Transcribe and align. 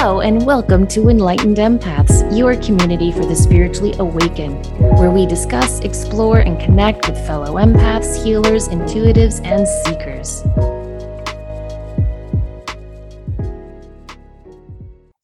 Hello, 0.00 0.20
and 0.20 0.46
welcome 0.46 0.86
to 0.86 1.08
Enlightened 1.08 1.56
Empaths, 1.56 2.24
your 2.38 2.54
community 2.62 3.10
for 3.10 3.26
the 3.26 3.34
spiritually 3.34 3.94
awakened, 3.98 4.64
where 4.96 5.10
we 5.10 5.26
discuss, 5.26 5.80
explore, 5.80 6.38
and 6.38 6.60
connect 6.60 7.08
with 7.08 7.18
fellow 7.26 7.56
empaths, 7.56 8.22
healers, 8.22 8.68
intuitives, 8.68 9.44
and 9.44 9.66
seekers. 9.66 10.44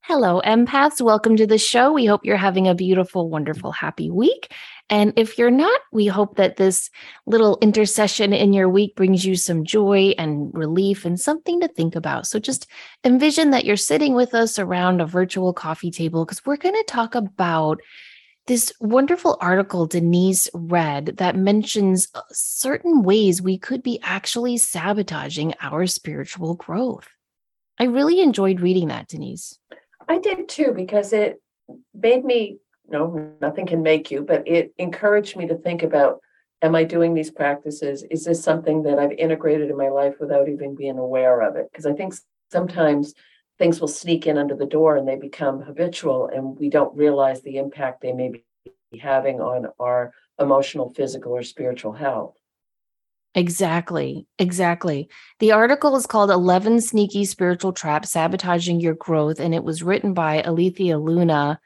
Hello, 0.02 0.42
empaths. 0.44 1.00
Welcome 1.00 1.36
to 1.36 1.46
the 1.46 1.56
show. 1.56 1.92
We 1.92 2.06
hope 2.06 2.24
you're 2.24 2.36
having 2.36 2.66
a 2.66 2.74
beautiful, 2.74 3.28
wonderful, 3.28 3.70
happy 3.70 4.10
week. 4.10 4.52
And 4.90 5.14
if 5.16 5.38
you're 5.38 5.50
not, 5.50 5.80
we 5.92 6.06
hope 6.06 6.36
that 6.36 6.56
this 6.56 6.90
little 7.26 7.58
intercession 7.62 8.32
in 8.32 8.52
your 8.52 8.68
week 8.68 8.94
brings 8.96 9.24
you 9.24 9.34
some 9.34 9.64
joy 9.64 10.14
and 10.18 10.52
relief 10.52 11.04
and 11.04 11.18
something 11.18 11.60
to 11.60 11.68
think 11.68 11.96
about. 11.96 12.26
So 12.26 12.38
just 12.38 12.66
envision 13.02 13.50
that 13.50 13.64
you're 13.64 13.76
sitting 13.76 14.14
with 14.14 14.34
us 14.34 14.58
around 14.58 15.00
a 15.00 15.06
virtual 15.06 15.54
coffee 15.54 15.90
table 15.90 16.24
because 16.24 16.44
we're 16.44 16.56
going 16.56 16.74
to 16.74 16.84
talk 16.86 17.14
about 17.14 17.80
this 18.46 18.74
wonderful 18.78 19.38
article 19.40 19.86
Denise 19.86 20.48
read 20.52 21.16
that 21.16 21.34
mentions 21.34 22.08
uh, 22.14 22.20
certain 22.30 23.02
ways 23.02 23.40
we 23.40 23.56
could 23.56 23.82
be 23.82 23.98
actually 24.02 24.58
sabotaging 24.58 25.54
our 25.62 25.86
spiritual 25.86 26.54
growth. 26.56 27.08
I 27.78 27.84
really 27.84 28.20
enjoyed 28.20 28.60
reading 28.60 28.88
that, 28.88 29.08
Denise. 29.08 29.58
I 30.08 30.18
did 30.18 30.48
too, 30.50 30.72
because 30.76 31.14
it 31.14 31.40
made 31.94 32.24
me 32.24 32.58
no, 32.88 33.32
nothing 33.40 33.66
can 33.66 33.82
make 33.82 34.10
you, 34.10 34.22
but 34.22 34.46
it 34.46 34.74
encouraged 34.78 35.36
me 35.36 35.46
to 35.48 35.56
think 35.56 35.82
about 35.82 36.20
am 36.62 36.74
I 36.74 36.84
doing 36.84 37.12
these 37.12 37.30
practices? 37.30 38.04
Is 38.10 38.24
this 38.24 38.42
something 38.42 38.82
that 38.84 38.98
I've 38.98 39.12
integrated 39.12 39.70
in 39.70 39.76
my 39.76 39.90
life 39.90 40.14
without 40.18 40.48
even 40.48 40.74
being 40.74 40.98
aware 40.98 41.42
of 41.42 41.56
it? 41.56 41.68
Because 41.70 41.84
I 41.84 41.92
think 41.92 42.14
sometimes 42.50 43.14
things 43.58 43.80
will 43.80 43.88
sneak 43.88 44.26
in 44.26 44.38
under 44.38 44.56
the 44.56 44.66
door 44.66 44.96
and 44.96 45.06
they 45.06 45.16
become 45.16 45.60
habitual 45.60 46.28
and 46.34 46.58
we 46.58 46.70
don't 46.70 46.96
realize 46.96 47.42
the 47.42 47.58
impact 47.58 48.00
they 48.00 48.12
may 48.12 48.30
be 48.30 48.98
having 48.98 49.40
on 49.40 49.66
our 49.78 50.12
emotional, 50.38 50.88
physical, 50.90 51.32
or 51.32 51.42
spiritual 51.42 51.92
health. 51.92 52.34
Exactly. 53.34 54.26
Exactly. 54.38 55.08
The 55.40 55.52
article 55.52 55.96
is 55.96 56.06
called 56.06 56.30
11 56.30 56.80
Sneaky 56.80 57.24
Spiritual 57.24 57.72
Traps 57.72 58.10
Sabotaging 58.12 58.80
Your 58.80 58.94
Growth, 58.94 59.40
and 59.40 59.54
it 59.54 59.64
was 59.64 59.82
written 59.82 60.14
by 60.14 60.40
Aletheia 60.42 60.98
Luna 60.98 61.60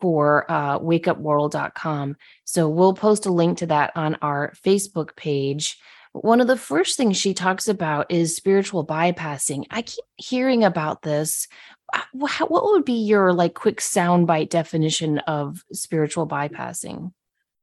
for 0.00 0.50
uh, 0.50 0.78
wakeupworld.com. 0.78 2.16
So 2.44 2.68
we'll 2.68 2.94
post 2.94 3.26
a 3.26 3.32
link 3.32 3.58
to 3.58 3.66
that 3.66 3.92
on 3.96 4.16
our 4.22 4.52
Facebook 4.64 5.16
page. 5.16 5.78
One 6.12 6.40
of 6.40 6.48
the 6.48 6.56
first 6.56 6.96
things 6.96 7.16
she 7.16 7.34
talks 7.34 7.68
about 7.68 8.10
is 8.10 8.34
spiritual 8.34 8.84
bypassing. 8.84 9.64
I 9.70 9.82
keep 9.82 10.04
hearing 10.16 10.64
about 10.64 11.02
this. 11.02 11.46
Uh, 11.92 12.00
what 12.12 12.50
would 12.50 12.84
be 12.84 13.04
your 13.04 13.32
like 13.32 13.54
quick 13.54 13.78
soundbite 13.78 14.48
definition 14.48 15.18
of 15.20 15.62
spiritual 15.72 16.26
bypassing? 16.26 17.12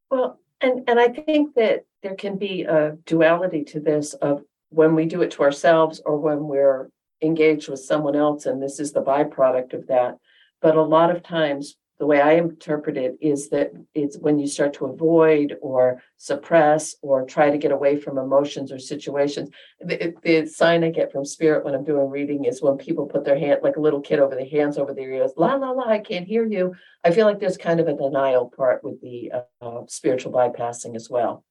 Well, 0.10 0.40
and 0.62 0.84
and 0.88 1.00
I 1.00 1.10
think 1.10 1.56
that 1.56 1.86
there 2.04 2.16
can 2.16 2.38
be 2.38 2.64
a 2.64 2.98
duality 3.06 3.64
to 3.66 3.80
this 3.80 4.14
of 4.14 4.44
when 4.70 4.96
we 4.96 5.06
do 5.06 5.22
it 5.22 5.32
to 5.32 5.44
ourselves 5.44 6.02
or 6.06 6.18
when 6.18 6.48
we're 6.48 6.90
engaged 7.22 7.70
with 7.70 7.80
someone 7.80 8.16
else, 8.16 8.46
and 8.46 8.62
this 8.62 8.80
is 8.80 8.92
the 8.92 9.02
byproduct 9.02 9.74
of 9.74 9.88
that. 9.88 10.18
But 10.62 10.76
a 10.76 10.82
lot 10.82 11.12
of 11.14 11.24
times 11.24 11.76
the 12.00 12.06
way 12.06 12.22
I 12.22 12.34
interpret 12.34 12.96
it 12.96 13.18
is 13.22 13.50
that 13.50 13.72
it's 13.96 14.18
when 14.18 14.38
you 14.38 14.48
start 14.48 14.74
to 14.76 14.86
avoid 14.86 15.58
or 15.62 16.02
suppress 16.18 16.96
or 17.02 17.26
try 17.26 17.50
to 17.50 17.58
get 17.58 17.72
away 17.72 17.98
from 18.00 18.20
emotions 18.20 18.72
or 18.72 18.78
situations. 18.78 19.50
The, 19.80 20.14
the, 20.22 20.46
sign 20.46 20.84
I 20.84 20.92
get 20.92 21.12
from 21.12 21.26
spirit 21.26 21.66
when 21.66 21.74
I'm 21.74 21.84
doing 21.84 22.10
reading 22.10 22.46
is 22.46 22.62
when 22.62 22.78
people 22.78 23.08
put 23.08 23.26
their 23.26 23.38
hand, 23.38 23.62
like 23.64 23.78
a 23.78 23.82
little 23.82 24.02
kid 24.02 24.20
over 24.20 24.36
their 24.36 24.46
hands 24.46 24.78
over 24.78 24.94
their 24.94 25.12
ears, 25.12 25.32
la, 25.38 25.56
la, 25.56 25.72
la, 25.72 25.90
I 25.90 26.00
can't 26.00 26.28
hear 26.28 26.46
you. 26.46 26.76
I 27.04 27.12
feel 27.12 27.26
like 27.26 27.40
there's 27.40 27.58
kind 27.58 27.80
of 27.80 27.88
a 27.88 27.98
denial 27.98 28.52
part 28.56 28.84
with 28.84 29.02
the 29.02 29.32
uh, 29.62 29.82
spiritual 29.88 30.32
bypassing 30.32 30.96
as 30.96 31.10
well. 31.10 31.44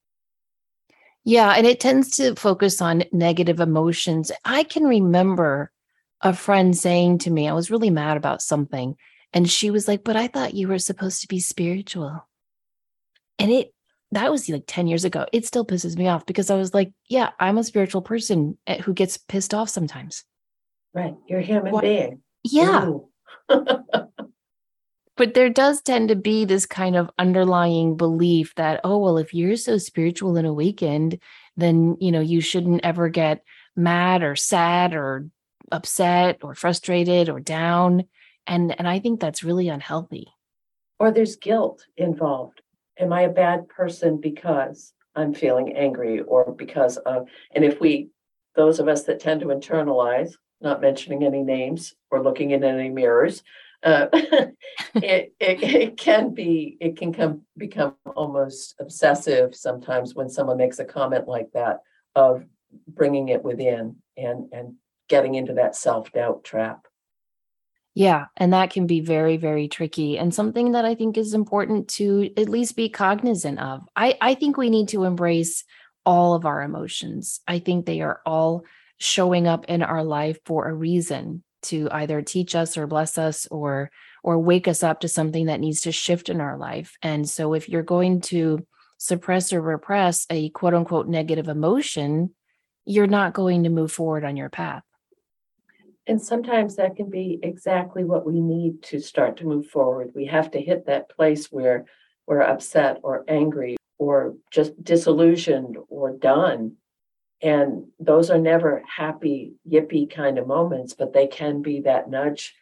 Yeah, 1.25 1.55
and 1.57 1.67
it 1.67 1.81
tends 1.81 2.11
to 2.19 2.37
focus 2.37 2.81
on 2.81 3.03
negative 3.11 3.59
emotions. 3.59 4.31
I 4.45 4.63
can 4.63 4.85
remember 4.85 5.73
a 6.21 6.33
friend 6.33 6.77
saying 6.77 7.19
to 7.19 7.31
me, 7.33 7.49
I 7.49 7.53
was 7.53 7.71
really 7.71 7.91
mad 7.91 8.17
about 8.17 8.43
something 8.43 8.97
and 9.37 9.51
she 9.51 9.71
was 9.71 9.87
like, 9.87 10.03
But 10.03 10.17
I 10.17 10.29
thought 10.29 10.55
you 10.55 10.67
were 10.67 10.79
supposed 10.79 11.21
to 11.21 11.29
be 11.29 11.41
spiritual. 11.41 12.27
And 13.39 13.51
it, 13.51 13.75
that 14.13 14.31
was 14.31 14.49
like 14.49 14.65
10 14.67 14.87
years 14.87 15.05
ago. 15.05 15.27
It 15.31 15.45
still 15.45 15.67
pisses 15.67 15.95
me 15.95 16.09
off 16.09 16.25
because 16.25 16.51
I 16.51 16.57
was 16.57 16.73
like, 16.73 16.91
Yeah, 17.11 17.31
I'm 17.39 17.59
a 17.59 17.65
spiritual 17.65 18.01
person 18.01 18.57
eh, 18.67 18.81
who 18.81 18.95
gets 18.95 19.19
pissed 19.19 19.53
off 19.53 19.69
sometimes. 19.69 20.25
Right. 20.95 21.15
You're 21.29 21.41
a 21.41 21.45
human 21.45 21.71
what? 21.71 21.83
being. 21.83 22.23
Yeah. 22.45 22.93
but 23.49 25.35
there 25.35 25.51
does 25.51 25.83
tend 25.83 26.09
to 26.09 26.17
be 26.17 26.47
this 26.47 26.65
kind 26.65 26.97
of 26.97 27.11
underlying 27.19 27.99
belief 27.99 28.55
that, 28.55 28.81
oh, 28.85 28.97
well, 28.97 29.19
if 29.19 29.35
you're 29.35 29.57
so 29.57 29.77
spiritual 29.77 30.39
and 30.39 30.47
awakened, 30.47 31.19
then, 31.59 31.99
you 32.01 32.11
know, 32.11 32.21
you 32.21 32.41
shouldn't 32.41 32.87
ever 32.87 33.11
get 33.11 33.43
mad 33.77 34.23
or 34.23 34.35
sad 34.35 34.95
or 34.95 35.29
upset 35.71 36.39
or 36.41 36.55
frustrated 36.55 37.29
or 37.29 37.39
down 37.39 38.05
and 38.47 38.75
and 38.79 38.89
i 38.89 38.99
think 38.99 39.21
that's 39.21 39.45
really 39.45 39.69
unhealthy. 39.69 40.29
Or 40.99 41.11
there's 41.11 41.37
guilt 41.37 41.85
involved. 41.97 42.63
Am 42.99 43.13
i 43.13 43.23
a 43.23 43.29
bad 43.29 43.69
person 43.69 44.21
because 44.21 44.93
i'm 45.15 45.35
feeling 45.35 45.77
angry 45.77 46.21
or 46.21 46.53
because 46.53 46.97
of 46.99 47.29
and 47.55 47.65
if 47.65 47.81
we 47.81 48.09
those 48.55 48.81
of 48.81 48.89
us 48.89 49.05
that 49.05 49.21
tend 49.21 49.41
to 49.41 49.47
internalize 49.47 50.35
not 50.61 50.81
mentioning 50.81 51.23
any 51.23 51.43
names 51.43 51.95
or 52.11 52.23
looking 52.23 52.51
in 52.53 52.65
any 52.65 52.89
mirrors 52.89 53.43
uh, 53.83 54.07
it, 54.13 55.35
it, 55.39 55.63
it 55.63 55.97
can 55.97 56.35
be 56.35 56.77
it 56.81 56.97
can 56.97 57.13
come 57.13 57.43
become 57.57 57.95
almost 58.15 58.75
obsessive 58.81 59.55
sometimes 59.55 60.15
when 60.15 60.29
someone 60.29 60.57
makes 60.57 60.79
a 60.79 60.85
comment 60.85 61.29
like 61.29 61.51
that 61.53 61.81
of 62.15 62.45
bringing 62.89 63.29
it 63.29 63.45
within 63.45 63.97
and 64.17 64.49
and 64.53 64.75
getting 65.09 65.35
into 65.35 65.55
that 65.55 65.77
self-doubt 65.77 66.43
trap 66.43 66.87
yeah, 67.97 68.27
and 68.37 68.53
that 68.53 68.69
can 68.69 68.87
be 68.87 69.01
very, 69.01 69.39
very 69.39 69.69
tricky 69.69 70.19
and 70.19 70.35
something 70.35 70.73
that 70.73 70.85
I 70.85 70.95
think 70.95 71.17
is 71.17 71.33
important 71.33 71.89
to 71.95 72.31
at 72.37 72.51
least 72.51 72.77
be 72.77 72.91
cognizant 72.91 73.59
of. 73.59 73.89
I, 73.97 74.19
I 74.21 74.35
think 74.35 74.59
we 74.59 74.69
need 74.69 74.89
to 74.89 75.05
embrace 75.05 75.65
all 76.05 76.35
of 76.35 76.45
our 76.45 76.61
emotions. 76.61 77.41
I 77.49 77.59
think 77.59 77.87
they 77.87 78.03
are 78.03 78.21
all 78.27 78.65
showing 78.99 79.47
up 79.49 79.65
in 79.65 79.83
our 79.83 80.05
life 80.05 80.39
for 80.45 80.69
a 80.69 80.75
reason 80.75 81.43
to 81.63 81.89
either 81.91 82.21
teach 82.21 82.55
us 82.55 82.77
or 82.77 82.87
bless 82.87 83.17
us 83.17 83.47
or 83.51 83.91
or 84.23 84.39
wake 84.39 84.69
us 84.69 84.83
up 84.83 85.01
to 85.01 85.09
something 85.09 85.47
that 85.47 85.61
needs 85.61 85.81
to 85.81 85.93
shift 85.93 86.29
in 86.29 86.39
our 86.39 86.59
life. 86.59 86.99
And 87.01 87.27
so 87.27 87.55
if 87.55 87.67
you're 87.67 87.83
going 87.83 88.21
to 88.23 88.67
suppress 88.99 89.55
or 89.55 89.63
repress 89.63 90.27
a 90.29 90.51
quote 90.51 90.75
unquote 90.75 91.09
negative 91.09 91.49
emotion, 91.49 92.35
you're 92.85 93.07
not 93.07 93.33
going 93.33 93.65
to 93.65 93.71
move 93.71 93.91
forward 93.91 94.23
on 94.23 94.37
your 94.37 94.51
path. 94.51 94.83
And 96.07 96.23
sometimes 96.23 96.77
that 96.77 96.97
can 96.97 97.11
be 97.11 97.41
exactly 97.43 98.05
what 98.05 98.25
we 98.25 98.41
need 98.41 98.83
to 98.85 99.01
start 99.01 99.37
to 99.39 99.47
move 99.47 99.67
forward. 99.67 100.13
We 100.15 100.27
have 100.27 100.51
to 100.53 100.61
hit 100.61 100.87
that 100.87 101.09
place 101.09 101.51
where 101.51 101.87
we're 102.27 102.43
upset 102.43 103.01
or 103.03 103.25
angry 103.27 103.77
or 103.99 104.35
just 104.53 104.83
disillusioned 104.83 105.77
or 105.89 106.13
done. 106.13 106.77
And 107.43 107.87
those 107.99 108.31
are 108.31 108.39
never 108.39 108.83
happy, 108.87 109.55
yippee 109.69 110.09
kind 110.11 110.39
of 110.39 110.47
moments, 110.47 110.95
but 110.95 111.13
they 111.13 111.27
can 111.27 111.61
be 111.61 111.81
that 111.81 112.09
nudge. 112.09 112.55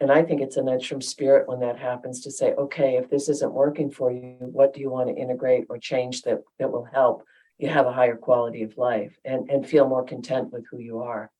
And 0.00 0.10
I 0.10 0.22
think 0.22 0.40
it's 0.40 0.56
a 0.56 0.62
nudge 0.62 0.88
from 0.88 1.00
spirit 1.00 1.48
when 1.48 1.60
that 1.60 1.78
happens 1.78 2.20
to 2.22 2.30
say, 2.30 2.52
okay, 2.52 2.96
if 2.96 3.10
this 3.10 3.28
isn't 3.28 3.52
working 3.52 3.90
for 3.90 4.10
you, 4.12 4.36
what 4.40 4.74
do 4.74 4.80
you 4.80 4.90
want 4.90 5.08
to 5.08 5.16
integrate 5.16 5.66
or 5.68 5.78
change 5.78 6.22
that, 6.22 6.42
that 6.58 6.70
will 6.70 6.84
help 6.84 7.24
you 7.58 7.68
have 7.68 7.86
a 7.86 7.92
higher 7.92 8.16
quality 8.16 8.62
of 8.62 8.78
life 8.78 9.16
and, 9.24 9.50
and 9.50 9.66
feel 9.66 9.88
more 9.88 10.04
content 10.04 10.52
with 10.52 10.64
who 10.70 10.78
you 10.78 11.00
are? 11.00 11.30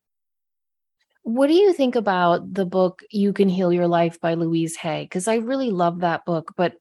What 1.28 1.48
do 1.48 1.52
you 1.52 1.74
think 1.74 1.94
about 1.94 2.54
the 2.54 2.64
book 2.64 3.02
You 3.10 3.34
Can 3.34 3.50
Heal 3.50 3.70
Your 3.70 3.86
Life 3.86 4.18
by 4.18 4.32
Louise 4.32 4.76
Hay? 4.76 5.04
Because 5.04 5.28
I 5.28 5.34
really 5.34 5.70
love 5.70 6.00
that 6.00 6.24
book, 6.24 6.54
but 6.56 6.76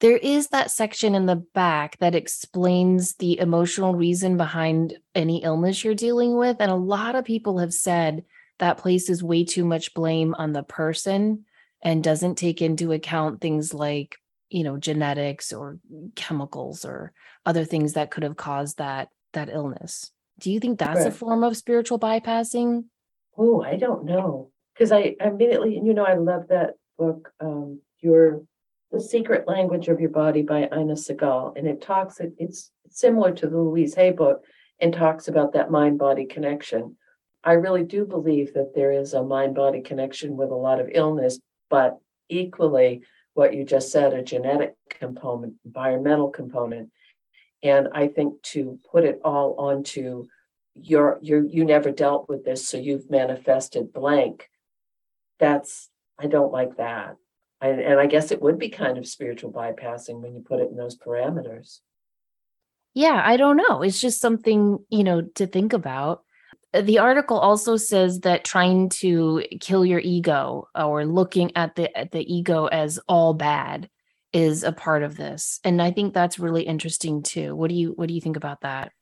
there 0.00 0.18
is 0.18 0.48
that 0.48 0.70
section 0.70 1.14
in 1.14 1.24
the 1.24 1.36
back 1.54 1.96
that 2.00 2.14
explains 2.14 3.14
the 3.14 3.38
emotional 3.38 3.94
reason 3.94 4.36
behind 4.36 4.98
any 5.14 5.42
illness 5.42 5.82
you're 5.82 5.94
dealing 5.94 6.36
with. 6.36 6.58
And 6.60 6.70
a 6.70 6.76
lot 6.76 7.14
of 7.14 7.24
people 7.24 7.60
have 7.60 7.72
said 7.72 8.24
that 8.58 8.76
places 8.76 9.22
way 9.22 9.42
too 9.42 9.64
much 9.64 9.94
blame 9.94 10.34
on 10.34 10.52
the 10.52 10.62
person 10.62 11.46
and 11.80 12.04
doesn't 12.04 12.34
take 12.34 12.60
into 12.60 12.92
account 12.92 13.40
things 13.40 13.72
like, 13.72 14.16
you 14.50 14.64
know, 14.64 14.76
genetics 14.76 15.50
or 15.50 15.78
chemicals 16.14 16.84
or 16.84 17.14
other 17.46 17.64
things 17.64 17.94
that 17.94 18.10
could 18.10 18.22
have 18.22 18.36
caused 18.36 18.76
that 18.76 19.08
that 19.32 19.48
illness. 19.48 20.12
Do 20.40 20.52
you 20.52 20.60
think 20.60 20.78
that's 20.78 20.98
right. 20.98 21.08
a 21.08 21.10
form 21.10 21.42
of 21.42 21.56
spiritual 21.56 21.98
bypassing? 21.98 22.84
Oh, 23.38 23.62
I 23.62 23.76
don't 23.76 24.04
know. 24.04 24.50
Because 24.74 24.92
I 24.92 25.14
immediately, 25.20 25.74
you 25.74 25.94
know, 25.94 26.04
I 26.04 26.14
love 26.14 26.48
that 26.48 26.74
book, 26.98 27.32
um, 27.40 27.80
Your 28.00 28.42
the 28.90 29.00
Secret 29.00 29.46
Language 29.46 29.88
of 29.88 30.00
Your 30.00 30.10
Body 30.10 30.42
by 30.42 30.62
Inna 30.62 30.94
Segal. 30.94 31.56
And 31.56 31.66
it 31.66 31.82
talks, 31.82 32.20
it's 32.20 32.70
similar 32.88 33.32
to 33.32 33.46
the 33.46 33.58
Louise 33.58 33.94
Hay 33.94 34.12
book 34.12 34.42
and 34.80 34.92
talks 34.94 35.28
about 35.28 35.52
that 35.52 35.70
mind 35.70 35.98
body 35.98 36.24
connection. 36.24 36.96
I 37.44 37.52
really 37.52 37.84
do 37.84 38.04
believe 38.04 38.54
that 38.54 38.72
there 38.74 38.92
is 38.92 39.14
a 39.14 39.22
mind 39.22 39.54
body 39.54 39.82
connection 39.82 40.36
with 40.36 40.50
a 40.50 40.54
lot 40.54 40.80
of 40.80 40.88
illness, 40.92 41.38
but 41.70 41.98
equally, 42.28 43.02
what 43.34 43.54
you 43.54 43.64
just 43.64 43.92
said, 43.92 44.12
a 44.12 44.22
genetic 44.22 44.74
component, 44.90 45.54
environmental 45.64 46.30
component. 46.30 46.90
And 47.62 47.88
I 47.92 48.08
think 48.08 48.42
to 48.54 48.78
put 48.90 49.04
it 49.04 49.20
all 49.24 49.54
onto 49.58 50.26
your, 50.82 51.18
your, 51.22 51.44
you 51.44 51.50
you 51.50 51.64
never 51.64 51.90
dealt 51.90 52.28
with 52.28 52.44
this, 52.44 52.68
so 52.68 52.76
you've 52.76 53.10
manifested 53.10 53.92
blank. 53.92 54.48
That's, 55.38 55.88
I 56.18 56.26
don't 56.26 56.52
like 56.52 56.76
that. 56.76 57.16
And, 57.60 57.80
and 57.80 58.00
I 58.00 58.06
guess 58.06 58.30
it 58.30 58.40
would 58.42 58.58
be 58.58 58.68
kind 58.68 58.98
of 58.98 59.06
spiritual 59.06 59.52
bypassing 59.52 60.20
when 60.20 60.34
you 60.34 60.40
put 60.40 60.60
it 60.60 60.70
in 60.70 60.76
those 60.76 60.96
parameters. 60.96 61.80
Yeah, 62.94 63.20
I 63.24 63.36
don't 63.36 63.56
know. 63.56 63.82
It's 63.82 64.00
just 64.00 64.20
something, 64.20 64.78
you 64.90 65.04
know, 65.04 65.22
to 65.36 65.46
think 65.46 65.72
about. 65.72 66.22
The 66.72 66.98
article 66.98 67.38
also 67.38 67.76
says 67.76 68.20
that 68.20 68.44
trying 68.44 68.90
to 69.00 69.44
kill 69.60 69.86
your 69.86 70.00
ego 70.00 70.68
or 70.74 71.06
looking 71.06 71.52
at 71.56 71.76
the 71.76 71.96
at 71.96 72.12
the 72.12 72.20
ego 72.32 72.66
as 72.66 72.98
all 73.08 73.34
bad 73.34 73.88
is 74.32 74.64
a 74.64 74.72
part 74.72 75.02
of 75.02 75.16
this. 75.16 75.60
And 75.64 75.80
I 75.80 75.90
think 75.90 76.12
that's 76.12 76.38
really 76.38 76.62
interesting 76.62 77.22
too. 77.22 77.54
What 77.56 77.70
do 77.70 77.74
you 77.74 77.92
what 77.92 78.08
do 78.08 78.14
you 78.14 78.20
think 78.20 78.36
about 78.36 78.60
that? 78.62 78.92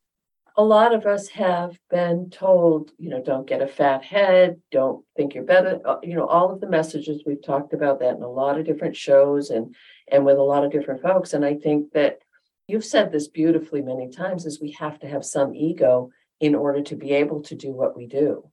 A 0.57 0.65
lot 0.65 0.95
of 0.95 1.05
us 1.05 1.29
have 1.29 1.79
been 1.91 2.31
told, 2.31 2.91
you 2.99 3.11
know, 3.11 3.23
don't 3.23 3.47
get 3.47 3.61
a 3.61 3.67
fat 3.67 4.03
head, 4.03 4.61
don't 4.73 5.05
think 5.15 5.35
you're 5.35 5.45
better. 5.45 5.81
Uh, 5.85 5.97
you 6.03 6.15
know, 6.15 6.27
all 6.27 6.51
of 6.51 6.61
the 6.61 6.69
messages 6.69 7.23
we've 7.27 7.45
talked 7.45 7.75
about 7.75 8.01
that 8.01 8.17
in 8.17 8.23
a 8.23 8.29
lot 8.29 8.59
of 8.59 8.65
different 8.65 8.97
shows 8.97 9.51
and 9.51 9.75
and 10.11 10.25
with 10.25 10.39
a 10.39 10.43
lot 10.43 10.65
of 10.65 10.73
different 10.73 11.03
folks. 11.03 11.35
And 11.35 11.45
I 11.45 11.55
think 11.55 11.93
that 11.93 12.21
you've 12.69 12.85
said 12.85 13.13
this 13.13 13.29
beautifully 13.29 13.83
many 13.83 14.09
times 14.09 14.47
is 14.47 14.61
we 14.61 14.73
have 14.73 14.99
to 15.01 15.09
have 15.09 15.25
some 15.25 15.55
ego 15.55 16.11
in 16.41 16.55
order 16.55 16.83
to 16.83 16.97
be 16.97 17.13
able 17.13 17.43
to 17.43 17.55
do 17.55 17.71
what 17.71 17.97
we 17.97 18.07
do. 18.07 18.49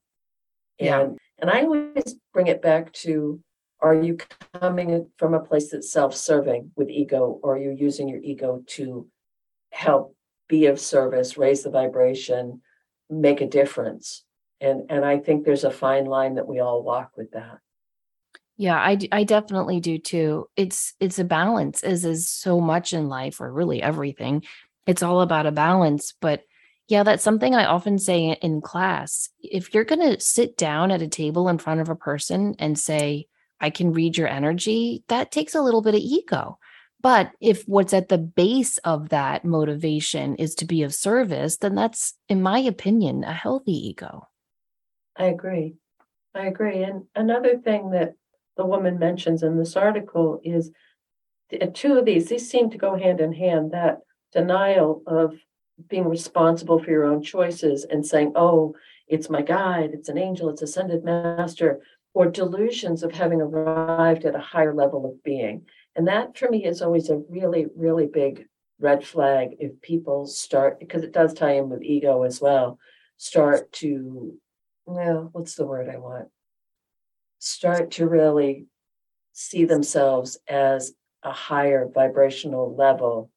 Yeah. 0.80 1.02
And 1.02 1.18
and 1.40 1.50
I 1.50 1.62
always 1.62 2.16
bring 2.34 2.48
it 2.48 2.62
back 2.62 2.92
to 2.94 3.40
are 3.80 3.96
you 3.96 4.18
coming 4.54 5.10
from 5.18 5.34
a 5.34 5.42
place 5.42 5.72
that's 5.72 5.92
self-serving 5.92 6.72
with 6.76 6.90
ego 6.90 7.40
or 7.44 7.56
are 7.56 7.60
you 7.60 7.72
using 7.72 8.08
your 8.08 8.22
ego 8.22 8.64
to 8.68 9.08
help 9.72 10.16
be 10.48 10.68
of 10.68 10.80
service, 10.80 11.38
raise 11.38 11.64
the 11.64 11.70
vibration, 11.70 12.62
make 13.10 13.42
a 13.42 13.48
difference. 13.48 14.24
And 14.62 14.84
and 14.90 15.04
I 15.04 15.20
think 15.20 15.44
there's 15.46 15.64
a 15.64 15.72
fine 15.72 16.06
line 16.06 16.36
that 16.36 16.48
we 16.48 16.60
all 16.60 16.84
walk 16.84 17.12
with 17.18 17.32
that. 17.32 17.60
Yeah, 18.56 18.78
I 18.78 18.98
I 19.12 19.24
definitely 19.24 19.80
do 19.80 19.98
too. 19.98 20.48
It's 20.56 20.94
it's 21.00 21.20
a 21.20 21.24
balance 21.24 21.84
as 21.84 22.06
is 22.06 22.30
so 22.30 22.60
much 22.60 22.94
in 22.94 23.10
life 23.10 23.42
or 23.42 23.52
really 23.52 23.82
everything. 23.82 24.44
It's 24.86 25.04
all 25.04 25.22
about 25.22 25.46
a 25.46 25.52
balance, 25.52 26.14
but 26.20 26.44
yeah, 26.88 27.04
that's 27.04 27.24
something 27.24 27.56
I 27.56 27.66
often 27.66 27.98
say 27.98 28.38
in 28.42 28.62
class. 28.62 29.30
If 29.40 29.74
you're 29.74 29.86
going 29.86 30.02
to 30.02 30.20
sit 30.20 30.58
down 30.58 30.92
at 30.92 31.02
a 31.02 31.08
table 31.08 31.48
in 31.48 31.58
front 31.58 31.80
of 31.80 31.90
a 31.90 31.96
person 31.96 32.56
and 32.60 32.78
say, 32.78 33.28
I 33.60 33.70
can 33.70 33.94
read 33.94 34.18
your 34.18 34.28
energy, 34.28 35.04
that 35.08 35.32
takes 35.32 35.56
a 35.56 35.62
little 35.62 35.82
bit 35.82 35.96
of 35.96 36.02
ego. 36.02 36.60
But 37.04 37.32
if 37.42 37.64
what's 37.68 37.94
at 37.94 38.08
the 38.08 38.18
base 38.18 38.78
of 38.80 39.10
that 39.10 39.44
motivation 39.44 40.36
is 40.38 40.56
to 40.56 40.66
be 40.66 40.84
of 40.84 40.96
service, 40.96 41.58
then 41.58 41.76
that's, 41.76 42.14
in 42.30 42.42
my 42.42 42.60
opinion, 42.60 43.26
a 43.26 43.34
healthy 43.34 43.74
ego. 43.74 44.30
I 45.18 45.26
agree. 45.26 45.76
I 46.34 46.48
agree. 46.48 46.82
And 46.82 47.04
another 47.14 47.58
thing 47.58 47.92
that 47.92 48.14
the 48.56 48.66
woman 48.66 48.98
mentions 48.98 49.44
in 49.44 49.58
this 49.58 49.76
article 49.76 50.40
is 50.44 50.72
uh, 51.62 51.68
two 51.74 51.98
of 51.98 52.06
these, 52.06 52.30
these 52.30 52.50
seem 52.50 52.70
to 52.70 52.78
go 52.78 52.96
hand 52.96 53.20
in 53.20 53.34
hand 53.34 53.72
that 53.72 54.00
denial 54.32 55.04
of 55.06 55.36
being 55.90 56.08
responsible 56.08 56.82
for 56.82 56.90
your 56.90 57.06
own 57.06 57.22
choices 57.22 57.84
and 57.84 58.06
saying, 58.06 58.32
oh, 58.36 58.76
it's 59.08 59.30
my 59.30 59.42
guide, 59.42 59.92
it's 59.94 60.10
an 60.10 60.18
angel, 60.18 60.50
it's 60.50 60.62
ascended 60.62 61.04
master, 61.04 61.82
or 62.14 62.28
delusions 62.28 63.04
of 63.04 63.12
having 63.12 63.42
arrived 63.42 64.24
at 64.24 64.36
a 64.36 64.40
higher 64.40 64.74
level 64.74 65.06
of 65.06 65.22
being. 65.24 65.66
And 65.96 66.08
that 66.08 66.38
for 66.38 66.50
me 66.50 66.66
is 66.66 66.82
always 66.82 67.10
a 67.10 67.22
really, 67.30 67.68
really 67.76 68.08
big 68.08 68.48
red 68.80 69.06
flag 69.06 69.56
if 69.60 69.80
people 69.82 70.26
start, 70.26 70.80
because 70.80 71.04
it 71.04 71.14
does 71.14 71.34
tie 71.34 71.54
in 71.54 71.70
with 71.70 71.84
ego 71.84 72.24
as 72.24 72.42
well, 72.42 72.80
start 73.18 73.72
to, 73.74 74.38
well, 74.86 75.30
what's 75.32 75.56
the 75.56 75.66
word 75.66 75.90
I 75.90 75.98
want? 75.98 76.30
Start 77.40 77.92
to 77.92 78.08
really 78.08 78.66
see 79.34 79.66
themselves 79.66 80.38
as 80.48 80.94
a 81.24 81.32
higher 81.32 81.88
vibrational 81.94 82.76
level 82.76 83.30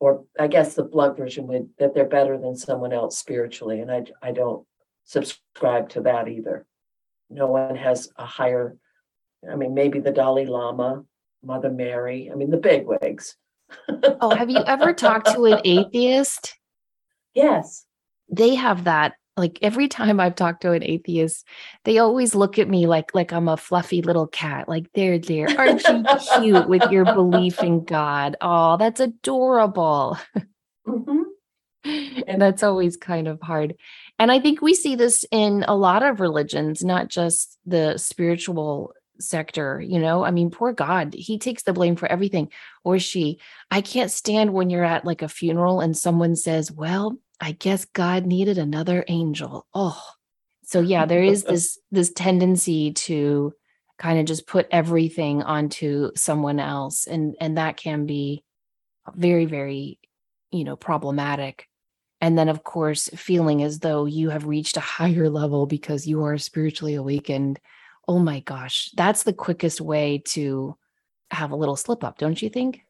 or 0.00 0.24
I 0.38 0.46
guess 0.46 0.74
the 0.74 0.84
blunt 0.84 1.16
version 1.16 1.46
would 1.48 1.70
that 1.78 1.94
they're 1.94 2.06
better 2.06 2.38
than 2.38 2.56
someone 2.56 2.92
else 2.92 3.18
spiritually. 3.18 3.80
And 3.80 3.90
I 3.90 4.04
I 4.22 4.32
don't 4.32 4.64
subscribe 5.04 5.88
to 5.90 6.02
that 6.02 6.28
either. 6.28 6.66
No 7.30 7.46
one 7.46 7.76
has 7.76 8.08
a 8.16 8.24
higher, 8.24 8.76
I 9.50 9.56
mean, 9.56 9.74
maybe 9.74 10.00
the 10.00 10.12
Dalai 10.12 10.46
Lama 10.46 11.04
Mother 11.42 11.70
Mary. 11.70 12.30
I 12.32 12.34
mean, 12.34 12.50
the 12.50 12.56
bigwigs. 12.56 13.36
oh, 14.20 14.34
have 14.34 14.50
you 14.50 14.58
ever 14.66 14.92
talked 14.92 15.32
to 15.32 15.44
an 15.44 15.60
atheist? 15.64 16.54
Yes. 17.34 17.84
They 18.30 18.54
have 18.54 18.84
that. 18.84 19.14
Like 19.36 19.58
every 19.62 19.86
time 19.86 20.18
I've 20.18 20.34
talked 20.34 20.62
to 20.62 20.72
an 20.72 20.82
atheist, 20.82 21.46
they 21.84 21.98
always 21.98 22.34
look 22.34 22.58
at 22.58 22.68
me 22.68 22.88
like 22.88 23.14
like 23.14 23.32
I'm 23.32 23.48
a 23.48 23.56
fluffy 23.56 24.02
little 24.02 24.26
cat. 24.26 24.68
Like, 24.68 24.92
there, 24.94 25.18
there, 25.18 25.48
aren't 25.56 25.86
you 25.86 26.04
cute 26.34 26.68
with 26.68 26.90
your 26.90 27.04
belief 27.14 27.62
in 27.62 27.84
God? 27.84 28.36
Oh, 28.40 28.76
that's 28.78 29.00
adorable. 29.00 30.18
Mm-hmm. 30.86 31.22
and 32.26 32.40
that's 32.40 32.62
always 32.62 32.96
kind 32.96 33.28
of 33.28 33.40
hard. 33.40 33.74
And 34.18 34.32
I 34.32 34.40
think 34.40 34.60
we 34.60 34.74
see 34.74 34.96
this 34.96 35.24
in 35.30 35.64
a 35.68 35.76
lot 35.76 36.02
of 36.02 36.20
religions, 36.20 36.84
not 36.84 37.08
just 37.08 37.58
the 37.64 37.96
spiritual 37.96 38.92
sector 39.20 39.80
you 39.80 39.98
know? 39.98 40.24
I 40.24 40.30
mean 40.30 40.50
poor 40.50 40.72
god 40.72 41.14
he 41.14 41.38
takes 41.38 41.62
the 41.62 41.72
blame 41.72 41.96
for 41.96 42.10
everything. 42.10 42.50
Or 42.84 42.98
she 42.98 43.40
i 43.70 43.80
can't 43.80 44.10
stand 44.10 44.52
when 44.52 44.70
you're 44.70 44.84
at 44.84 45.04
like 45.04 45.22
a 45.22 45.28
funeral 45.28 45.80
and 45.80 45.96
someone 45.96 46.36
says 46.36 46.70
well 46.70 47.18
i 47.40 47.52
guess 47.52 47.84
god 47.84 48.24
needed 48.24 48.58
another 48.58 49.04
angel 49.08 49.66
oh 49.74 50.02
so 50.64 50.80
yeah 50.80 51.04
there 51.06 51.22
is 51.22 51.44
this 51.50 51.78
this 51.90 52.12
tendency 52.12 52.92
to 52.92 53.52
kind 53.98 54.18
of 54.20 54.26
just 54.26 54.46
put 54.46 54.66
everything 54.70 55.42
onto 55.42 56.10
someone 56.14 56.60
else 56.60 57.06
and 57.06 57.34
and 57.40 57.58
that 57.58 57.76
can 57.76 58.06
be 58.06 58.44
very 59.14 59.44
very 59.44 59.98
you 60.50 60.64
know 60.64 60.76
problematic. 60.76 61.66
And 62.20 62.36
then 62.36 62.48
of 62.48 62.64
course 62.64 63.08
feeling 63.14 63.62
as 63.62 63.78
though 63.78 64.06
you 64.06 64.30
have 64.30 64.46
reached 64.46 64.76
a 64.76 64.80
higher 64.80 65.30
level 65.30 65.66
because 65.66 66.06
you 66.06 66.24
are 66.24 66.38
spiritually 66.38 66.94
awakened 66.94 67.60
oh 68.08 68.18
my 68.18 68.40
gosh, 68.40 68.90
that's 68.96 69.22
the 69.22 69.32
quickest 69.32 69.80
way 69.80 70.22
to 70.24 70.76
have 71.30 71.50
a 71.50 71.56
little 71.56 71.76
slip 71.76 72.02
up, 72.02 72.18
don't 72.18 72.40
you 72.40 72.48
think? 72.48 72.80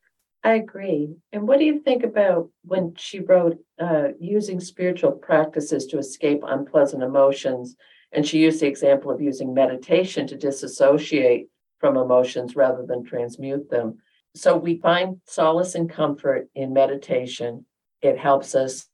I 0.44 0.54
agree. 0.54 1.16
And 1.32 1.48
what 1.48 1.58
do 1.58 1.64
you 1.64 1.80
think 1.80 2.04
about 2.04 2.48
when 2.62 2.94
she 2.96 3.18
wrote 3.18 3.58
uh, 3.80 4.08
using 4.20 4.60
spiritual 4.60 5.10
practices 5.10 5.86
to 5.86 5.98
escape 5.98 6.42
unpleasant 6.46 7.02
emotions? 7.02 7.74
And 8.12 8.26
she 8.26 8.38
used 8.38 8.60
the 8.60 8.68
example 8.68 9.10
of 9.10 9.20
using 9.20 9.52
meditation 9.52 10.28
to 10.28 10.36
disassociate 10.36 11.48
from 11.80 11.96
emotions 11.96 12.54
rather 12.54 12.86
than 12.86 13.04
transmute 13.04 13.68
them. 13.68 13.98
So 14.36 14.56
we 14.56 14.78
find 14.78 15.20
solace 15.26 15.74
and 15.74 15.90
comfort 15.90 16.48
in 16.54 16.72
meditation. 16.72 17.66
It 18.00 18.16
helps 18.16 18.54
us 18.54 18.86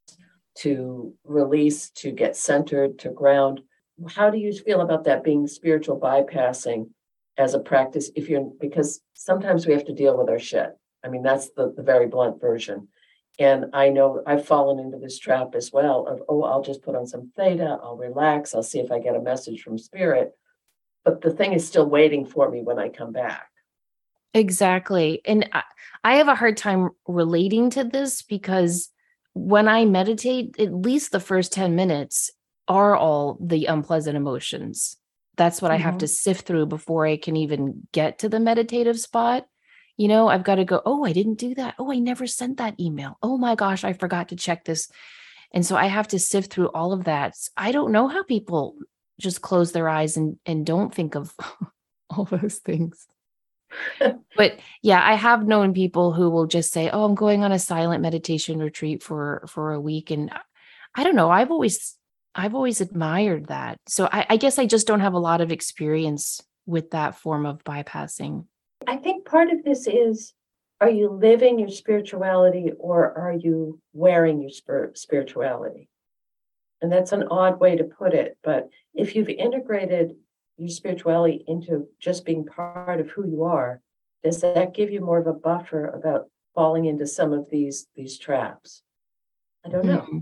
to 0.59 1.13
release, 1.25 1.91
to 1.91 2.11
get 2.11 2.37
centered, 2.37 2.99
to 3.01 3.11
ground. 3.11 3.61
How 4.09 4.31
do 4.31 4.39
you 4.39 4.53
feel 4.53 4.81
about 4.81 5.05
that 5.05 5.25
being 5.25 5.47
spiritual 5.47 6.01
bypassing 6.01 6.91
as 7.39 7.55
a 7.55 7.61
practice? 7.61 8.11
If 8.17 8.29
you're 8.29 8.51
because 8.61 9.01
sometimes 9.15 9.67
we 9.67 9.73
have 9.73 9.85
to 9.87 9.95
deal 9.95 10.17
with 10.17 10.29
our 10.29 10.39
shit. 10.39 10.71
I 11.05 11.09
mean, 11.09 11.23
that's 11.23 11.51
the, 11.51 11.73
the 11.77 11.83
very 11.83 12.07
blunt 12.07 12.41
version. 12.41 12.89
And 13.39 13.67
I 13.73 13.89
know 13.89 14.23
I've 14.27 14.47
fallen 14.47 14.79
into 14.79 14.99
this 14.99 15.19
trap 15.19 15.55
as 15.55 15.73
well 15.73 16.07
of, 16.07 16.23
oh, 16.29 16.45
I'll 16.45 16.63
just 16.63 16.83
put 16.83 16.95
on 16.95 17.07
some 17.07 17.33
theta, 17.37 17.79
I'll 17.83 17.97
relax, 17.97 18.55
I'll 18.55 18.63
see 18.63 18.79
if 18.79 18.93
I 18.93 19.01
get 19.01 19.17
a 19.17 19.21
message 19.21 19.63
from 19.63 19.77
spirit. 19.77 20.33
But 21.05 21.21
the 21.21 21.33
thing 21.33 21.53
is 21.53 21.67
still 21.67 21.87
waiting 21.87 22.25
for 22.25 22.49
me 22.49 22.63
when 22.63 22.79
I 22.79 22.89
come 22.89 23.13
back. 23.13 23.49
Exactly. 24.33 25.21
And 25.25 25.49
I, 25.53 25.63
I 26.03 26.17
have 26.17 26.29
a 26.29 26.35
hard 26.35 26.57
time 26.57 26.91
relating 27.07 27.71
to 27.71 27.85
this 27.85 28.23
because 28.23 28.91
when 29.33 29.69
I 29.69 29.85
meditate, 29.85 30.59
at 30.59 30.73
least 30.73 31.13
the 31.13 31.21
first 31.21 31.53
10 31.53 31.75
minutes 31.75 32.31
are 32.69 32.97
all 32.97 33.39
the 33.41 33.67
unpleasant 33.67 34.17
emotions. 34.17 34.97
That's 35.37 35.61
what 35.61 35.71
mm-hmm. 35.71 35.81
I 35.81 35.85
have 35.85 35.99
to 35.99 36.07
mm-hmm. 36.07 36.13
sift 36.13 36.47
through 36.47 36.67
before 36.67 37.07
I 37.07 37.17
can 37.17 37.37
even 37.37 37.87
get 37.93 38.21
to 38.21 38.29
the 38.29 38.41
meditative 38.41 38.99
spot. 38.99 39.47
You 39.97 40.09
know, 40.09 40.29
I've 40.29 40.45
got 40.45 40.57
to 40.57 40.65
go, 40.65 40.83
oh, 40.85 41.05
I 41.05 41.13
didn't 41.13 41.39
do 41.39 41.55
that. 41.55 41.75
Oh, 41.79 41.93
I 41.93 41.99
never 41.99 42.27
sent 42.27 42.57
that 42.59 42.79
email. 42.81 43.19
Oh 43.23 43.39
my 43.39 43.55
gosh, 43.55 43.85
I 43.85 43.93
forgot 43.93 44.31
to 44.31 44.37
check 44.37 44.65
this. 44.65 44.89
And 45.53 45.65
so 45.65 45.77
I 45.77 45.87
have 45.87 46.09
to 46.09 46.19
sift 46.19 46.53
through 46.53 46.69
all 46.69 46.93
of 46.93 47.05
that. 47.05 47.37
I 47.57 47.71
don't 47.71 47.93
know 47.93 48.09
how 48.09 48.25
people 48.25 48.77
just 49.21 49.41
close 49.41 49.71
their 49.71 49.89
eyes 49.89 50.17
and, 50.17 50.37
and 50.45 50.67
don't 50.67 50.93
think 50.93 51.15
of 51.15 51.33
all 52.11 52.25
those 52.25 52.57
things. 52.57 53.07
but 54.37 54.59
yeah, 54.83 55.01
I 55.03 55.15
have 55.15 55.47
known 55.47 55.75
people 55.75 56.13
who 56.13 56.31
will 56.31 56.47
just 56.47 56.73
say, 56.73 56.91
"Oh, 56.91 57.05
I'm 57.05 57.15
going 57.15 57.43
on 57.43 57.53
a 57.53 57.59
silent 57.59 58.03
meditation 58.03 58.59
retreat 58.59 59.03
for 59.03 59.45
for 59.49 59.73
a 59.73 59.81
week," 59.81 60.11
and 60.11 60.31
I 60.95 61.03
don't 61.03 61.17
know. 61.17 61.31
I've 61.31 61.51
always 61.51 61.97
I've 62.35 62.55
always 62.55 62.81
admired 62.81 63.47
that. 63.47 63.79
So 63.87 64.09
I, 64.11 64.27
I 64.31 64.37
guess 64.37 64.59
I 64.59 64.67
just 64.67 64.87
don't 64.87 65.01
have 65.01 65.15
a 65.15 65.19
lot 65.19 65.41
of 65.41 65.53
experience 65.53 66.41
with 66.67 66.91
that 66.91 67.17
form 67.17 67.47
of 67.47 67.63
bypassing. 67.65 68.47
I 68.87 68.97
think 68.97 69.27
part 69.27 69.51
of 69.51 69.65
this 69.65 69.87
is 69.87 70.35
are 70.81 70.91
you 70.91 71.09
living 71.09 71.59
your 71.59 71.71
spirituality 71.71 72.73
or 72.79 73.17
are 73.17 73.33
you 73.33 73.81
wearing 73.93 74.41
your 74.41 74.51
spir- 74.51 74.93
spirituality? 74.95 75.89
And 76.83 76.93
that's 76.93 77.13
an 77.13 77.25
odd 77.31 77.61
way 77.61 77.77
to 77.77 77.85
put 77.85 78.13
it. 78.13 78.37
But 78.43 78.69
if 78.93 79.15
you've 79.15 79.29
integrated 79.29 80.17
your 80.59 80.69
spirituality 80.69 81.45
into 81.47 81.87
just 82.01 82.25
being 82.25 82.45
part 82.45 83.01
of 83.01 83.09
who 83.11 83.27
you 83.27 83.45
are, 83.45 83.81
does 84.23 84.41
that 84.41 84.75
give 84.75 84.91
you 84.91 85.01
more 85.01 85.19
of 85.19 85.27
a 85.27 85.33
buffer 85.33 85.87
about 85.87 86.27
falling 86.55 86.87
into 86.87 87.07
some 87.07 87.33
of 87.33 87.49
these 87.51 87.87
these 87.95 88.19
traps? 88.19 88.83
I 89.65 89.69
don't 89.69 89.87
know. 89.87 89.99
Mm-hmm. 89.99 90.19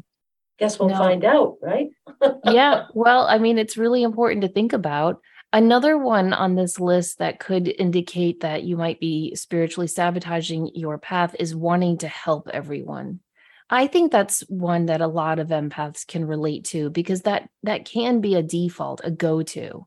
Guess 0.59 0.79
we'll 0.79 0.91
no. 0.91 0.99
find 0.99 1.25
out, 1.25 1.57
right? 1.63 1.89
yeah. 2.45 2.87
Well, 2.95 3.27
I 3.27 3.39
mean, 3.39 3.59
it's 3.59 3.77
really 3.77 4.03
important 4.03 4.43
to 4.43 4.49
think 4.49 4.73
about. 4.73 5.21
Another 5.55 5.99
one 5.99 6.33
on 6.33 6.55
this 6.55 6.81
list 6.81 7.19
that 7.19 7.39
could 7.39 7.69
indicate 7.69 8.41
that 8.41 8.63
you 8.63 8.77
might 8.77 9.01
be 9.01 9.35
spiritually 9.35 9.87
sabotaging 9.87 10.71
your 10.75 10.97
path 10.97 11.37
is 11.39 11.55
wanting 11.55 11.99
to 11.99 12.09
help 12.09 12.49
everyone. 12.49 13.21
I 13.69 13.87
think 13.87 14.13
that's 14.13 14.41
one 14.49 14.87
that 14.87 15.01
a 15.01 15.07
lot 15.07 15.39
of 15.39 15.49
empaths 15.49 16.07
can 16.07 16.27
relate 16.27 16.65
to 16.67 16.91
because 16.91 17.23
that 17.23 17.49
that 17.63 17.85
can 17.85 18.21
be 18.21 18.35
a 18.35 18.43
default, 18.43 19.01
a 19.05 19.11
go-to. 19.11 19.87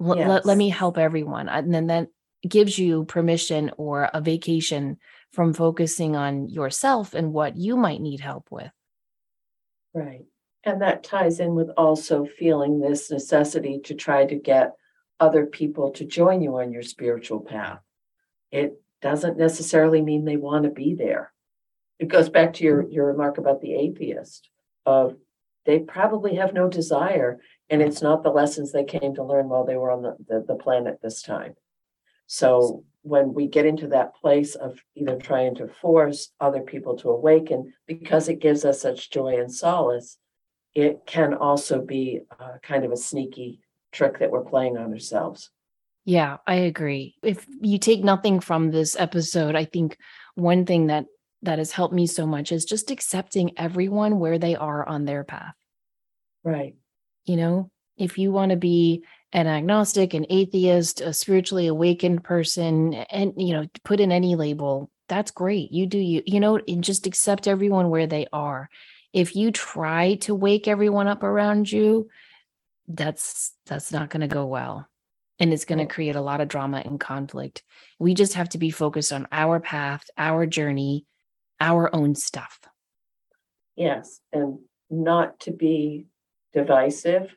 L- 0.00 0.16
yes. 0.16 0.28
let, 0.28 0.46
let 0.46 0.58
me 0.58 0.68
help 0.68 0.98
everyone. 0.98 1.48
And 1.48 1.72
then 1.72 1.86
that 1.88 2.08
gives 2.46 2.78
you 2.78 3.04
permission 3.04 3.70
or 3.76 4.10
a 4.12 4.20
vacation 4.20 4.98
from 5.32 5.52
focusing 5.52 6.16
on 6.16 6.48
yourself 6.48 7.14
and 7.14 7.32
what 7.32 7.56
you 7.56 7.76
might 7.76 8.00
need 8.00 8.20
help 8.20 8.48
with. 8.50 8.70
Right. 9.96 10.26
And 10.62 10.82
that 10.82 11.04
ties 11.04 11.40
in 11.40 11.54
with 11.54 11.70
also 11.74 12.26
feeling 12.26 12.80
this 12.80 13.10
necessity 13.10 13.80
to 13.84 13.94
try 13.94 14.26
to 14.26 14.34
get 14.34 14.74
other 15.18 15.46
people 15.46 15.92
to 15.92 16.04
join 16.04 16.42
you 16.42 16.58
on 16.58 16.70
your 16.70 16.82
spiritual 16.82 17.40
path. 17.40 17.80
It 18.52 18.78
doesn't 19.00 19.38
necessarily 19.38 20.02
mean 20.02 20.26
they 20.26 20.36
want 20.36 20.64
to 20.64 20.70
be 20.70 20.92
there. 20.92 21.32
It 21.98 22.08
goes 22.08 22.28
back 22.28 22.52
to 22.54 22.64
your, 22.64 22.86
your 22.90 23.06
remark 23.06 23.38
about 23.38 23.62
the 23.62 23.74
atheist 23.74 24.50
of 24.84 25.16
they 25.64 25.78
probably 25.78 26.34
have 26.34 26.52
no 26.52 26.68
desire 26.68 27.40
and 27.70 27.80
it's 27.80 28.02
not 28.02 28.22
the 28.22 28.28
lessons 28.28 28.72
they 28.72 28.84
came 28.84 29.14
to 29.14 29.24
learn 29.24 29.48
while 29.48 29.64
they 29.64 29.76
were 29.76 29.90
on 29.90 30.02
the, 30.02 30.14
the, 30.28 30.44
the 30.46 30.56
planet 30.56 30.98
this 31.02 31.22
time. 31.22 31.54
So 32.26 32.84
when 33.02 33.34
we 33.34 33.46
get 33.46 33.66
into 33.66 33.88
that 33.88 34.16
place 34.16 34.54
of 34.56 34.78
either 34.96 35.16
trying 35.16 35.54
to 35.56 35.68
force 35.68 36.32
other 36.40 36.60
people 36.60 36.96
to 36.96 37.10
awaken 37.10 37.72
because 37.86 38.28
it 38.28 38.40
gives 38.40 38.64
us 38.64 38.80
such 38.80 39.10
joy 39.10 39.38
and 39.38 39.52
solace, 39.52 40.18
it 40.74 41.00
can 41.06 41.34
also 41.34 41.80
be 41.80 42.20
uh, 42.38 42.58
kind 42.62 42.84
of 42.84 42.92
a 42.92 42.96
sneaky 42.96 43.60
trick 43.92 44.18
that 44.18 44.30
we're 44.30 44.44
playing 44.44 44.76
on 44.76 44.92
ourselves. 44.92 45.50
Yeah, 46.04 46.36
I 46.46 46.54
agree. 46.54 47.16
If 47.22 47.46
you 47.60 47.78
take 47.78 48.04
nothing 48.04 48.40
from 48.40 48.70
this 48.70 48.96
episode, 48.96 49.56
I 49.56 49.64
think 49.64 49.96
one 50.34 50.66
thing 50.66 50.88
that 50.88 51.06
that 51.42 51.58
has 51.58 51.72
helped 51.72 51.94
me 51.94 52.06
so 52.06 52.26
much 52.26 52.50
is 52.50 52.64
just 52.64 52.90
accepting 52.90 53.52
everyone 53.56 54.18
where 54.18 54.38
they 54.38 54.56
are 54.56 54.86
on 54.86 55.04
their 55.04 55.22
path. 55.24 55.54
Right. 56.42 56.74
You 57.24 57.36
know, 57.36 57.70
if 57.96 58.18
you 58.18 58.32
want 58.32 58.50
to 58.50 58.56
be 58.56 59.04
an 59.36 59.46
agnostic, 59.46 60.14
an 60.14 60.24
atheist, 60.30 61.02
a 61.02 61.12
spiritually 61.12 61.66
awakened 61.66 62.24
person, 62.24 62.94
and 62.94 63.34
you 63.36 63.52
know, 63.52 63.66
put 63.84 64.00
in 64.00 64.10
any 64.10 64.34
label, 64.34 64.90
that's 65.08 65.30
great. 65.30 65.70
You 65.70 65.86
do 65.86 65.98
you, 65.98 66.22
you 66.24 66.40
know, 66.40 66.58
and 66.66 66.82
just 66.82 67.06
accept 67.06 67.46
everyone 67.46 67.90
where 67.90 68.06
they 68.06 68.26
are. 68.32 68.70
If 69.12 69.36
you 69.36 69.52
try 69.52 70.14
to 70.22 70.34
wake 70.34 70.66
everyone 70.66 71.06
up 71.06 71.22
around 71.22 71.70
you 71.70 72.08
that's 72.88 73.52
that's 73.66 73.92
not 73.92 74.08
going 74.10 74.22
to 74.22 74.26
go 74.26 74.46
well. 74.46 74.88
And 75.38 75.52
it's 75.52 75.66
going 75.66 75.80
to 75.80 75.94
create 75.94 76.16
a 76.16 76.20
lot 76.22 76.40
of 76.40 76.48
drama 76.48 76.82
and 76.82 76.98
conflict. 76.98 77.62
We 77.98 78.14
just 78.14 78.34
have 78.34 78.48
to 78.50 78.58
be 78.58 78.70
focused 78.70 79.12
on 79.12 79.28
our 79.30 79.60
path 79.60 80.08
our 80.16 80.46
journey 80.46 81.04
our 81.60 81.94
own 81.94 82.14
stuff. 82.14 82.58
Yes 83.76 84.20
and 84.32 84.60
not 84.88 85.40
to 85.40 85.50
be 85.50 86.06
divisive 86.54 87.36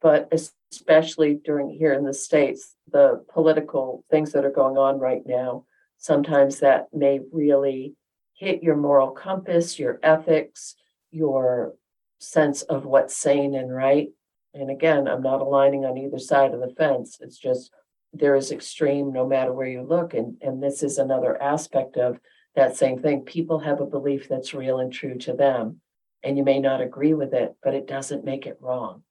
but 0.00 0.28
especially 0.72 1.34
during 1.44 1.70
here 1.70 1.92
in 1.92 2.04
the 2.04 2.14
states 2.14 2.74
the 2.92 3.24
political 3.32 4.04
things 4.10 4.32
that 4.32 4.44
are 4.44 4.50
going 4.50 4.76
on 4.76 4.98
right 4.98 5.22
now 5.26 5.64
sometimes 5.98 6.60
that 6.60 6.86
may 6.92 7.20
really 7.32 7.94
hit 8.34 8.62
your 8.62 8.76
moral 8.76 9.10
compass 9.10 9.78
your 9.78 9.98
ethics 10.02 10.76
your 11.10 11.74
sense 12.20 12.62
of 12.62 12.84
what's 12.84 13.16
sane 13.16 13.54
and 13.54 13.74
right. 13.74 14.10
And 14.54 14.70
again, 14.70 15.08
I'm 15.08 15.22
not 15.22 15.40
aligning 15.40 15.84
on 15.84 15.98
either 15.98 16.18
side 16.18 16.54
of 16.54 16.60
the 16.60 16.74
fence. 16.76 17.18
It's 17.20 17.38
just 17.38 17.72
there 18.12 18.36
is 18.36 18.52
extreme 18.52 19.12
no 19.12 19.26
matter 19.26 19.52
where 19.52 19.66
you 19.66 19.82
look. 19.82 20.14
And, 20.14 20.36
and 20.42 20.62
this 20.62 20.82
is 20.82 20.98
another 20.98 21.40
aspect 21.40 21.96
of 21.96 22.20
that 22.56 22.76
same 22.76 23.00
thing. 23.00 23.22
People 23.22 23.60
have 23.60 23.80
a 23.80 23.86
belief 23.86 24.28
that's 24.28 24.54
real 24.54 24.78
and 24.78 24.92
true 24.92 25.16
to 25.18 25.32
them. 25.32 25.80
And 26.22 26.36
you 26.36 26.44
may 26.44 26.58
not 26.58 26.80
agree 26.80 27.14
with 27.14 27.32
it, 27.32 27.54
but 27.62 27.74
it 27.74 27.86
doesn't 27.86 28.24
make 28.24 28.46
it 28.46 28.58
wrong. 28.60 29.02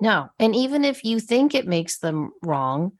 No. 0.00 0.30
And 0.38 0.54
even 0.54 0.84
if 0.84 1.04
you 1.04 1.20
think 1.20 1.54
it 1.54 1.66
makes 1.66 1.98
them 1.98 2.32
wrong, 2.42 2.92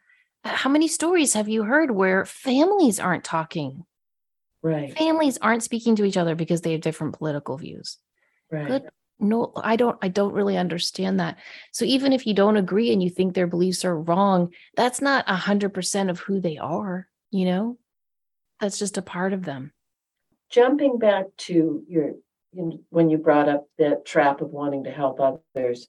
how 0.44 0.70
many 0.70 0.88
stories 0.88 1.34
have 1.34 1.48
you 1.48 1.64
heard 1.64 1.90
where 1.90 2.24
families 2.24 3.00
aren't 3.00 3.24
talking? 3.24 3.84
Right. 4.62 4.96
Families 4.96 5.38
aren't 5.38 5.62
speaking 5.62 5.96
to 5.96 6.04
each 6.04 6.16
other 6.16 6.34
because 6.34 6.60
they 6.60 6.72
have 6.72 6.80
different 6.80 7.18
political 7.18 7.56
views. 7.58 7.98
Right. 8.50 8.66
Good. 8.66 8.88
No, 9.20 9.52
I 9.56 9.76
don't 9.76 9.96
I 10.02 10.08
don't 10.08 10.34
really 10.34 10.56
understand 10.56 11.20
that. 11.20 11.38
So 11.72 11.84
even 11.84 12.12
if 12.12 12.26
you 12.26 12.34
don't 12.34 12.56
agree 12.56 12.92
and 12.92 13.02
you 13.02 13.10
think 13.10 13.34
their 13.34 13.46
beliefs 13.46 13.84
are 13.84 13.98
wrong, 13.98 14.52
that's 14.76 15.00
not 15.00 15.24
a 15.28 15.36
hundred 15.36 15.72
percent 15.72 16.10
of 16.10 16.18
who 16.18 16.40
they 16.40 16.58
are, 16.58 17.06
you 17.30 17.44
know? 17.44 17.78
That's 18.60 18.78
just 18.78 18.98
a 18.98 19.02
part 19.02 19.32
of 19.32 19.44
them. 19.44 19.72
Jumping 20.50 20.98
back 20.98 21.26
to 21.38 21.84
your 21.88 22.14
when 22.90 23.10
you 23.10 23.18
brought 23.18 23.48
up 23.48 23.66
the 23.78 24.00
trap 24.04 24.40
of 24.40 24.50
wanting 24.50 24.84
to 24.84 24.90
help 24.90 25.20
others, 25.20 25.88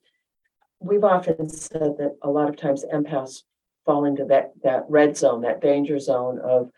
we've 0.85 1.03
often 1.03 1.49
said 1.49 1.97
that 1.97 2.15
a 2.21 2.29
lot 2.29 2.47
of 2.47 2.55
times 2.55 2.85
empaths 2.93 3.41
fall 3.85 4.05
into 4.05 4.25
that 4.25 4.51
that 4.63 4.85
red 4.87 5.17
zone, 5.17 5.41
that 5.41 5.61
danger 5.61 5.99
zone 5.99 6.39
of 6.39 6.69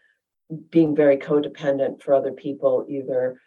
being 0.70 0.96
very 0.96 1.18
codependent 1.18 2.02
for 2.02 2.14
other 2.14 2.32
people, 2.32 2.86
either 2.90 3.40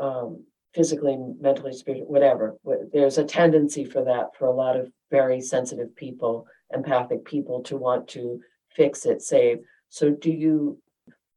um, 0.00 0.44
physically, 0.74 1.18
mentally, 1.40 1.72
spiritually, 1.72 2.10
whatever. 2.10 2.56
There's 2.92 3.18
a 3.18 3.24
tendency 3.24 3.84
for 3.84 4.04
that 4.04 4.34
for 4.38 4.46
a 4.46 4.54
lot 4.54 4.76
of 4.76 4.90
very 5.10 5.40
sensitive 5.40 5.94
people, 5.94 6.46
empathic 6.72 7.24
people 7.24 7.62
to 7.64 7.76
want 7.76 8.08
to 8.08 8.40
fix 8.70 9.04
it, 9.04 9.20
save. 9.22 9.58
So, 9.90 10.10
do 10.10 10.30
you, 10.30 10.80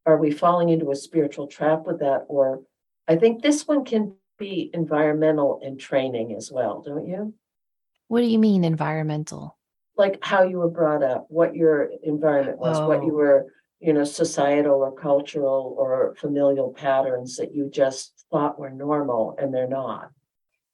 are 0.05 0.17
we 0.17 0.31
falling 0.31 0.69
into 0.69 0.91
a 0.91 0.95
spiritual 0.95 1.47
trap 1.47 1.85
with 1.85 1.99
that? 1.99 2.25
Or 2.27 2.61
I 3.07 3.17
think 3.17 3.41
this 3.41 3.67
one 3.67 3.83
can 3.83 4.15
be 4.37 4.69
environmental 4.73 5.59
and 5.63 5.79
training 5.79 6.35
as 6.35 6.51
well, 6.51 6.81
don't 6.81 7.07
you? 7.07 7.33
What 8.11 8.21
do 8.21 8.27
you 8.27 8.39
mean 8.39 8.63
environmental? 8.63 9.57
Like 9.97 10.19
how 10.21 10.43
you 10.43 10.57
were 10.57 10.69
brought 10.69 11.01
up, 11.01 11.27
what 11.29 11.55
your 11.55 11.89
environment 12.03 12.59
was, 12.59 12.77
oh. 12.77 12.87
what 12.87 13.03
you 13.03 13.13
oh. 13.13 13.15
were 13.15 13.45
you 13.81 13.93
know, 13.93 14.03
societal 14.03 14.75
or 14.75 14.91
cultural 14.91 15.75
or 15.77 16.15
familial 16.19 16.71
patterns 16.71 17.37
that 17.37 17.55
you 17.55 17.69
just 17.69 18.25
thought 18.31 18.59
were 18.59 18.69
normal 18.69 19.35
and 19.39 19.53
they're 19.53 19.67
not. 19.67 20.11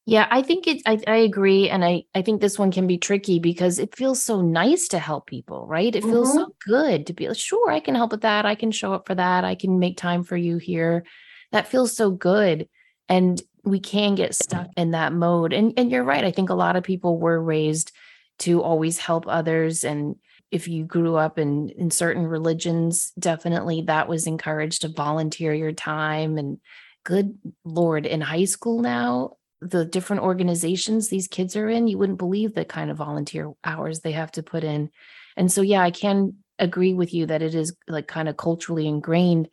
Yeah, 0.04 0.26
I 0.30 0.42
think 0.42 0.66
it 0.66 0.82
I, 0.86 0.98
I 1.06 1.16
agree. 1.16 1.68
And 1.68 1.84
I, 1.84 2.04
I 2.14 2.22
think 2.22 2.40
this 2.40 2.58
one 2.58 2.70
can 2.70 2.86
be 2.86 2.98
tricky 2.98 3.38
because 3.38 3.78
it 3.78 3.96
feels 3.96 4.22
so 4.22 4.40
nice 4.40 4.88
to 4.88 4.98
help 4.98 5.26
people, 5.26 5.66
right? 5.66 5.94
It 5.94 6.02
feels 6.02 6.30
Mm-hmm. 6.30 6.38
so 6.38 6.54
good 6.66 7.06
to 7.06 7.12
be 7.12 7.28
like, 7.28 7.38
sure, 7.38 7.70
I 7.70 7.80
can 7.80 7.94
help 7.94 8.12
with 8.12 8.22
that. 8.22 8.46
I 8.46 8.54
can 8.54 8.70
show 8.72 8.92
up 8.92 9.06
for 9.06 9.14
that. 9.14 9.44
I 9.44 9.54
can 9.54 9.78
make 9.78 9.96
time 9.96 10.22
for 10.22 10.36
you 10.36 10.58
here. 10.58 11.04
That 11.52 11.68
feels 11.68 11.96
so 11.96 12.10
good. 12.10 12.68
And 13.08 13.40
we 13.70 13.80
can 13.80 14.14
get 14.14 14.34
stuck 14.34 14.68
mm-hmm. 14.68 14.80
in 14.80 14.90
that 14.92 15.12
mode. 15.12 15.52
And 15.52 15.72
and 15.76 15.90
you're 15.90 16.04
right. 16.04 16.24
I 16.24 16.30
think 16.30 16.50
a 16.50 16.54
lot 16.54 16.76
of 16.76 16.84
people 16.84 17.18
were 17.18 17.42
raised 17.42 17.92
to 18.40 18.62
always 18.62 18.98
help 18.98 19.24
others. 19.26 19.84
And 19.84 20.16
if 20.50 20.68
you 20.68 20.84
grew 20.84 21.16
up 21.16 21.38
in 21.38 21.70
in 21.70 21.90
certain 21.90 22.26
religions, 22.26 23.12
definitely 23.18 23.82
that 23.82 24.08
was 24.08 24.26
encouraged 24.26 24.82
to 24.82 24.88
volunteer 24.88 25.52
your 25.52 25.72
time 25.72 26.38
and 26.38 26.58
good 27.04 27.38
lord 27.64 28.04
in 28.04 28.20
high 28.20 28.44
school 28.44 28.82
now 28.82 29.38
the 29.60 29.84
different 29.84 30.22
organizations 30.22 31.08
these 31.08 31.28
kids 31.28 31.56
are 31.56 31.68
in, 31.68 31.88
you 31.88 31.98
wouldn't 31.98 32.18
believe 32.18 32.54
the 32.54 32.64
kind 32.64 32.90
of 32.90 32.96
volunteer 32.96 33.52
hours 33.64 34.00
they 34.00 34.12
have 34.12 34.30
to 34.32 34.42
put 34.42 34.64
in. 34.64 34.90
And 35.36 35.50
so, 35.50 35.62
yeah, 35.62 35.82
I 35.82 35.90
can 35.90 36.36
agree 36.58 36.94
with 36.94 37.12
you 37.12 37.26
that 37.26 37.42
it 37.42 37.54
is 37.54 37.76
like 37.88 38.06
kind 38.06 38.28
of 38.28 38.36
culturally 38.36 38.86
ingrained. 38.86 39.48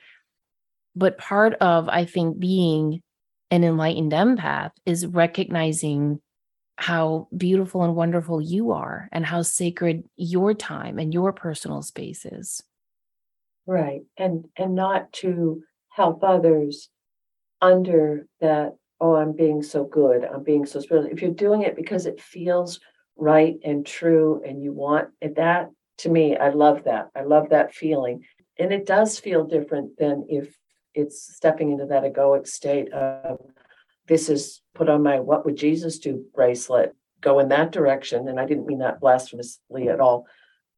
But 0.95 1.17
part 1.17 1.55
of, 1.55 1.89
I 1.89 2.05
think, 2.05 2.39
being 2.39 3.01
an 3.52 3.64
enlightened 3.64 4.12
empath 4.12 4.72
is 4.86 5.06
recognizing 5.06 6.20
how 6.78 7.28
beautiful 7.36 7.84
and 7.84 7.96
wonderful 7.96 8.42
you 8.42 8.72
are 8.72 9.08
and 9.12 9.25
how 9.25 9.42
sacred 9.42 10.04
your 10.18 10.54
time 10.54 11.00
and 11.00 11.14
your 11.14 11.32
personal 11.32 11.82
space 11.82 12.25
is. 12.25 12.62
Right. 13.66 14.02
And 14.18 14.46
and 14.58 14.75
not 14.75 15.12
to 15.14 15.64
help 15.90 16.24
others 16.24 16.90
under 17.62 18.28
that, 18.42 18.75
oh, 19.00 19.16
I'm 19.16 19.34
being 19.34 19.64
so 19.64 19.86
good, 19.86 20.25
I'm 20.25 20.44
being 20.44 20.66
so 20.66 20.82
spiritual. 20.82 21.12
If 21.12 21.22
you're 21.22 21.32
doing 21.32 21.62
it 21.64 21.75
because 21.75 22.06
it 22.06 22.22
feels 22.22 22.80
right 23.16 23.56
and 23.64 23.86
true 23.86 24.42
and 24.46 24.62
you 24.62 24.74
want 24.74 25.10
it, 25.22 25.38
that 25.38 25.70
to 26.00 26.10
me, 26.10 26.36
I 26.36 26.50
love 26.50 26.84
that. 26.84 27.10
I 27.16 27.22
love 27.22 27.50
that 27.50 27.74
feeling. 27.74 28.25
And 28.60 28.74
it 28.74 28.86
does 28.86 29.18
feel 29.18 29.46
different 29.46 29.98
than 29.98 30.25
if 30.30 30.56
it's 30.96 31.36
stepping 31.36 31.72
into 31.72 31.86
that 31.86 32.04
egoic 32.04 32.48
state 32.48 32.92
of 32.94 33.40
this 34.08 34.30
is 34.30 34.62
put 34.74 34.90
on 34.90 35.04
my 35.04 35.20
what 35.20 35.46
would 35.46 35.56
Jesus 35.56 36.00
do 36.00 36.25
bracelet, 36.34 36.96
go 37.22 37.40
in 37.40 37.50
that 37.50 37.72
direction. 37.72 38.28
And 38.28 38.40
I 38.40 38.46
didn't 38.46 38.68
mean 38.68 38.80
that 38.80 39.00
blasphemously 39.00 39.90
at 39.90 40.00
all. 40.00 40.25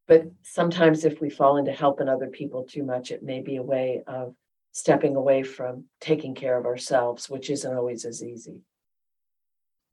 But 0.06 0.24
sometimes 0.42 1.04
if 1.04 1.20
we 1.20 1.28
fall 1.28 1.58
into 1.58 1.72
helping 1.72 2.08
other 2.08 2.28
people 2.28 2.64
too 2.64 2.82
much, 2.82 3.10
it 3.10 3.22
may 3.22 3.40
be 3.40 3.56
a 3.56 3.62
way 3.62 4.02
of 4.06 4.34
stepping 4.72 5.16
away 5.16 5.42
from 5.42 5.84
taking 6.00 6.34
care 6.34 6.58
of 6.58 6.64
ourselves, 6.64 7.28
which 7.28 7.50
isn't 7.50 7.76
always 7.76 8.04
as 8.04 8.22
easy. 8.22 8.62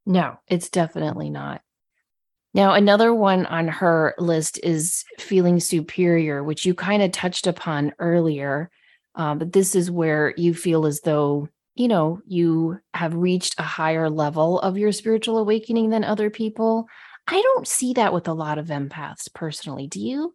No, 0.05 0.37
it's 0.47 0.69
definitely 0.69 1.29
not. 1.29 1.61
Now, 2.53 2.73
another 2.73 3.13
one 3.13 3.45
on 3.47 3.67
her 3.67 4.15
list 4.17 4.59
is 4.63 5.03
feeling 5.19 5.59
superior, 5.59 6.41
which 6.41 6.65
you 6.65 6.73
kind 6.73 7.03
of 7.03 7.11
touched 7.11 7.47
upon 7.47 7.93
earlier. 7.99 8.69
Um, 9.15 9.39
but 9.39 9.53
this 9.53 9.75
is 9.75 9.89
where 9.89 10.33
you 10.37 10.53
feel 10.53 10.85
as 10.85 11.01
though, 11.01 11.47
you 11.75 11.87
know, 11.87 12.21
you 12.27 12.79
have 12.93 13.15
reached 13.15 13.55
a 13.57 13.63
higher 13.63 14.09
level 14.09 14.59
of 14.59 14.77
your 14.77 14.91
spiritual 14.91 15.37
awakening 15.37 15.89
than 15.89 16.03
other 16.03 16.29
people. 16.29 16.87
I 17.27 17.41
don't 17.41 17.67
see 17.67 17.93
that 17.93 18.13
with 18.13 18.27
a 18.27 18.33
lot 18.33 18.57
of 18.57 18.67
empaths 18.67 19.33
personally. 19.33 19.87
Do 19.87 19.99
you? 19.99 20.33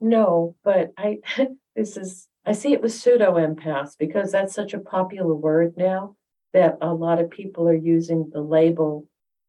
No, 0.00 0.56
but 0.64 0.92
I 0.96 1.18
this 1.76 1.96
is 1.96 2.28
I 2.44 2.52
see 2.52 2.72
it 2.72 2.82
with 2.82 2.92
pseudo 2.92 3.34
empaths 3.34 3.96
because 3.98 4.32
that's 4.32 4.54
such 4.54 4.72
a 4.72 4.78
popular 4.78 5.34
word 5.34 5.74
now 5.76 6.16
that 6.52 6.78
a 6.80 6.92
lot 6.92 7.20
of 7.20 7.30
people 7.30 7.68
are 7.68 7.74
using 7.74 8.30
the 8.32 8.40
label, 8.40 9.06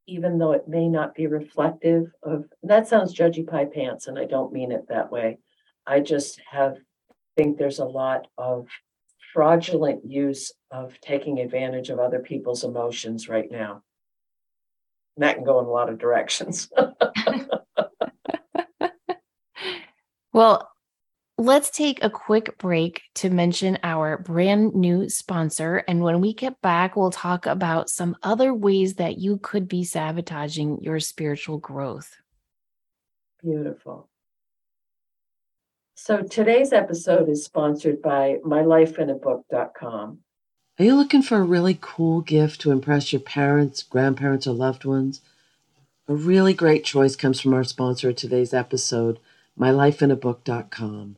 even 0.07 0.38
though 0.38 0.51
it 0.51 0.67
may 0.67 0.89
not 0.89 1.15
be 1.15 1.27
reflective 1.27 2.12
of 2.24 2.46
that 2.63 2.88
sounds 2.88 3.15
judgy 3.15 3.48
pie 3.48 3.65
pants, 3.65 4.07
and 4.07 4.17
I 4.17 4.25
don't 4.25 4.53
mean 4.53 4.72
it 4.72 4.88
that 4.89 5.12
way. 5.12 5.39
I 5.86 6.01
just 6.01 6.41
have 6.51 6.77
think 7.38 7.58
there's 7.58 7.79
a 7.79 7.85
lot 7.85 8.27
of 8.38 8.68
fraudulent 9.33 10.05
use 10.05 10.51
of 10.72 11.00
taking 11.00 11.40
advantage 11.40 11.90
of 11.90 12.00
other 12.00 12.20
people's 12.20 12.66
emotions 12.66 13.29
right 13.29 13.50
now. 13.50 13.83
And 15.16 15.24
that 15.24 15.35
can 15.35 15.46
go 15.46 15.59
in 15.59 15.66
a 15.66 15.72
lot 15.72 15.90
of 15.90 15.98
directions. 15.98 16.70
Well, 20.38 20.70
let's 21.40 21.72
take 21.72 22.03
a 22.03 22.11
quick 22.11 22.59
break 22.59 23.01
to 23.16 23.31
mention 23.31 23.79
our 23.81 24.20
brand 24.20 24.75
new 24.75 25.09
sponsor. 25.09 25.77
And 25.88 26.03
when 26.03 26.22
we 26.22 26.35
get 26.35 26.61
back, 26.61 26.96
we'll 26.96 27.09
talk 27.09 27.48
about 27.48 27.90
some 27.90 28.16
other 28.22 28.53
ways 28.53 28.94
that 28.98 29.18
you 29.18 29.40
could 29.40 29.68
be 29.68 29.83
sabotaging 29.83 30.83
your 30.83 31.00
spiritual 31.00 31.57
growth. 31.57 32.18
Beautiful. 33.42 34.09
So 36.00 36.22
today's 36.22 36.74
episode 36.74 37.27
is 37.27 37.44
sponsored 37.44 38.03
by 38.03 38.38
mylifeinabook.com. 38.46 40.20
Are 40.77 40.86
you 40.86 40.96
looking 40.96 41.24
for 41.24 41.40
a 41.40 41.44
really 41.44 41.75
cool 41.81 42.22
gift 42.22 42.62
to 42.62 42.72
impress 42.72 43.12
your 43.12 43.20
parents, 43.20 43.81
grandparents, 43.81 44.46
or 44.46 44.53
loved 44.53 44.86
ones? 44.86 45.22
A 46.07 46.14
really 46.14 46.53
great 46.53 46.83
choice 46.83 47.16
comes 47.16 47.42
from 47.42 47.55
our 47.55 47.64
sponsor 47.64 48.10
of 48.10 48.16
today's 48.16 48.53
episode, 48.53 49.18
mylifeinabook.com. 49.60 51.16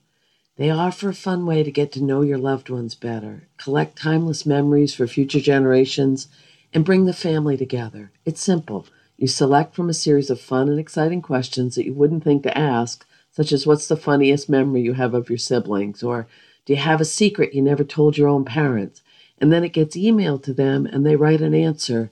They 0.56 0.70
offer 0.70 1.10
a 1.10 1.14
fun 1.14 1.46
way 1.46 1.62
to 1.62 1.72
get 1.72 1.92
to 1.92 2.04
know 2.04 2.22
your 2.22 2.38
loved 2.38 2.70
ones 2.70 2.96
better, 2.96 3.50
collect 3.58 3.98
timeless 3.98 4.46
memories 4.46 4.94
for 4.96 5.08
future 5.08 5.42
generations, 5.42 6.30
and 6.74 6.86
bring 6.86 7.04
the 7.04 7.12
family 7.12 7.58
together. 7.58 8.12
It's 8.24 8.42
simple. 8.42 8.88
You 9.18 9.28
select 9.28 9.76
from 9.76 9.90
a 9.90 9.94
series 9.94 10.30
of 10.30 10.40
fun 10.40 10.70
and 10.70 10.80
exciting 10.80 11.22
questions 11.22 11.76
that 11.76 11.86
you 11.86 11.94
wouldn't 11.94 12.24
think 12.24 12.44
to 12.44 12.58
ask, 12.58 13.06
such 13.40 13.54
as 13.54 13.66
what's 13.66 13.88
the 13.88 13.96
funniest 13.96 14.50
memory 14.50 14.82
you 14.82 14.92
have 14.92 15.14
of 15.14 15.30
your 15.30 15.38
siblings, 15.38 16.04
or 16.04 16.28
do 16.66 16.74
you 16.74 16.80
have 16.80 17.00
a 17.00 17.06
secret 17.06 17.54
you 17.54 17.62
never 17.62 17.86
told 17.86 18.18
your 18.18 18.28
own 18.28 18.44
parents? 18.44 19.02
And 19.38 19.50
then 19.50 19.64
it 19.64 19.72
gets 19.72 19.96
emailed 19.96 20.44
to 20.44 20.54
them 20.54 20.86
and 20.86 21.06
they 21.06 21.16
write 21.16 21.40
an 21.40 21.54
answer 21.54 22.12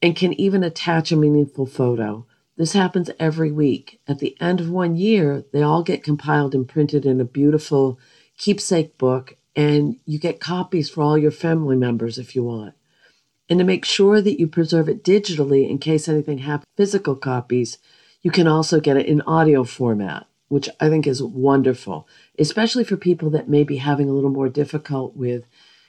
and 0.00 0.16
can 0.16 0.32
even 0.40 0.64
attach 0.64 1.12
a 1.12 1.16
meaningful 1.16 1.66
photo. 1.66 2.24
This 2.56 2.72
happens 2.72 3.10
every 3.20 3.52
week. 3.52 4.00
At 4.08 4.20
the 4.20 4.40
end 4.40 4.58
of 4.58 4.70
one 4.70 4.96
year, 4.96 5.44
they 5.52 5.60
all 5.60 5.82
get 5.82 6.02
compiled 6.02 6.54
and 6.54 6.66
printed 6.66 7.04
in 7.04 7.20
a 7.20 7.24
beautiful 7.24 7.98
keepsake 8.38 8.96
book, 8.96 9.36
and 9.54 9.96
you 10.06 10.18
get 10.18 10.40
copies 10.40 10.88
for 10.88 11.02
all 11.02 11.18
your 11.18 11.30
family 11.30 11.76
members 11.76 12.18
if 12.18 12.34
you 12.34 12.42
want. 12.42 12.72
And 13.50 13.58
to 13.58 13.66
make 13.66 13.84
sure 13.84 14.22
that 14.22 14.40
you 14.40 14.46
preserve 14.46 14.88
it 14.88 15.04
digitally 15.04 15.68
in 15.68 15.76
case 15.76 16.08
anything 16.08 16.38
happens, 16.38 16.68
physical 16.74 17.16
copies, 17.16 17.76
you 18.22 18.30
can 18.30 18.46
also 18.46 18.80
get 18.80 18.96
it 18.96 19.04
in 19.04 19.20
audio 19.22 19.64
format, 19.64 20.26
which 20.54 20.70
I 20.78 20.88
think 20.88 21.04
is 21.08 21.20
wonderful, 21.20 22.06
especially 22.38 22.84
for 22.84 22.96
people 22.96 23.28
that 23.30 23.48
may 23.48 23.64
be 23.64 23.78
having 23.78 24.08
a 24.08 24.12
little 24.12 24.30
more 24.30 24.48
difficult 24.48 25.16
with, 25.16 25.48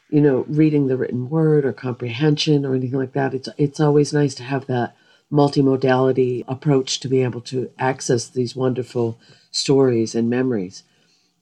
you 0.09 0.19
know, 0.19 0.43
reading 0.47 0.87
the 0.87 0.97
written 0.97 1.29
word 1.29 1.65
or 1.65 1.71
comprehension 1.71 2.65
or 2.65 2.73
anything 2.73 2.97
like 2.97 3.13
that. 3.13 3.35
It's 3.35 3.47
it's 3.59 3.79
always 3.79 4.11
nice 4.11 4.33
to 4.35 4.43
have 4.43 4.65
that 4.65 4.95
multimodality 5.31 6.43
approach 6.47 6.99
to 7.01 7.07
be 7.07 7.21
able 7.21 7.41
to 7.41 7.69
access 7.77 8.27
these 8.27 8.55
wonderful 8.55 9.19
stories 9.51 10.15
and 10.15 10.31
memories. 10.31 10.81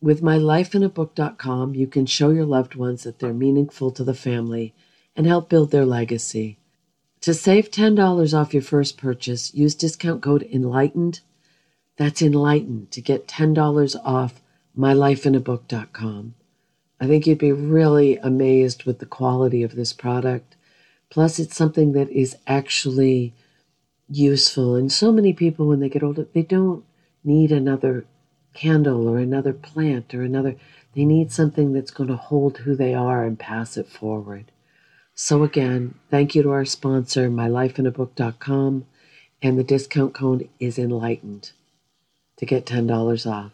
With 0.02 0.22
mylifeinabook.com, 0.22 1.76
you 1.76 1.88
can 1.88 2.06
show 2.06 2.30
your 2.32 2.46
loved 2.46 2.76
ones 2.76 3.04
that 3.04 3.20
they're 3.20 3.34
meaningful 3.34 3.90
to 3.92 4.04
the 4.04 4.14
family 4.14 4.74
and 5.16 5.26
help 5.26 5.48
build 5.48 5.72
their 5.72 5.86
legacy. 5.86 6.58
To 7.22 7.34
save 7.34 7.72
$10 7.72 8.38
off 8.38 8.54
your 8.54 8.64
first 8.64 8.98
purchase, 8.98 9.54
use 9.54 9.76
discount 9.76 10.22
code 10.22 10.46
ENLIGHTENED. 10.52 11.22
That's 11.96 12.22
ENLIGHTENED 12.22 12.90
to 12.92 13.02
get 13.02 13.28
$10 13.28 13.96
off 14.04 14.42
mylifeinabook.com. 14.78 16.34
I 17.00 17.08
think 17.08 17.28
you'd 17.28 17.38
be 17.38 17.52
really 17.52 18.18
amazed 18.18 18.86
with 18.86 19.00
the 19.00 19.06
quality 19.06 19.62
of 19.62 19.76
this 19.76 19.94
product. 19.94 20.56
Plus, 21.12 21.38
it's 21.38 21.56
something 21.56 21.92
that 21.92 22.10
is 22.10 22.36
actually 22.48 23.34
useful. 24.10 24.76
And 24.76 24.92
so 24.92 25.12
many 25.12 25.34
people, 25.34 25.68
when 25.68 25.82
they 25.82 25.90
get 25.90 26.02
older, 26.02 26.26
they 26.34 26.42
don't 26.42 26.84
need 27.24 27.52
another 27.52 28.06
candle 28.54 29.08
or 29.08 29.20
another 29.20 29.54
plant 29.54 30.14
or 30.16 30.24
another, 30.24 30.56
they 30.96 31.06
need 31.06 31.32
something 31.32 31.74
that's 31.74 31.92
going 31.92 32.10
to 32.10 32.16
hold 32.16 32.60
who 32.60 32.76
they 32.76 32.94
are 32.94 33.24
and 33.26 33.38
pass 33.38 33.78
it 33.78 33.88
forward. 33.88 34.52
So, 35.14 35.44
again, 35.44 35.96
thank 36.10 36.34
you 36.34 36.42
to 36.44 36.52
our 36.52 36.66
sponsor, 36.66 37.30
mylifeinabook.com, 37.30 38.86
and 39.44 39.60
the 39.60 39.64
discount 39.64 40.16
code 40.16 40.50
is 40.60 40.80
enlightened 40.80 41.52
to 42.46 42.56
get 42.56 42.66
$10 42.66 43.32
off. 43.32 43.52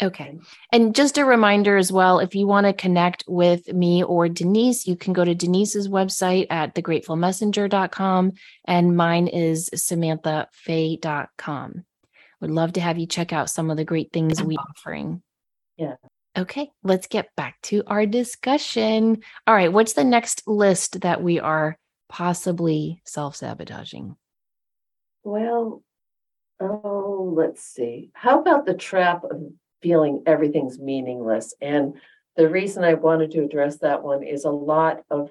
Okay. 0.00 0.38
And 0.70 0.94
just 0.94 1.18
a 1.18 1.24
reminder 1.24 1.76
as 1.76 1.90
well 1.90 2.20
if 2.20 2.36
you 2.36 2.46
want 2.46 2.66
to 2.66 2.72
connect 2.72 3.24
with 3.26 3.72
me 3.72 4.04
or 4.04 4.28
Denise, 4.28 4.86
you 4.86 4.94
can 4.94 5.12
go 5.12 5.24
to 5.24 5.34
Denise's 5.34 5.88
website 5.88 6.46
at 6.50 6.76
thegratefulmessenger.com 6.76 8.32
and 8.66 8.96
mine 8.96 9.26
is 9.26 9.68
samanthafey.com. 9.74 11.84
Would 12.40 12.52
love 12.52 12.74
to 12.74 12.80
have 12.80 12.98
you 12.98 13.06
check 13.06 13.32
out 13.32 13.50
some 13.50 13.70
of 13.70 13.76
the 13.76 13.84
great 13.84 14.12
things 14.12 14.40
we're 14.40 14.60
offering. 14.60 15.20
Yeah. 15.76 15.96
Okay, 16.36 16.70
let's 16.84 17.08
get 17.08 17.34
back 17.34 17.60
to 17.62 17.82
our 17.88 18.06
discussion. 18.06 19.24
All 19.48 19.54
right, 19.54 19.72
what's 19.72 19.94
the 19.94 20.04
next 20.04 20.46
list 20.46 21.00
that 21.00 21.20
we 21.20 21.40
are 21.40 21.76
possibly 22.08 23.02
self 23.04 23.34
sabotaging? 23.34 24.14
Well, 25.24 25.82
oh, 26.60 27.32
let's 27.36 27.62
see. 27.62 28.10
How 28.14 28.40
about 28.40 28.66
the 28.66 28.74
trap 28.74 29.24
of 29.24 29.42
feeling 29.82 30.22
everything's 30.26 30.78
meaningless? 30.78 31.54
And 31.60 31.94
the 32.36 32.48
reason 32.48 32.84
I 32.84 32.94
wanted 32.94 33.30
to 33.32 33.44
address 33.44 33.78
that 33.78 34.02
one 34.02 34.22
is 34.22 34.44
a 34.44 34.50
lot 34.50 35.02
of 35.10 35.30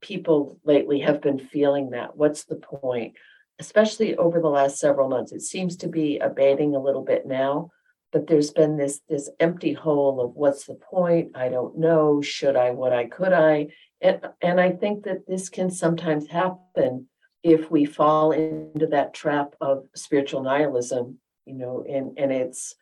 people 0.00 0.58
lately 0.64 1.00
have 1.00 1.20
been 1.20 1.38
feeling 1.38 1.90
that. 1.90 2.16
What's 2.16 2.44
the 2.44 2.56
point? 2.56 3.14
Especially 3.58 4.16
over 4.16 4.40
the 4.40 4.48
last 4.48 4.78
several 4.78 5.08
months. 5.08 5.32
It 5.32 5.42
seems 5.42 5.76
to 5.78 5.88
be 5.88 6.18
abating 6.18 6.74
a 6.74 6.82
little 6.82 7.04
bit 7.04 7.26
now, 7.26 7.70
but 8.12 8.26
there's 8.26 8.52
been 8.52 8.76
this 8.76 9.00
this 9.08 9.28
empty 9.40 9.72
hole 9.72 10.20
of 10.20 10.34
what's 10.34 10.66
the 10.66 10.74
point? 10.74 11.32
I 11.34 11.48
don't 11.48 11.78
know. 11.78 12.22
Should 12.22 12.56
I? 12.56 12.70
What 12.70 12.92
I 12.92 13.06
could 13.06 13.32
I? 13.32 13.68
And 14.00 14.20
and 14.40 14.60
I 14.60 14.70
think 14.70 15.04
that 15.04 15.26
this 15.26 15.48
can 15.48 15.70
sometimes 15.70 16.28
happen 16.28 17.08
if 17.42 17.70
we 17.70 17.84
fall 17.84 18.32
into 18.32 18.86
that 18.88 19.14
trap 19.14 19.54
of 19.60 19.86
spiritual 19.94 20.42
nihilism, 20.42 21.18
you 21.46 21.54
know, 21.54 21.84
and 21.88 22.18
and 22.18 22.32
it's 22.32 22.74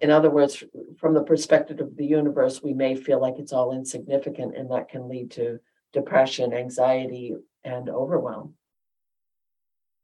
in 0.00 0.10
other 0.10 0.30
words, 0.30 0.62
from 0.98 1.14
the 1.14 1.22
perspective 1.22 1.80
of 1.80 1.96
the 1.96 2.06
universe, 2.06 2.62
we 2.62 2.72
may 2.72 2.94
feel 2.94 3.20
like 3.20 3.34
it's 3.38 3.52
all 3.52 3.72
insignificant, 3.72 4.56
and 4.56 4.70
that 4.70 4.88
can 4.88 5.08
lead 5.08 5.32
to 5.32 5.58
depression, 5.92 6.52
anxiety, 6.52 7.34
and 7.64 7.88
overwhelm. 7.88 8.54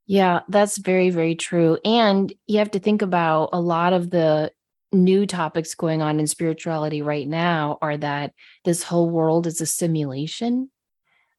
Yeah, 0.07 0.41
that's 0.49 0.79
very, 0.79 1.11
very 1.11 1.35
true. 1.35 1.79
And 1.85 2.33
you 2.47 2.59
have 2.59 2.73
to 2.73 2.79
think 2.79 3.03
about 3.03 3.51
a 3.53 3.61
lot 3.61 3.93
of 3.93 4.11
the 4.11 4.51
new 4.93 5.27
topics 5.27 5.75
going 5.75 6.03
on 6.03 6.21
in 6.21 6.27
spirituality 6.27 7.03
right 7.03 7.27
now 7.27 7.79
are 7.81 7.97
that 7.97 8.33
this 8.65 8.83
whole 8.83 9.09
world 9.09 9.47
is 9.47 9.61
a 9.61 9.67
simulation, 9.67 10.71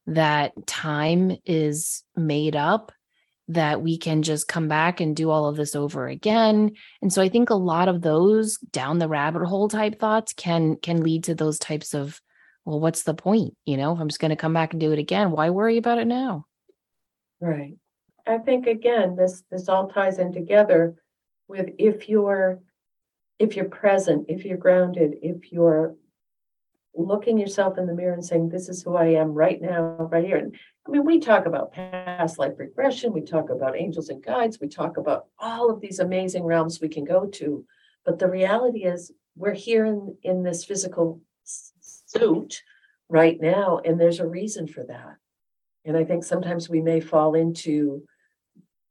that 0.06 0.66
time 0.66 1.36
is 1.44 2.04
made 2.14 2.56
up, 2.56 2.92
that 3.48 3.80
we 3.80 3.98
can 3.98 4.22
just 4.22 4.48
come 4.48 4.68
back 4.68 5.00
and 5.00 5.14
do 5.14 5.30
all 5.30 5.46
of 5.46 5.56
this 5.56 5.76
over 5.76 6.08
again. 6.08 6.72
And 7.00 7.12
so 7.12 7.22
I 7.22 7.28
think 7.28 7.50
a 7.50 7.54
lot 7.54 7.88
of 7.88 8.02
those 8.02 8.58
down 8.58 8.98
the 8.98 9.08
rabbit 9.08 9.44
hole 9.46 9.68
type 9.68 10.00
thoughts 10.00 10.32
can 10.32 10.76
can 10.76 11.02
lead 11.02 11.24
to 11.24 11.34
those 11.34 11.58
types 11.58 11.94
of 11.94 12.20
well, 12.64 12.80
what's 12.80 13.04
the 13.04 13.14
point? 13.14 13.54
You 13.64 13.76
know, 13.76 13.92
if 13.92 14.00
I'm 14.00 14.08
just 14.08 14.20
going 14.20 14.30
to 14.30 14.36
come 14.36 14.52
back 14.52 14.72
and 14.72 14.80
do 14.80 14.90
it 14.92 14.98
again, 14.98 15.30
why 15.30 15.50
worry 15.50 15.76
about 15.76 15.98
it 15.98 16.08
now? 16.08 16.46
Right. 17.40 17.76
I 18.26 18.38
think 18.38 18.66
again, 18.66 19.14
this 19.14 19.44
this 19.50 19.68
all 19.68 19.88
ties 19.88 20.18
in 20.18 20.32
together 20.32 20.96
with 21.46 21.70
if 21.78 22.08
you're 22.08 22.60
if 23.38 23.54
you're 23.54 23.66
present, 23.66 24.26
if 24.28 24.44
you're 24.44 24.56
grounded, 24.56 25.16
if 25.22 25.52
you're 25.52 25.94
looking 26.96 27.38
yourself 27.38 27.78
in 27.78 27.86
the 27.86 27.94
mirror 27.94 28.14
and 28.14 28.24
saying, 28.24 28.48
This 28.48 28.68
is 28.68 28.82
who 28.82 28.96
I 28.96 29.06
am 29.06 29.32
right 29.32 29.60
now, 29.60 29.96
right 30.10 30.24
here. 30.24 30.36
And 30.36 30.56
I 30.86 30.90
mean, 30.90 31.04
we 31.04 31.20
talk 31.20 31.46
about 31.46 31.72
past 31.72 32.38
life 32.38 32.54
regression, 32.58 33.12
we 33.12 33.22
talk 33.22 33.50
about 33.50 33.76
angels 33.76 34.08
and 34.08 34.22
guides, 34.22 34.58
we 34.60 34.68
talk 34.68 34.96
about 34.96 35.26
all 35.38 35.70
of 35.70 35.80
these 35.80 35.98
amazing 35.98 36.44
realms 36.44 36.80
we 36.80 36.88
can 36.88 37.04
go 37.04 37.26
to. 37.26 37.64
But 38.04 38.18
the 38.18 38.28
reality 38.28 38.84
is, 38.84 39.12
we're 39.36 39.52
here 39.52 39.84
in, 39.84 40.16
in 40.22 40.42
this 40.42 40.64
physical 40.64 41.20
suit 41.44 42.62
right 43.08 43.38
now, 43.40 43.80
and 43.84 44.00
there's 44.00 44.20
a 44.20 44.26
reason 44.26 44.66
for 44.66 44.84
that. 44.84 45.16
And 45.84 45.96
I 45.96 46.04
think 46.04 46.24
sometimes 46.24 46.68
we 46.68 46.80
may 46.80 47.00
fall 47.00 47.34
into 47.34 48.04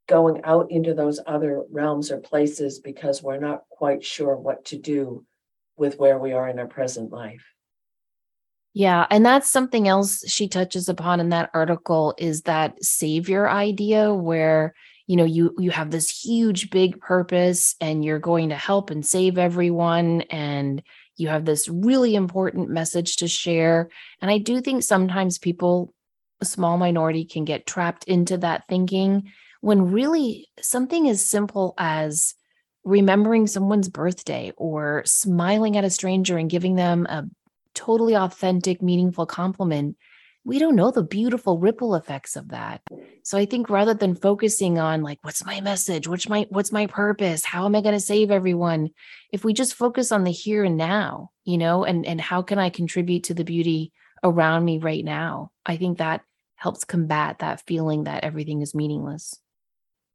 going 0.07 0.41
out 0.43 0.69
into 0.69 0.93
those 0.93 1.19
other 1.25 1.63
realms 1.71 2.11
or 2.11 2.19
places 2.19 2.79
because 2.79 3.23
we're 3.23 3.39
not 3.39 3.63
quite 3.69 4.03
sure 4.03 4.35
what 4.35 4.65
to 4.65 4.77
do 4.77 5.25
with 5.77 5.97
where 5.97 6.19
we 6.19 6.31
are 6.31 6.47
in 6.47 6.59
our 6.59 6.67
present 6.67 7.11
life. 7.11 7.54
Yeah, 8.77 9.07
and 9.09 9.25
that's 9.25 9.49
something 9.49 9.87
else 9.87 10.21
she 10.29 10.49
touches 10.49 10.89
upon 10.89 11.21
in 11.21 11.29
that 11.29 11.49
article 11.53 12.13
is 12.17 12.41
that 12.41 12.83
savior 12.83 13.49
idea 13.49 14.13
where 14.13 14.75
you 15.07 15.15
know 15.15 15.23
you 15.23 15.55
you 15.57 15.71
have 15.71 15.91
this 15.91 16.09
huge 16.09 16.71
big 16.71 16.99
purpose 16.99 17.75
and 17.79 18.03
you're 18.03 18.19
going 18.19 18.49
to 18.49 18.55
help 18.55 18.89
and 18.89 19.05
save 19.05 19.37
everyone 19.37 20.23
and 20.23 20.83
you 21.15 21.29
have 21.29 21.45
this 21.45 21.69
really 21.69 22.15
important 22.15 22.69
message 22.69 23.15
to 23.17 23.29
share. 23.29 23.89
And 24.21 24.29
I 24.29 24.39
do 24.39 24.59
think 24.59 24.83
sometimes 24.83 25.37
people 25.37 25.93
a 26.41 26.45
small 26.45 26.77
minority 26.77 27.23
can 27.23 27.45
get 27.45 27.65
trapped 27.65 28.03
into 28.03 28.35
that 28.39 28.65
thinking 28.67 29.31
when 29.61 29.89
really 29.89 30.49
something 30.59 31.07
as 31.07 31.25
simple 31.25 31.75
as 31.77 32.35
remembering 32.83 33.47
someone's 33.47 33.87
birthday 33.87 34.51
or 34.57 35.01
smiling 35.05 35.77
at 35.77 35.85
a 35.85 35.89
stranger 35.89 36.37
and 36.37 36.49
giving 36.49 36.75
them 36.75 37.05
a 37.05 37.23
totally 37.75 38.15
authentic, 38.15 38.81
meaningful 38.81 39.25
compliment, 39.25 39.97
we 40.43 40.59
don't 40.59 40.75
know 40.75 40.91
the 40.91 41.03
beautiful 41.03 41.59
ripple 41.59 41.95
effects 41.95 42.35
of 42.35 42.49
that. 42.49 42.81
So 43.23 43.37
I 43.37 43.45
think 43.45 43.69
rather 43.69 43.95
than 43.95 44.13
focusing 44.15 44.77
on 44.77 45.01
like 45.01 45.17
what's 45.23 45.43
my 45.43 45.59
message, 45.59 46.07
what's 46.07 46.29
my 46.29 46.45
what's 46.49 46.71
my 46.71 46.85
purpose, 46.85 47.43
how 47.43 47.65
am 47.65 47.75
I 47.75 47.81
going 47.81 47.95
to 47.95 47.99
save 47.99 48.29
everyone, 48.29 48.89
if 49.31 49.43
we 49.43 49.53
just 49.53 49.73
focus 49.73 50.11
on 50.11 50.23
the 50.23 50.31
here 50.31 50.63
and 50.63 50.77
now, 50.77 51.31
you 51.43 51.57
know, 51.57 51.83
and 51.83 52.05
and 52.05 52.21
how 52.21 52.43
can 52.43 52.59
I 52.59 52.69
contribute 52.69 53.23
to 53.25 53.33
the 53.33 53.43
beauty 53.43 53.91
around 54.23 54.63
me 54.63 54.77
right 54.77 55.03
now? 55.03 55.51
I 55.65 55.77
think 55.77 55.97
that 55.97 56.21
helps 56.55 56.83
combat 56.83 57.39
that 57.39 57.65
feeling 57.65 58.03
that 58.03 58.23
everything 58.23 58.61
is 58.61 58.75
meaningless. 58.75 59.39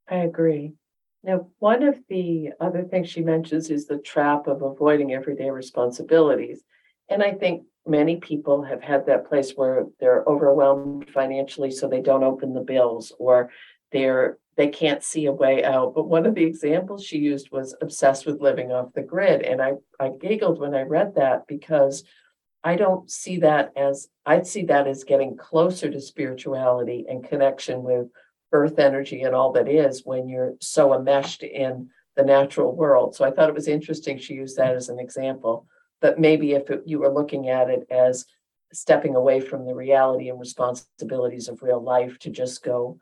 I 0.09 0.17
agree. 0.17 0.75
Now, 1.23 1.49
one 1.59 1.83
of 1.83 1.99
the 2.09 2.51
other 2.61 2.85
things 2.85 3.09
she 3.09 3.21
mentions 3.21 3.71
is 3.71 3.87
the 3.87 3.99
trap 3.99 4.47
of 4.47 4.63
avoiding 4.63 5.13
everyday 5.13 5.51
responsibilities. 5.51 6.63
And 7.11 7.23
I 7.23 7.33
think 7.33 7.65
many 7.87 8.17
people 8.17 8.63
have 8.63 8.83
had 8.83 9.07
that 9.07 9.29
place 9.29 9.53
where 9.53 9.87
they're 9.99 10.25
overwhelmed 10.27 11.11
financially, 11.11 11.71
so 11.71 11.89
they 11.89 12.01
don't 12.01 12.25
open 12.25 12.55
the 12.55 12.61
bills 12.61 13.13
or 13.19 13.51
they're 13.93 14.39
they 14.57 14.69
can't 14.69 15.03
see 15.03 15.25
a 15.25 15.33
way 15.33 15.65
out. 15.65 15.95
But 15.95 16.09
one 16.09 16.27
of 16.27 16.35
the 16.35 16.45
examples 16.45 17.05
she 17.05 17.17
used 17.17 17.51
was 17.51 17.75
obsessed 17.81 18.27
with 18.27 18.43
living 18.43 18.73
off 18.73 18.93
the 18.93 19.01
grid. 19.01 19.41
And 19.41 19.63
I, 19.63 19.73
I 19.99 20.11
giggled 20.21 20.61
when 20.61 20.75
I 20.75 20.83
read 20.83 21.15
that 21.15 21.47
because 21.47 22.05
I 22.63 22.77
don't 22.77 23.11
see 23.11 23.39
that 23.39 23.73
as 23.75 24.09
I'd 24.27 24.47
see 24.47 24.65
that 24.67 24.87
as 24.87 25.05
getting 25.05 25.37
closer 25.37 25.91
to 25.91 25.99
spirituality 25.99 27.07
and 27.09 27.27
connection 27.27 27.83
with 27.83 28.09
earth 28.53 28.79
energy 28.79 29.23
and 29.23 29.35
all 29.35 29.53
that 29.53 29.67
is 29.67 30.03
when 30.05 30.29
you're 30.29 30.57
so 30.61 30.93
enmeshed 30.93 31.43
in 31.43 31.89
the 32.17 32.25
natural 32.25 32.75
world. 32.75 33.15
So 33.15 33.25
I 33.25 33.31
thought 33.31 33.49
it 33.49 33.55
was 33.55 33.69
interesting 33.69 34.19
she 34.19 34.35
used 34.35 34.59
that 34.59 34.75
as 34.75 34.91
an 34.91 34.99
example. 34.99 35.67
But 36.01 36.19
maybe 36.19 36.53
if 36.53 36.71
it, 36.71 36.83
you 36.87 37.01
were 37.01 37.13
looking 37.13 37.49
at 37.49 37.69
it 37.69 37.87
as 37.91 38.27
stepping 38.73 39.17
away 39.17 39.41
from 39.41 39.67
the 39.67 39.75
reality 39.75 40.29
and 40.29 40.41
responsibilities 40.41 41.49
of 41.49 41.63
real 41.63 41.83
life 41.83 42.19
to 42.21 42.31
just 42.31 42.63
go, 42.63 42.99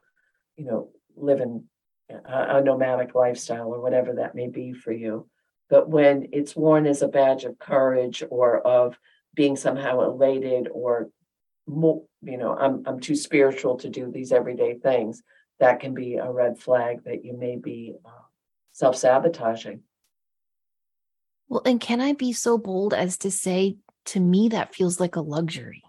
you 0.56 0.64
know, 0.64 0.90
live 1.16 1.40
in 1.40 1.64
a, 2.10 2.58
a 2.58 2.62
nomadic 2.62 3.14
lifestyle 3.14 3.68
or 3.68 3.80
whatever 3.80 4.14
that 4.14 4.34
may 4.34 4.48
be 4.48 4.72
for 4.72 4.92
you. 4.92 5.28
But 5.68 5.88
when 5.88 6.28
it's 6.32 6.56
worn 6.56 6.86
as 6.86 7.02
a 7.02 7.08
badge 7.08 7.44
of 7.44 7.58
courage 7.58 8.22
or 8.30 8.60
of 8.66 8.98
being 9.34 9.56
somehow 9.56 10.00
elated 10.00 10.68
or 10.72 11.10
more, 11.66 12.02
you 12.22 12.38
know, 12.38 12.56
I'm 12.56 12.82
I'm 12.86 13.00
too 13.00 13.14
spiritual 13.14 13.76
to 13.78 13.90
do 13.90 14.10
these 14.10 14.32
everyday 14.32 14.78
things 14.78 15.22
that 15.60 15.80
can 15.80 15.94
be 15.94 16.14
a 16.16 16.30
red 16.30 16.58
flag 16.58 17.04
that 17.04 17.24
you 17.24 17.36
may 17.36 17.56
be 17.56 17.94
uh, 18.04 18.24
self 18.72 18.96
sabotaging. 18.96 19.82
Well, 21.48 21.62
and 21.64 21.80
can 21.80 22.00
I 22.00 22.12
be 22.12 22.32
so 22.32 22.58
bold 22.58 22.92
as 22.94 23.18
to 23.18 23.30
say 23.30 23.76
to 24.06 24.20
me 24.20 24.50
that 24.50 24.74
feels 24.74 25.00
like 25.00 25.16
a 25.16 25.20
luxury? 25.20 25.82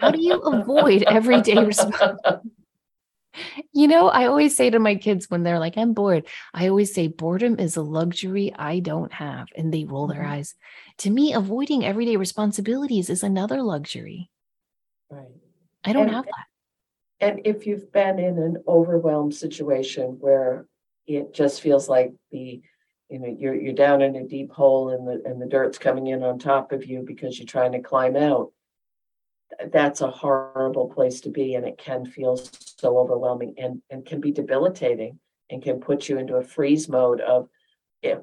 How 0.00 0.10
do 0.10 0.22
you 0.22 0.34
avoid 0.34 1.02
everyday 1.02 1.64
responsibility? 1.64 2.50
You 3.72 3.86
know, 3.86 4.08
I 4.08 4.26
always 4.26 4.56
say 4.56 4.70
to 4.70 4.78
my 4.78 4.96
kids 4.96 5.30
when 5.30 5.42
they're 5.42 5.58
like, 5.58 5.76
I'm 5.76 5.92
bored, 5.92 6.26
I 6.52 6.68
always 6.68 6.92
say, 6.92 7.06
boredom 7.06 7.58
is 7.60 7.76
a 7.76 7.82
luxury 7.82 8.52
I 8.56 8.80
don't 8.80 9.12
have. 9.12 9.48
And 9.56 9.72
they 9.72 9.84
roll 9.84 10.06
their 10.06 10.22
mm-hmm. 10.22 10.32
eyes. 10.32 10.54
To 10.98 11.10
me, 11.10 11.32
avoiding 11.32 11.84
everyday 11.84 12.16
responsibilities 12.16 13.10
is 13.10 13.22
another 13.22 13.62
luxury. 13.62 14.30
Right. 15.10 15.26
I 15.84 15.92
don't 15.92 16.06
and, 16.06 16.14
have 16.16 16.24
that. 16.24 16.46
And 17.20 17.40
if 17.44 17.66
you've 17.66 17.92
been 17.92 18.18
in 18.18 18.38
an 18.38 18.62
overwhelmed 18.66 19.34
situation 19.34 20.16
where 20.18 20.66
it 21.06 21.32
just 21.32 21.60
feels 21.60 21.88
like 21.88 22.12
the 22.32 22.62
you 23.08 23.18
know 23.18 23.34
you're 23.38 23.54
you're 23.54 23.72
down 23.72 24.02
in 24.02 24.16
a 24.16 24.26
deep 24.26 24.52
hole 24.52 24.90
and 24.90 25.06
the 25.06 25.22
and 25.28 25.40
the 25.40 25.46
dirt's 25.46 25.78
coming 25.78 26.08
in 26.08 26.22
on 26.22 26.38
top 26.38 26.72
of 26.72 26.84
you 26.84 27.02
because 27.06 27.38
you're 27.38 27.46
trying 27.46 27.72
to 27.72 27.80
climb 27.80 28.16
out. 28.16 28.52
That's 29.72 30.02
a 30.02 30.10
horrible 30.10 30.88
place 30.88 31.20
to 31.22 31.30
be 31.30 31.54
and 31.54 31.66
it 31.66 31.78
can 31.78 32.04
feel 32.04 32.36
so 32.36 32.98
overwhelming 32.98 33.54
and 33.58 33.82
and 33.90 34.04
can 34.04 34.20
be 34.20 34.30
debilitating 34.30 35.18
and 35.50 35.62
can 35.62 35.80
put 35.80 36.08
you 36.08 36.18
into 36.18 36.36
a 36.36 36.44
freeze 36.44 36.88
mode 36.88 37.20
of 37.20 37.48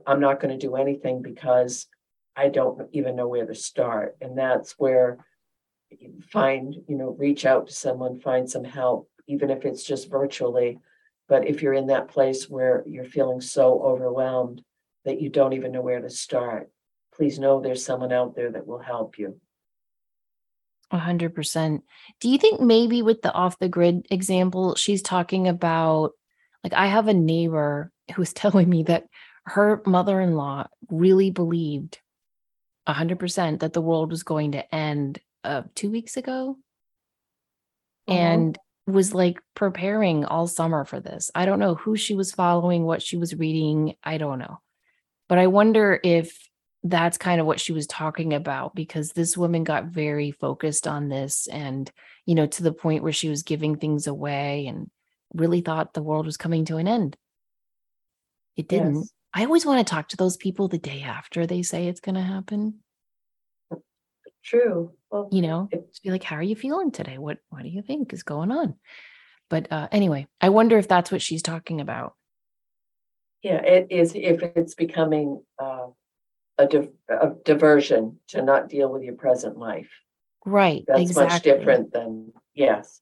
i'm 0.07 0.19
not 0.19 0.39
going 0.39 0.57
to 0.57 0.67
do 0.67 0.75
anything 0.75 1.21
because 1.21 1.87
i 2.35 2.47
don't 2.47 2.87
even 2.93 3.15
know 3.15 3.27
where 3.27 3.45
to 3.45 3.55
start. 3.55 4.15
And 4.21 4.37
that's 4.37 4.73
where 4.77 5.17
you 5.89 6.21
find 6.31 6.75
you 6.87 6.95
know 6.97 7.15
reach 7.17 7.45
out 7.45 7.67
to 7.67 7.73
someone 7.73 8.19
find 8.19 8.49
some 8.49 8.63
help 8.63 9.09
even 9.27 9.49
if 9.49 9.65
it's 9.65 9.83
just 9.83 10.09
virtually. 10.09 10.79
But 11.27 11.47
if 11.47 11.63
you're 11.63 11.73
in 11.73 11.87
that 11.87 12.07
place 12.07 12.47
where 12.47 12.83
you're 12.85 13.03
feeling 13.03 13.41
so 13.41 13.81
overwhelmed 13.81 14.61
that 15.05 15.21
you 15.21 15.29
don't 15.29 15.53
even 15.53 15.71
know 15.71 15.81
where 15.81 16.01
to 16.01 16.09
start 16.09 16.69
please 17.15 17.39
know 17.39 17.61
there's 17.61 17.85
someone 17.85 18.11
out 18.11 18.35
there 18.35 18.51
that 18.51 18.67
will 18.67 18.79
help 18.79 19.17
you 19.17 19.39
A 20.91 20.97
hundred 20.97 21.33
percent. 21.33 21.83
Do 22.19 22.29
you 22.29 22.37
think 22.37 22.61
maybe 22.61 23.01
with 23.01 23.21
the 23.21 23.31
off 23.33 23.57
the 23.59 23.69
grid 23.69 24.05
example, 24.11 24.75
she's 24.75 25.01
talking 25.01 25.47
about 25.47 26.11
like 26.63 26.73
I 26.73 26.87
have 26.87 27.07
a 27.07 27.13
neighbor 27.13 27.91
who's 28.15 28.33
telling 28.43 28.69
me 28.69 28.83
that 28.83 29.05
her 29.45 29.81
mother-in-law 29.85 30.67
really 30.89 31.31
believed 31.31 31.99
a 32.87 32.93
hundred 32.93 33.19
percent 33.19 33.61
that 33.61 33.73
the 33.73 33.81
world 33.81 34.11
was 34.11 34.23
going 34.23 34.51
to 34.53 34.75
end 34.75 35.19
uh, 35.43 35.63
two 35.75 35.89
weeks 35.89 36.17
ago 36.17 36.57
Mhm. 38.07 38.13
and 38.15 38.57
was 38.87 39.13
like 39.15 39.39
preparing 39.55 40.25
all 40.25 40.45
summer 40.47 40.85
for 40.85 40.99
this. 40.99 41.31
I 41.33 41.45
don't 41.45 41.59
know 41.59 41.73
who 41.75 41.95
she 41.95 42.13
was 42.15 42.31
following, 42.31 42.83
what 42.85 43.01
she 43.01 43.17
was 43.17 43.33
reading. 43.33 43.95
I 44.03 44.17
don't 44.19 44.37
know. 44.39 44.59
But 45.27 45.37
I 45.37 45.47
wonder 45.47 45.99
if 46.03 46.37
that's 46.83 47.17
kind 47.17 47.41
of 47.41 47.47
what 47.47 47.59
she 47.59 47.71
was 47.73 47.87
talking 47.87 48.33
about 48.33 48.75
because 48.75 49.11
this 49.11 49.35
woman 49.35 49.63
got 49.63 49.85
very 49.85 50.31
focused 50.31 50.87
on 50.87 51.09
this 51.09 51.47
and, 51.47 51.91
you 52.25 52.35
know, 52.35 52.45
to 52.45 52.63
the 52.63 52.71
point 52.73 53.01
where 53.01 53.11
she 53.11 53.27
was 53.29 53.41
giving 53.43 53.75
things 53.75 54.05
away 54.05 54.67
and 54.67 54.89
really 55.33 55.61
thought 55.61 55.93
the 55.93 56.03
world 56.03 56.27
was 56.27 56.37
coming 56.37 56.65
to 56.65 56.77
an 56.77 56.87
end. 56.87 57.17
It 58.55 58.67
didn't. 58.67 58.95
Yes. 58.95 59.11
I 59.33 59.45
always 59.45 59.65
want 59.65 59.85
to 59.85 59.91
talk 59.91 60.09
to 60.09 60.17
those 60.17 60.37
people 60.37 60.67
the 60.67 60.77
day 60.77 61.01
after 61.01 61.45
they 61.47 61.63
say 61.63 61.87
it's 61.87 61.99
going 61.99 62.15
to 62.15 62.21
happen. 62.21 62.75
True. 64.43 64.91
Well, 65.09 65.29
you 65.31 65.41
know 65.41 65.69
It- 65.71 65.87
just 65.89 66.03
be 66.03 66.11
like 66.11 66.23
how 66.23 66.35
are 66.35 66.43
you 66.43 66.55
feeling 66.55 66.91
today 66.91 67.17
what 67.17 67.39
what 67.49 67.63
do 67.63 67.69
you 67.69 67.81
think 67.81 68.13
is 68.13 68.21
going 68.23 68.51
on 68.51 68.75
but 69.49 69.71
uh 69.71 69.87
anyway 69.91 70.27
i 70.41 70.49
wonder 70.49 70.77
if 70.77 70.87
that's 70.89 71.09
what 71.11 71.21
she's 71.21 71.41
talking 71.41 71.79
about 71.79 72.15
yeah, 73.45 73.61
it 73.61 73.87
is 73.91 74.13
if 74.15 74.41
it's 74.41 74.73
becoming 74.73 75.43
uh, 75.59 75.87
a, 76.57 76.65
di- 76.65 76.89
a 77.07 77.29
diversion 77.43 78.17
to 78.29 78.41
not 78.41 78.69
deal 78.69 78.91
with 78.91 79.03
your 79.03 79.13
present 79.13 79.55
life. 79.55 79.91
right 80.45 80.83
That's 80.87 81.01
exactly 81.01 81.25
much 81.25 81.43
different 81.43 81.93
than 81.93 82.33
yes. 82.55 83.01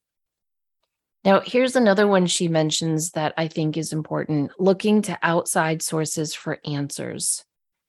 now 1.24 1.40
here's 1.40 1.78
another 1.78 2.08
one 2.08 2.28
she 2.28 2.50
mentions 2.50 3.12
that 3.12 3.34
i 3.38 3.48
think 3.48 3.78
is 3.78 3.94
important 3.94 4.52
looking 4.60 5.02
to 5.04 5.18
outside 5.24 5.82
sources 5.82 6.34
for 6.34 6.60
answers 6.66 7.46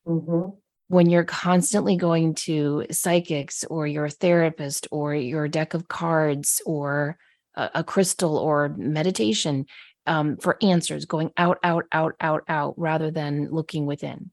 hmm 0.07 0.51
when 0.89 1.09
you're 1.09 1.25
constantly 1.25 1.97
going 1.97 2.35
to 2.35 2.85
psychics 2.91 3.65
or 3.65 3.87
your 3.87 4.09
therapist 4.09 4.87
or 4.93 5.15
your 5.15 5.49
deck 5.49 5.75
of 5.75 5.89
cards 5.89 6.61
or 6.67 7.17
a, 7.57 7.71
a 7.77 7.85
crystal 7.85 8.37
or 8.37 8.69
meditation 8.77 9.67
um, 10.07 10.37
for 10.37 10.59
answers 10.63 11.07
going 11.07 11.31
out 11.37 11.59
out 11.63 11.85
out 11.93 12.15
out 12.21 12.43
out 12.49 12.75
rather 12.79 13.11
than 13.11 13.49
looking 13.51 13.87
within 13.87 14.31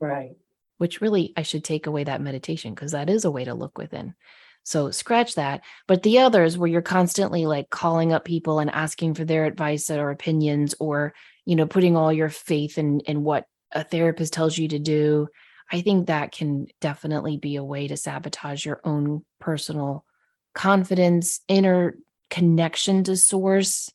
Right. 0.00 0.36
which 0.78 1.00
really 1.00 1.32
I 1.36 1.42
should 1.42 1.64
take 1.64 1.86
away 1.86 2.04
that 2.04 2.20
meditation 2.20 2.74
because 2.74 2.92
that 2.92 3.08
is 3.10 3.24
a 3.24 3.30
way 3.30 3.44
to 3.44 3.54
look 3.54 3.78
within. 3.78 4.14
So 4.62 4.90
scratch 4.90 5.36
that. 5.36 5.62
But 5.86 6.02
the 6.02 6.18
others 6.18 6.58
where 6.58 6.68
you're 6.68 6.82
constantly 6.82 7.46
like 7.46 7.70
calling 7.70 8.12
up 8.12 8.24
people 8.24 8.58
and 8.58 8.70
asking 8.70 9.14
for 9.14 9.24
their 9.24 9.44
advice 9.44 9.88
or 9.90 10.10
opinions 10.10 10.74
or, 10.80 11.14
you 11.44 11.54
know, 11.54 11.66
putting 11.66 11.96
all 11.96 12.12
your 12.12 12.28
faith 12.30 12.76
in 12.76 13.00
in 13.00 13.22
what 13.22 13.46
a 13.72 13.84
therapist 13.84 14.32
tells 14.32 14.58
you 14.58 14.68
to 14.68 14.78
do, 14.78 15.28
I 15.70 15.82
think 15.82 16.06
that 16.06 16.32
can 16.32 16.66
definitely 16.80 17.36
be 17.36 17.56
a 17.56 17.64
way 17.64 17.88
to 17.88 17.96
sabotage 17.96 18.66
your 18.66 18.80
own 18.84 19.24
personal 19.40 20.04
confidence, 20.54 21.40
inner 21.48 21.96
connection 22.28 23.04
to 23.04 23.16
source 23.16 23.90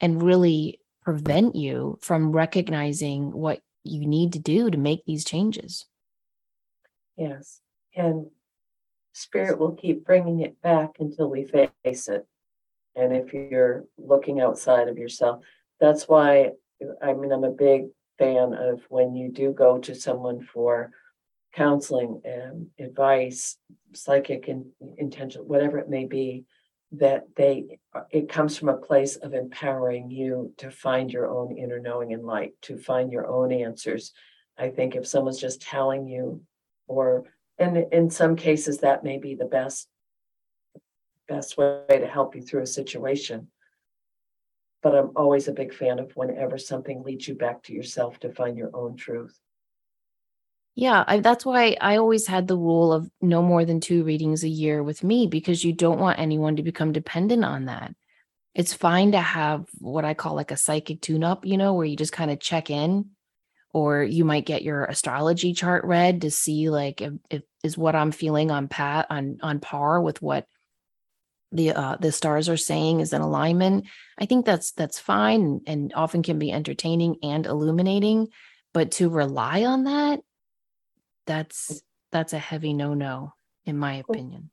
and 0.00 0.22
really 0.22 0.80
prevent 1.02 1.54
you 1.54 1.98
from 2.00 2.32
recognizing 2.32 3.32
what 3.32 3.60
you 3.82 4.06
need 4.06 4.32
to 4.32 4.38
do 4.38 4.70
to 4.70 4.78
make 4.78 5.04
these 5.04 5.24
changes. 5.24 5.86
Yes. 7.16 7.60
And 7.94 8.26
spirit 9.12 9.58
will 9.58 9.72
keep 9.72 10.04
bringing 10.04 10.40
it 10.40 10.60
back 10.62 10.96
until 10.98 11.28
we 11.30 11.44
face 11.44 12.08
it. 12.08 12.26
And 12.96 13.14
if 13.14 13.32
you're 13.32 13.84
looking 13.98 14.40
outside 14.40 14.88
of 14.88 14.98
yourself, 14.98 15.42
that's 15.80 16.08
why 16.08 16.52
I 17.02 17.12
mean, 17.12 17.32
I'm 17.32 17.44
a 17.44 17.50
big 17.50 17.86
fan 18.18 18.54
of 18.54 18.82
when 18.88 19.14
you 19.14 19.30
do 19.30 19.52
go 19.52 19.78
to 19.78 19.94
someone 19.94 20.40
for 20.40 20.90
counseling 21.52 22.20
and 22.24 22.66
advice, 22.78 23.56
psychic 23.92 24.48
and 24.48 24.66
intention, 24.98 25.42
whatever 25.42 25.78
it 25.78 25.88
may 25.88 26.04
be, 26.04 26.44
that 26.92 27.24
they 27.36 27.78
it 28.10 28.28
comes 28.28 28.56
from 28.56 28.68
a 28.68 28.76
place 28.76 29.16
of 29.16 29.34
empowering 29.34 30.10
you 30.10 30.52
to 30.58 30.70
find 30.70 31.12
your 31.12 31.28
own 31.28 31.56
inner 31.56 31.80
knowing 31.80 32.12
and 32.12 32.24
light, 32.24 32.52
to 32.62 32.76
find 32.76 33.10
your 33.10 33.26
own 33.26 33.52
answers. 33.52 34.12
I 34.56 34.68
think 34.68 34.94
if 34.94 35.06
someone's 35.06 35.40
just 35.40 35.62
telling 35.62 36.06
you, 36.06 36.42
or 36.86 37.24
and 37.58 37.76
in 37.92 38.10
some 38.10 38.36
cases 38.36 38.78
that 38.78 39.04
may 39.04 39.18
be 39.18 39.34
the 39.34 39.44
best 39.44 39.88
best 41.28 41.56
way 41.56 41.84
to 41.88 42.06
help 42.06 42.34
you 42.36 42.42
through 42.42 42.62
a 42.62 42.66
situation. 42.66 43.48
But 44.82 44.94
I'm 44.94 45.12
always 45.16 45.48
a 45.48 45.52
big 45.52 45.72
fan 45.72 45.98
of 45.98 46.12
whenever 46.14 46.58
something 46.58 47.02
leads 47.02 47.26
you 47.26 47.34
back 47.34 47.62
to 47.64 47.72
yourself 47.72 48.20
to 48.20 48.32
find 48.32 48.58
your 48.58 48.70
own 48.74 48.96
truth. 48.96 49.38
Yeah, 50.76 51.04
I, 51.06 51.20
that's 51.20 51.46
why 51.46 51.76
I 51.80 51.96
always 51.96 52.26
had 52.26 52.48
the 52.48 52.56
rule 52.56 52.92
of 52.92 53.08
no 53.20 53.42
more 53.42 53.64
than 53.64 53.80
two 53.80 54.02
readings 54.02 54.42
a 54.42 54.48
year 54.48 54.82
with 54.82 55.04
me 55.04 55.28
because 55.28 55.64
you 55.64 55.72
don't 55.72 56.00
want 56.00 56.18
anyone 56.18 56.56
to 56.56 56.64
become 56.64 56.92
dependent 56.92 57.44
on 57.44 57.66
that. 57.66 57.94
It's 58.54 58.74
fine 58.74 59.12
to 59.12 59.20
have 59.20 59.66
what 59.78 60.04
I 60.04 60.14
call 60.14 60.34
like 60.34 60.50
a 60.50 60.56
psychic 60.56 61.00
tune 61.00 61.22
up, 61.22 61.46
you 61.46 61.56
know, 61.56 61.74
where 61.74 61.86
you 61.86 61.96
just 61.96 62.12
kind 62.12 62.30
of 62.30 62.40
check 62.40 62.70
in 62.70 63.10
or 63.72 64.02
you 64.02 64.24
might 64.24 64.46
get 64.46 64.62
your 64.62 64.84
astrology 64.84 65.52
chart 65.52 65.84
read 65.84 66.22
to 66.22 66.30
see 66.30 66.70
like 66.70 67.00
if, 67.00 67.12
if 67.30 67.42
is 67.62 67.78
what 67.78 67.96
I'm 67.96 68.12
feeling 68.12 68.50
on 68.50 68.68
pat 68.68 69.06
on 69.10 69.38
on 69.42 69.58
par 69.60 70.00
with 70.00 70.22
what 70.22 70.46
the 71.50 71.72
uh 71.72 71.96
the 72.00 72.12
stars 72.12 72.48
are 72.48 72.56
saying 72.56 73.00
is 73.00 73.12
in 73.12 73.20
alignment. 73.20 73.86
I 74.18 74.26
think 74.26 74.44
that's 74.44 74.72
that's 74.72 74.98
fine 74.98 75.42
and, 75.42 75.60
and 75.66 75.92
often 75.94 76.22
can 76.22 76.38
be 76.38 76.52
entertaining 76.52 77.16
and 77.22 77.46
illuminating, 77.46 78.28
but 78.72 78.92
to 78.92 79.08
rely 79.08 79.64
on 79.64 79.84
that 79.84 80.20
that's 81.26 81.82
that's 82.12 82.32
a 82.32 82.38
heavy 82.38 82.72
no-no 82.72 83.34
in 83.64 83.78
my 83.78 83.94
opinion. 83.94 84.50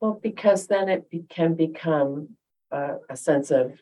Well, 0.00 0.18
because 0.22 0.66
then 0.66 0.88
it 0.88 1.10
be- 1.10 1.26
can 1.28 1.54
become 1.54 2.30
uh, 2.72 2.94
a 3.08 3.16
sense 3.16 3.50
of 3.50 3.80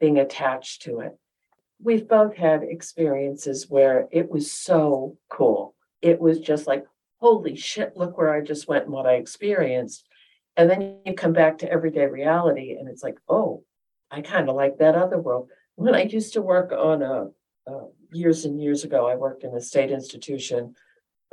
being 0.00 0.18
attached 0.18 0.82
to 0.82 1.00
it. 1.00 1.18
We've 1.82 2.08
both 2.08 2.34
had 2.34 2.62
experiences 2.62 3.68
where 3.68 4.08
it 4.10 4.30
was 4.30 4.50
so 4.50 5.18
cool. 5.28 5.74
It 6.00 6.20
was 6.20 6.40
just 6.40 6.66
like, 6.66 6.86
holy 7.20 7.56
shit, 7.56 7.96
look 7.96 8.16
where 8.16 8.32
I 8.32 8.40
just 8.40 8.68
went 8.68 8.84
and 8.84 8.92
what 8.92 9.06
I 9.06 9.14
experienced. 9.14 10.06
And 10.56 10.70
then 10.70 10.98
you 11.04 11.14
come 11.14 11.32
back 11.32 11.58
to 11.58 11.70
everyday 11.70 12.06
reality 12.06 12.76
and 12.78 12.88
it's 12.88 13.02
like, 13.02 13.18
oh, 13.28 13.64
I 14.10 14.22
kind 14.22 14.48
of 14.48 14.56
like 14.56 14.78
that 14.78 14.94
other 14.94 15.18
world. 15.18 15.48
When 15.74 15.94
I 15.94 16.02
used 16.02 16.34
to 16.34 16.42
work 16.42 16.72
on 16.72 17.02
a, 17.02 17.28
uh, 17.66 17.86
years 18.12 18.44
and 18.44 18.62
years 18.62 18.84
ago, 18.84 19.06
I 19.06 19.16
worked 19.16 19.42
in 19.42 19.54
a 19.54 19.60
state 19.60 19.90
institution 19.90 20.74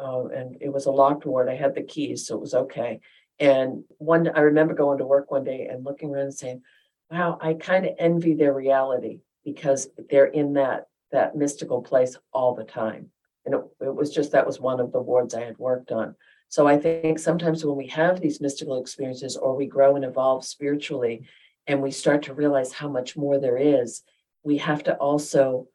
uh, 0.01 0.25
and 0.27 0.57
it 0.61 0.69
was 0.73 0.85
a 0.85 0.91
locked 0.91 1.25
ward. 1.25 1.49
I 1.49 1.55
had 1.55 1.75
the 1.75 1.83
keys, 1.83 2.25
so 2.25 2.35
it 2.35 2.41
was 2.41 2.53
okay. 2.53 2.99
And 3.39 3.83
one, 3.97 4.29
I 4.29 4.41
remember 4.41 4.73
going 4.73 4.97
to 4.97 5.05
work 5.05 5.31
one 5.31 5.43
day 5.43 5.67
and 5.71 5.85
looking 5.85 6.09
around 6.09 6.25
and 6.25 6.33
saying, 6.33 6.61
"Wow, 7.09 7.37
I 7.41 7.53
kind 7.53 7.85
of 7.85 7.95
envy 7.99 8.33
their 8.33 8.53
reality 8.53 9.19
because 9.45 9.89
they're 10.09 10.25
in 10.25 10.53
that 10.53 10.87
that 11.11 11.35
mystical 11.35 11.81
place 11.81 12.17
all 12.33 12.55
the 12.55 12.63
time." 12.63 13.11
And 13.45 13.55
it, 13.55 13.61
it 13.81 13.95
was 13.95 14.13
just 14.13 14.31
that 14.31 14.47
was 14.47 14.59
one 14.59 14.79
of 14.79 14.91
the 14.91 15.01
wards 15.01 15.33
I 15.33 15.45
had 15.45 15.57
worked 15.57 15.91
on. 15.91 16.15
So 16.49 16.67
I 16.67 16.77
think 16.77 17.17
sometimes 17.17 17.63
when 17.63 17.77
we 17.77 17.87
have 17.87 18.19
these 18.19 18.41
mystical 18.41 18.81
experiences 18.81 19.37
or 19.37 19.55
we 19.55 19.67
grow 19.67 19.95
and 19.95 20.03
evolve 20.03 20.43
spiritually, 20.45 21.25
and 21.67 21.81
we 21.81 21.91
start 21.91 22.23
to 22.23 22.33
realize 22.33 22.73
how 22.73 22.89
much 22.89 23.15
more 23.15 23.39
there 23.39 23.57
is, 23.57 24.01
we 24.43 24.57
have 24.57 24.83
to 24.83 24.95
also 24.95 25.67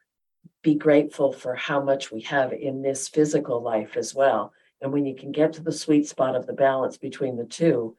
be 0.66 0.74
grateful 0.74 1.32
for 1.32 1.54
how 1.54 1.80
much 1.80 2.10
we 2.10 2.22
have 2.22 2.52
in 2.52 2.82
this 2.82 3.06
physical 3.06 3.62
life 3.62 3.96
as 3.96 4.12
well. 4.12 4.52
And 4.80 4.92
when 4.92 5.06
you 5.06 5.14
can 5.14 5.30
get 5.30 5.52
to 5.52 5.62
the 5.62 5.70
sweet 5.70 6.08
spot 6.08 6.34
of 6.34 6.48
the 6.48 6.54
balance 6.54 6.96
between 6.96 7.36
the 7.36 7.44
two, 7.44 7.96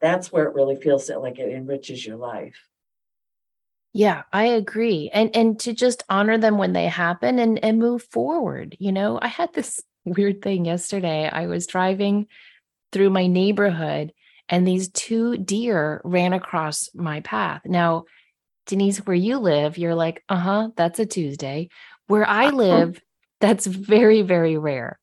that's 0.00 0.30
where 0.30 0.44
it 0.44 0.54
really 0.54 0.76
feels 0.76 1.10
like 1.10 1.40
it 1.40 1.52
enriches 1.52 2.06
your 2.06 2.16
life. 2.16 2.68
Yeah, 3.92 4.22
I 4.32 4.44
agree. 4.44 5.10
And 5.12 5.34
and 5.34 5.58
to 5.60 5.72
just 5.72 6.04
honor 6.08 6.38
them 6.38 6.56
when 6.56 6.72
they 6.72 6.86
happen 6.86 7.40
and 7.40 7.58
and 7.64 7.80
move 7.80 8.04
forward, 8.04 8.76
you 8.78 8.92
know. 8.92 9.18
I 9.20 9.26
had 9.26 9.52
this 9.52 9.82
weird 10.04 10.40
thing 10.40 10.66
yesterday. 10.66 11.28
I 11.28 11.48
was 11.48 11.66
driving 11.66 12.28
through 12.92 13.10
my 13.10 13.26
neighborhood 13.26 14.12
and 14.48 14.64
these 14.64 14.88
two 14.90 15.36
deer 15.36 16.00
ran 16.04 16.32
across 16.32 16.90
my 16.94 17.20
path. 17.22 17.62
Now, 17.64 18.04
Denise, 18.68 18.98
where 18.98 19.16
you 19.16 19.38
live, 19.38 19.78
you're 19.78 19.96
like, 19.96 20.22
"Uh-huh, 20.28 20.70
that's 20.76 21.00
a 21.00 21.06
Tuesday." 21.06 21.68
Where 22.06 22.26
I 22.26 22.50
live, 22.50 23.02
that's 23.40 23.66
very 23.66 24.22
very 24.22 24.56
rare. 24.56 24.98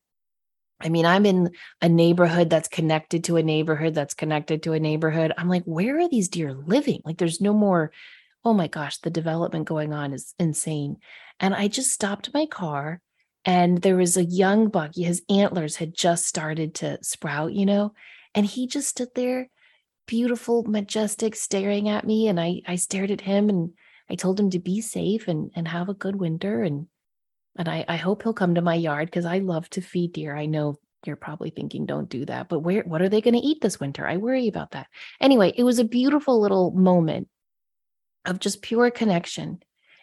I 0.80 0.88
mean, 0.88 1.06
I'm 1.06 1.24
in 1.24 1.50
a 1.80 1.88
neighborhood 1.88 2.50
that's 2.50 2.68
connected 2.68 3.24
to 3.24 3.36
a 3.36 3.42
neighborhood 3.42 3.94
that's 3.94 4.14
connected 4.14 4.62
to 4.64 4.72
a 4.72 4.80
neighborhood. 4.80 5.32
I'm 5.38 5.48
like, 5.48 5.64
where 5.64 5.98
are 6.00 6.08
these 6.08 6.28
deer 6.28 6.52
living? 6.52 7.00
Like, 7.04 7.16
there's 7.18 7.40
no 7.40 7.54
more, 7.54 7.92
oh 8.44 8.52
my 8.52 8.68
gosh, 8.68 8.98
the 8.98 9.10
development 9.10 9.66
going 9.66 9.94
on 9.94 10.12
is 10.12 10.34
insane. 10.38 10.98
And 11.40 11.54
I 11.54 11.68
just 11.68 11.92
stopped 11.92 12.34
my 12.34 12.46
car 12.46 13.00
and 13.44 13.80
there 13.80 13.96
was 13.96 14.16
a 14.16 14.24
young 14.24 14.68
buck. 14.68 14.94
His 14.94 15.22
antlers 15.30 15.76
had 15.76 15.94
just 15.94 16.26
started 16.26 16.74
to 16.76 16.98
sprout, 17.02 17.52
you 17.54 17.64
know, 17.64 17.92
and 18.34 18.44
he 18.44 18.66
just 18.66 18.88
stood 18.88 19.08
there 19.14 19.48
beautiful, 20.06 20.62
majestic, 20.64 21.34
staring 21.34 21.88
at 21.88 22.06
me. 22.06 22.28
And 22.28 22.40
I, 22.40 22.62
I 22.66 22.76
stared 22.76 23.10
at 23.10 23.20
him 23.20 23.48
and 23.48 23.72
I 24.08 24.14
told 24.14 24.38
him 24.38 24.50
to 24.50 24.58
be 24.58 24.80
safe 24.80 25.28
and, 25.28 25.50
and 25.54 25.66
have 25.68 25.88
a 25.88 25.94
good 25.94 26.16
winter. 26.16 26.62
And, 26.62 26.86
and 27.56 27.68
I, 27.68 27.84
I 27.88 27.96
hope 27.96 28.22
he'll 28.22 28.32
come 28.32 28.54
to 28.54 28.62
my 28.62 28.74
yard 28.74 29.08
because 29.08 29.26
I 29.26 29.38
love 29.38 29.68
to 29.70 29.80
feed 29.80 30.12
deer. 30.12 30.36
I 30.36 30.46
know 30.46 30.78
you're 31.04 31.16
probably 31.16 31.50
thinking, 31.50 31.86
don't 31.86 32.08
do 32.08 32.24
that, 32.24 32.48
but 32.48 32.60
where, 32.60 32.82
what 32.82 33.02
are 33.02 33.08
they 33.08 33.20
going 33.20 33.34
to 33.34 33.46
eat 33.46 33.60
this 33.60 33.78
winter? 33.78 34.06
I 34.06 34.16
worry 34.16 34.48
about 34.48 34.72
that. 34.72 34.88
Anyway, 35.20 35.52
it 35.56 35.62
was 35.62 35.78
a 35.78 35.84
beautiful 35.84 36.40
little 36.40 36.70
moment 36.72 37.28
of 38.24 38.40
just 38.40 38.62
pure 38.62 38.90
connection. 38.90 39.60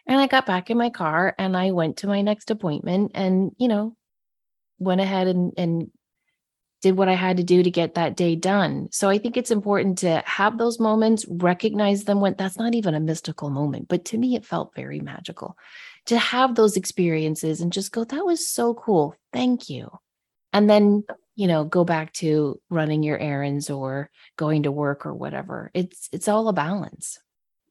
And 0.08 0.20
I 0.20 0.28
got 0.28 0.46
back 0.46 0.70
in 0.70 0.78
my 0.78 0.90
car 0.90 1.36
and 1.38 1.56
I 1.56 1.72
went 1.72 1.98
to 1.98 2.08
my 2.08 2.22
next 2.22 2.52
appointment 2.52 3.12
and, 3.16 3.52
you 3.58 3.68
know, 3.68 3.96
went 4.80 5.02
ahead 5.02 5.28
and, 5.28 5.54
and 5.58 5.92
did 6.84 6.98
what 6.98 7.08
I 7.08 7.16
had 7.16 7.38
to 7.38 7.44
do 7.44 7.64
to 7.64 7.72
get 7.72 7.96
that 7.96 8.18
day 8.18 8.36
done. 8.36 8.90
So 8.92 9.10
I 9.10 9.18
think 9.18 9.38
it's 9.38 9.52
important 9.52 10.00
to 10.00 10.22
have 10.26 10.58
those 10.58 10.82
moments, 10.82 11.26
recognize 11.28 12.04
them 12.04 12.20
when 12.20 12.36
that's 12.38 12.58
not 12.58 12.76
even 12.76 12.94
a 12.94 13.00
mystical 13.00 13.50
moment, 13.50 13.88
but 13.88 14.04
to 14.06 14.18
me, 14.18 14.36
it 14.36 14.46
felt 14.46 14.76
very 14.76 15.00
magical 15.00 15.58
to 16.08 16.20
have 16.20 16.56
those 16.56 16.76
experiences 16.76 17.62
and 17.62 17.72
just 17.72 17.94
go, 17.94 18.04
that 18.04 18.26
was 18.26 18.48
so 18.50 18.74
cool. 18.74 19.16
Thank 19.32 19.70
you. 19.70 19.90
And 20.52 20.70
then, 20.70 21.06
you 21.36 21.48
know, 21.48 21.64
go 21.64 21.86
back 21.86 22.12
to 22.16 22.60
running 22.70 23.02
your 23.02 23.18
errands 23.18 23.70
or 23.70 24.10
going 24.38 24.64
to 24.64 24.72
work 24.72 25.06
or 25.06 25.14
whatever. 25.14 25.72
It's 25.74 26.10
it's 26.12 26.28
all 26.28 26.50
a 26.50 26.54
balance. 26.54 27.18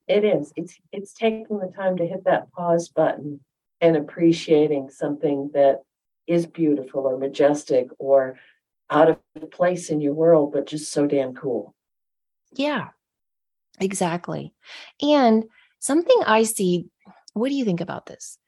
It 0.08 0.24
is. 0.24 0.52
It's 0.56 0.74
it's 0.90 1.12
taking 1.12 1.46
the 1.50 1.70
time 1.76 1.98
to 1.98 2.06
hit 2.06 2.24
that 2.24 2.50
pause 2.52 2.88
button 2.88 3.40
and 3.82 3.94
appreciating 3.94 4.88
something 4.90 5.50
that 5.52 5.82
is 6.26 6.46
beautiful 6.46 7.02
or 7.02 7.18
majestic 7.18 7.88
or 7.98 8.38
out 8.92 9.08
of 9.10 9.50
place 9.50 9.88
in 9.88 10.00
your 10.00 10.12
world, 10.12 10.52
but 10.52 10.66
just 10.66 10.92
so 10.92 11.06
damn 11.06 11.34
cool. 11.34 11.74
Yeah, 12.52 12.88
exactly. 13.80 14.52
And 15.00 15.44
something 15.78 16.20
I 16.26 16.42
see, 16.42 16.86
what 17.32 17.48
do 17.48 17.54
you 17.54 17.64
think 17.64 17.80
about 17.80 18.06
this? 18.06 18.38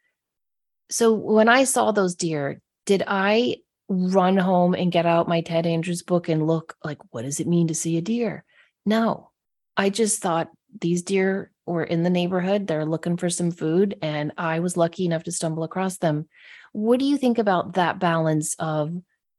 So 0.91 1.15
when 1.15 1.49
I 1.49 1.65
saw 1.65 1.93
those 1.93 2.15
deer, 2.15 2.61
did 2.85 3.03
I 3.07 3.57
run 3.89 4.37
home 4.37 4.75
and 4.75 4.93
get 4.93 5.07
out 5.07 5.29
my 5.29 5.41
Ted 5.41 5.67
Andrews 5.67 6.03
book 6.03 6.29
and 6.29 6.47
look 6.47 6.77
like, 6.85 6.99
what 7.11 7.23
does 7.23 7.41
it 7.41 7.47
mean 7.47 7.69
to 7.69 7.75
see 7.75 7.97
a 7.97 8.03
deer? 8.03 8.45
No, 8.85 9.31
I 9.77 9.89
just 9.89 10.21
thought 10.21 10.51
these 10.81 11.03
deer 11.03 11.51
were 11.67 11.85
in 11.85 12.03
the 12.03 12.11
neighborhood. 12.11 12.67
They're 12.67 12.85
looking 12.85 13.17
for 13.17 13.31
some 13.31 13.51
food, 13.51 13.97
and 14.03 14.33
I 14.37 14.61
was 14.61 14.77
lucky 14.77 15.07
enough 15.07 15.25
to 15.25 15.33
stumble 15.33 15.63
across 15.65 15.97
them. 15.97 16.29
What 16.73 16.99
do 16.99 17.07
you 17.07 17.17
think 17.17 17.39
about 17.39 17.75
that 17.75 17.99
balance 17.99 18.55
of 18.59 18.93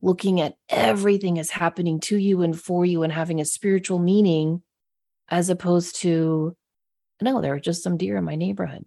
looking 0.06 0.40
at 0.40 0.54
everything 0.70 1.40
as 1.40 1.50
happening 1.50 2.00
to 2.00 2.16
you 2.16 2.44
and 2.44 2.60
for 2.60 2.86
you 2.86 3.02
and 3.02 3.12
having 3.12 3.42
a 3.42 3.46
spiritual 3.46 3.98
meaning 3.98 4.62
as 5.30 5.50
opposed 5.50 6.00
to 6.00 6.56
no 7.22 7.42
there 7.42 7.56
are 7.56 7.60
just 7.60 7.82
some 7.82 7.98
deer 7.98 8.16
in 8.16 8.24
my 8.24 8.36
neighborhood. 8.36 8.86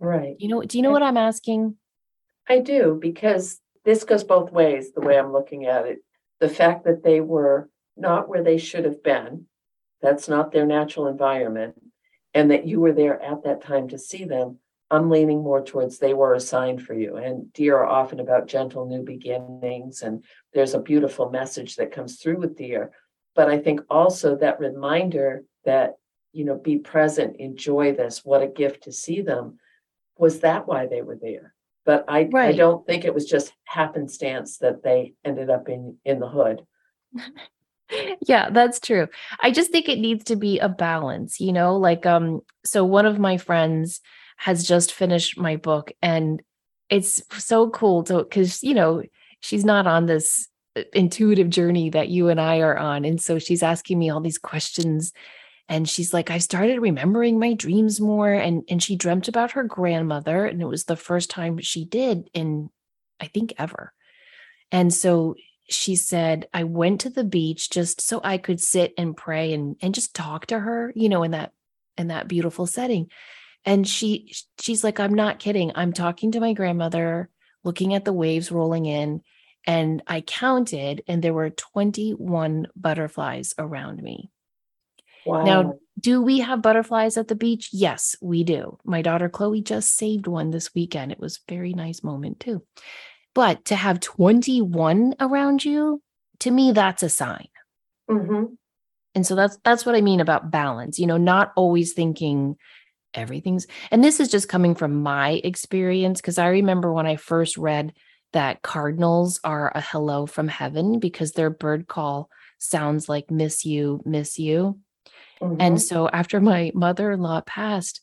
Right. 0.00 0.34
You 0.38 0.48
know 0.48 0.62
do 0.62 0.78
you 0.78 0.82
know 0.82 0.90
what 0.90 1.02
i'm 1.02 1.18
asking? 1.18 1.76
I 2.48 2.60
do 2.60 2.98
because 3.00 3.60
this 3.84 4.04
goes 4.04 4.24
both 4.24 4.50
ways 4.50 4.92
the 4.92 5.02
way 5.02 5.18
i'm 5.18 5.32
looking 5.32 5.66
at 5.66 5.86
it. 5.86 5.98
The 6.40 6.48
fact 6.48 6.84
that 6.84 7.04
they 7.04 7.20
were 7.20 7.68
not 7.96 8.28
where 8.28 8.42
they 8.42 8.58
should 8.58 8.86
have 8.86 9.02
been 9.02 9.46
that's 10.00 10.28
not 10.28 10.50
their 10.50 10.66
natural 10.66 11.08
environment 11.08 11.74
and 12.32 12.50
that 12.50 12.66
you 12.66 12.80
were 12.80 12.92
there 12.92 13.20
at 13.20 13.44
that 13.44 13.62
time 13.62 13.88
to 13.88 13.98
see 13.98 14.24
them 14.24 14.58
I'm 14.90 15.10
leaning 15.10 15.42
more 15.42 15.64
towards 15.64 15.98
they 15.98 16.14
were 16.14 16.34
assigned 16.34 16.82
for 16.82 16.94
you. 16.94 17.16
And 17.16 17.52
deer 17.52 17.76
are 17.76 17.86
often 17.86 18.20
about 18.20 18.46
gentle 18.46 18.86
new 18.86 19.02
beginnings. 19.02 20.02
And 20.02 20.24
there's 20.54 20.74
a 20.74 20.80
beautiful 20.80 21.30
message 21.30 21.76
that 21.76 21.92
comes 21.92 22.20
through 22.20 22.38
with 22.38 22.56
deer. 22.56 22.92
But 23.34 23.48
I 23.48 23.58
think 23.58 23.80
also 23.90 24.36
that 24.36 24.60
reminder 24.60 25.44
that, 25.64 25.94
you 26.32 26.44
know, 26.44 26.56
be 26.56 26.78
present, 26.78 27.36
enjoy 27.38 27.94
this, 27.94 28.24
what 28.24 28.42
a 28.42 28.46
gift 28.46 28.84
to 28.84 28.92
see 28.92 29.22
them. 29.22 29.58
Was 30.18 30.40
that 30.40 30.68
why 30.68 30.86
they 30.86 31.02
were 31.02 31.18
there? 31.20 31.52
But 31.84 32.04
I, 32.08 32.28
right. 32.32 32.54
I 32.54 32.56
don't 32.56 32.86
think 32.86 33.04
it 33.04 33.14
was 33.14 33.26
just 33.26 33.52
happenstance 33.64 34.58
that 34.58 34.82
they 34.82 35.14
ended 35.24 35.50
up 35.50 35.68
in 35.68 35.98
in 36.04 36.20
the 36.20 36.28
hood. 36.28 36.62
yeah 38.26 38.50
that's 38.50 38.80
true 38.80 39.06
i 39.40 39.50
just 39.50 39.70
think 39.70 39.88
it 39.88 40.00
needs 40.00 40.24
to 40.24 40.34
be 40.34 40.58
a 40.58 40.68
balance 40.68 41.38
you 41.38 41.52
know 41.52 41.76
like 41.76 42.04
um 42.04 42.40
so 42.64 42.84
one 42.84 43.06
of 43.06 43.20
my 43.20 43.36
friends 43.36 44.00
has 44.36 44.66
just 44.66 44.92
finished 44.92 45.38
my 45.38 45.56
book 45.56 45.92
and 46.02 46.42
it's 46.88 47.22
so 47.38 47.68
cool 47.70 48.04
to 48.04 48.18
because 48.18 48.62
you 48.62 48.74
know 48.74 49.02
she's 49.40 49.64
not 49.64 49.86
on 49.86 50.06
this 50.06 50.48
uh, 50.76 50.82
intuitive 50.92 51.50
journey 51.50 51.90
that 51.90 52.08
you 52.08 52.28
and 52.28 52.40
I 52.40 52.60
are 52.60 52.76
on 52.76 53.04
and 53.04 53.20
so 53.20 53.38
she's 53.38 53.62
asking 53.62 53.98
me 53.98 54.10
all 54.10 54.20
these 54.20 54.38
questions 54.38 55.12
and 55.68 55.88
she's 55.88 56.12
like 56.12 56.30
I 56.30 56.38
started 56.38 56.80
remembering 56.80 57.38
my 57.38 57.54
dreams 57.54 58.00
more 58.00 58.32
and 58.32 58.62
and 58.68 58.82
she 58.82 58.96
dreamt 58.96 59.28
about 59.28 59.52
her 59.52 59.64
grandmother 59.64 60.46
and 60.46 60.60
it 60.60 60.66
was 60.66 60.84
the 60.84 60.96
first 60.96 61.30
time 61.30 61.58
she 61.58 61.84
did 61.84 62.30
in 62.34 62.70
I 63.18 63.26
think 63.26 63.54
ever. 63.58 63.92
And 64.70 64.92
so 64.92 65.36
she 65.68 65.96
said 65.96 66.46
I 66.52 66.64
went 66.64 67.00
to 67.00 67.10
the 67.10 67.24
beach 67.24 67.70
just 67.70 68.00
so 68.00 68.20
I 68.22 68.38
could 68.38 68.60
sit 68.60 68.94
and 68.96 69.16
pray 69.16 69.52
and 69.52 69.76
and 69.82 69.94
just 69.94 70.14
talk 70.14 70.46
to 70.46 70.58
her 70.58 70.92
you 70.94 71.08
know 71.08 71.24
in 71.24 71.32
that 71.32 71.52
in 71.98 72.08
that 72.08 72.28
beautiful 72.28 72.66
setting 72.66 73.10
and 73.66 73.86
she 73.86 74.32
she's 74.60 74.82
like 74.82 74.98
i'm 75.00 75.12
not 75.12 75.40
kidding. 75.40 75.72
I'm 75.74 75.92
talking 75.92 76.32
to 76.32 76.40
my 76.40 76.54
grandmother 76.54 77.28
looking 77.64 77.92
at 77.92 78.04
the 78.04 78.12
waves 78.12 78.52
rolling 78.52 78.86
in 78.86 79.20
and 79.66 80.02
i 80.06 80.20
counted 80.22 81.02
and 81.08 81.20
there 81.20 81.34
were 81.34 81.50
21 81.50 82.68
butterflies 82.74 83.52
around 83.58 84.00
me. 84.02 84.30
Wow. 85.26 85.44
now 85.44 85.74
do 85.98 86.22
we 86.22 86.38
have 86.38 86.62
butterflies 86.62 87.16
at 87.16 87.26
the 87.26 87.34
beach? 87.34 87.70
Yes 87.72 88.14
we 88.22 88.44
do. 88.44 88.78
My 88.84 89.02
daughter 89.02 89.28
chloe 89.28 89.60
just 89.60 89.96
saved 89.96 90.28
one 90.28 90.50
this 90.50 90.72
weekend. 90.74 91.10
It 91.10 91.18
was 91.18 91.38
a 91.38 91.52
very 91.52 91.72
nice 91.72 92.04
moment 92.04 92.38
too. 92.38 92.62
But 93.34 93.64
to 93.66 93.76
have 93.76 94.00
21 94.00 95.16
around 95.20 95.64
you 95.64 96.00
to 96.40 96.50
me 96.50 96.72
that's 96.72 97.02
a 97.02 97.08
sign. 97.08 97.48
Mm-hmm. 98.08 98.54
and 99.16 99.26
so 99.26 99.34
that's 99.34 99.58
that's 99.64 99.84
what 99.84 99.96
i 99.96 100.00
mean 100.00 100.20
about 100.20 100.52
balance 100.52 100.96
you 101.00 101.08
know 101.08 101.16
not 101.16 101.52
always 101.56 101.92
thinking 101.92 102.56
everything's 103.14 103.66
and 103.90 104.04
this 104.04 104.20
is 104.20 104.28
just 104.28 104.48
coming 104.48 104.74
from 104.74 105.02
my 105.02 105.40
experience 105.44 106.20
because 106.20 106.38
i 106.38 106.48
remember 106.48 106.92
when 106.92 107.06
i 107.06 107.16
first 107.16 107.56
read 107.56 107.92
that 108.32 108.62
cardinals 108.62 109.40
are 109.44 109.72
a 109.74 109.80
hello 109.80 110.26
from 110.26 110.48
heaven 110.48 110.98
because 110.98 111.32
their 111.32 111.50
bird 111.50 111.86
call 111.86 112.28
sounds 112.58 113.08
like 113.08 113.30
miss 113.30 113.64
you 113.64 114.00
miss 114.04 114.38
you. 114.38 114.78
Mm-hmm. 115.40 115.60
and 115.60 115.82
so 115.82 116.08
after 116.08 116.40
my 116.40 116.72
mother-in-law 116.74 117.42
passed 117.42 118.00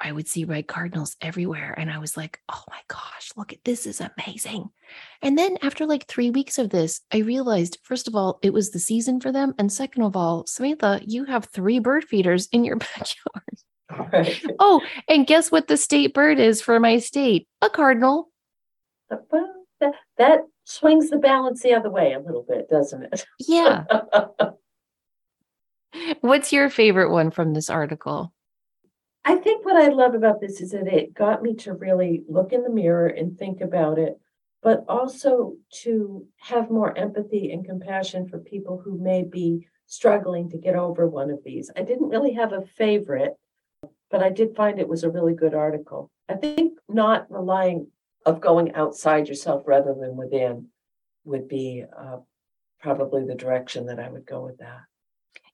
i 0.00 0.10
would 0.10 0.26
see 0.26 0.44
red 0.44 0.66
cardinals 0.66 1.14
everywhere 1.20 1.74
and 1.76 1.90
i 1.90 1.98
was 1.98 2.16
like 2.16 2.40
oh 2.50 2.62
my 2.70 2.80
gosh 2.88 3.30
look 3.36 3.52
at 3.52 3.62
this 3.64 3.86
is 3.86 4.00
amazing. 4.00 4.70
And 5.22 5.36
then 5.36 5.58
after 5.62 5.86
like 5.86 6.06
three 6.06 6.30
weeks 6.30 6.58
of 6.58 6.70
this 6.70 7.00
i 7.12 7.18
realized 7.18 7.78
first 7.82 8.08
of 8.08 8.14
all 8.14 8.38
it 8.42 8.52
was 8.52 8.70
the 8.70 8.78
season 8.78 9.20
for 9.20 9.32
them 9.32 9.54
and 9.58 9.72
second 9.72 10.02
of 10.02 10.16
all 10.16 10.46
samantha 10.46 11.00
you 11.06 11.24
have 11.24 11.46
three 11.46 11.78
bird 11.78 12.04
feeders 12.04 12.48
in 12.52 12.64
your 12.64 12.76
backyard 12.96 13.58
Right. 13.90 14.42
Oh, 14.58 14.80
and 15.08 15.26
guess 15.26 15.52
what 15.52 15.68
the 15.68 15.76
state 15.76 16.14
bird 16.14 16.38
is 16.38 16.60
for 16.60 16.80
my 16.80 16.98
state? 16.98 17.46
A 17.62 17.70
cardinal. 17.70 18.30
That, 19.08 19.92
that 20.18 20.40
swings 20.64 21.10
the 21.10 21.18
balance 21.18 21.62
the 21.62 21.74
other 21.74 21.90
way 21.90 22.12
a 22.12 22.20
little 22.20 22.44
bit, 22.48 22.68
doesn't 22.68 23.04
it? 23.04 23.26
Yeah. 23.40 23.84
What's 26.20 26.52
your 26.52 26.68
favorite 26.68 27.10
one 27.10 27.30
from 27.30 27.54
this 27.54 27.70
article? 27.70 28.32
I 29.24 29.36
think 29.36 29.64
what 29.64 29.76
I 29.76 29.88
love 29.88 30.14
about 30.14 30.40
this 30.40 30.60
is 30.60 30.70
that 30.70 30.86
it 30.86 31.14
got 31.14 31.42
me 31.42 31.54
to 31.56 31.72
really 31.72 32.22
look 32.28 32.52
in 32.52 32.62
the 32.62 32.70
mirror 32.70 33.08
and 33.08 33.36
think 33.36 33.60
about 33.60 33.98
it, 33.98 34.18
but 34.62 34.84
also 34.88 35.54
to 35.82 36.26
have 36.38 36.70
more 36.70 36.96
empathy 36.96 37.52
and 37.52 37.64
compassion 37.64 38.28
for 38.28 38.38
people 38.38 38.80
who 38.84 38.98
may 38.98 39.24
be 39.24 39.66
struggling 39.86 40.48
to 40.50 40.58
get 40.58 40.76
over 40.76 41.08
one 41.08 41.30
of 41.30 41.40
these. 41.44 41.70
I 41.76 41.82
didn't 41.82 42.08
really 42.08 42.34
have 42.34 42.52
a 42.52 42.62
favorite 42.62 43.34
but 44.10 44.22
I 44.22 44.30
did 44.30 44.56
find 44.56 44.78
it 44.78 44.88
was 44.88 45.04
a 45.04 45.10
really 45.10 45.34
good 45.34 45.54
article. 45.54 46.10
I 46.28 46.34
think 46.34 46.78
not 46.88 47.30
relying 47.30 47.88
of 48.24 48.40
going 48.40 48.74
outside 48.74 49.28
yourself 49.28 49.62
rather 49.66 49.94
than 49.94 50.16
within 50.16 50.68
would 51.24 51.48
be 51.48 51.84
uh, 51.96 52.18
probably 52.80 53.24
the 53.24 53.34
direction 53.34 53.86
that 53.86 53.98
I 53.98 54.08
would 54.08 54.26
go 54.26 54.44
with 54.44 54.58
that. 54.58 54.80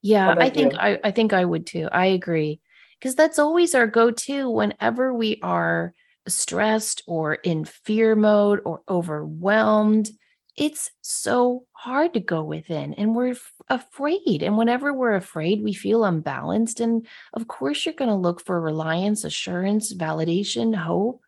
Yeah, 0.00 0.34
I 0.36 0.50
think 0.50 0.74
I, 0.74 0.98
I 1.04 1.10
think 1.10 1.32
I 1.32 1.44
would 1.44 1.66
too. 1.66 1.88
I 1.92 2.06
agree. 2.06 2.60
Because 2.98 3.14
that's 3.14 3.38
always 3.38 3.74
our 3.74 3.86
go-to 3.86 4.48
whenever 4.48 5.12
we 5.12 5.40
are 5.42 5.92
stressed 6.28 7.02
or 7.06 7.34
in 7.34 7.64
fear 7.64 8.14
mode 8.14 8.60
or 8.64 8.82
overwhelmed 8.88 10.08
it's 10.56 10.90
so 11.00 11.64
hard 11.72 12.14
to 12.14 12.20
go 12.20 12.42
within 12.42 12.94
and 12.94 13.14
we're 13.14 13.34
afraid. 13.68 14.42
And 14.42 14.56
whenever 14.56 14.92
we're 14.92 15.14
afraid, 15.14 15.62
we 15.62 15.72
feel 15.72 16.04
unbalanced. 16.04 16.80
And 16.80 17.06
of 17.34 17.48
course, 17.48 17.84
you're 17.84 17.94
going 17.94 18.10
to 18.10 18.16
look 18.16 18.44
for 18.44 18.60
reliance, 18.60 19.24
assurance, 19.24 19.92
validation, 19.94 20.74
hope. 20.74 21.22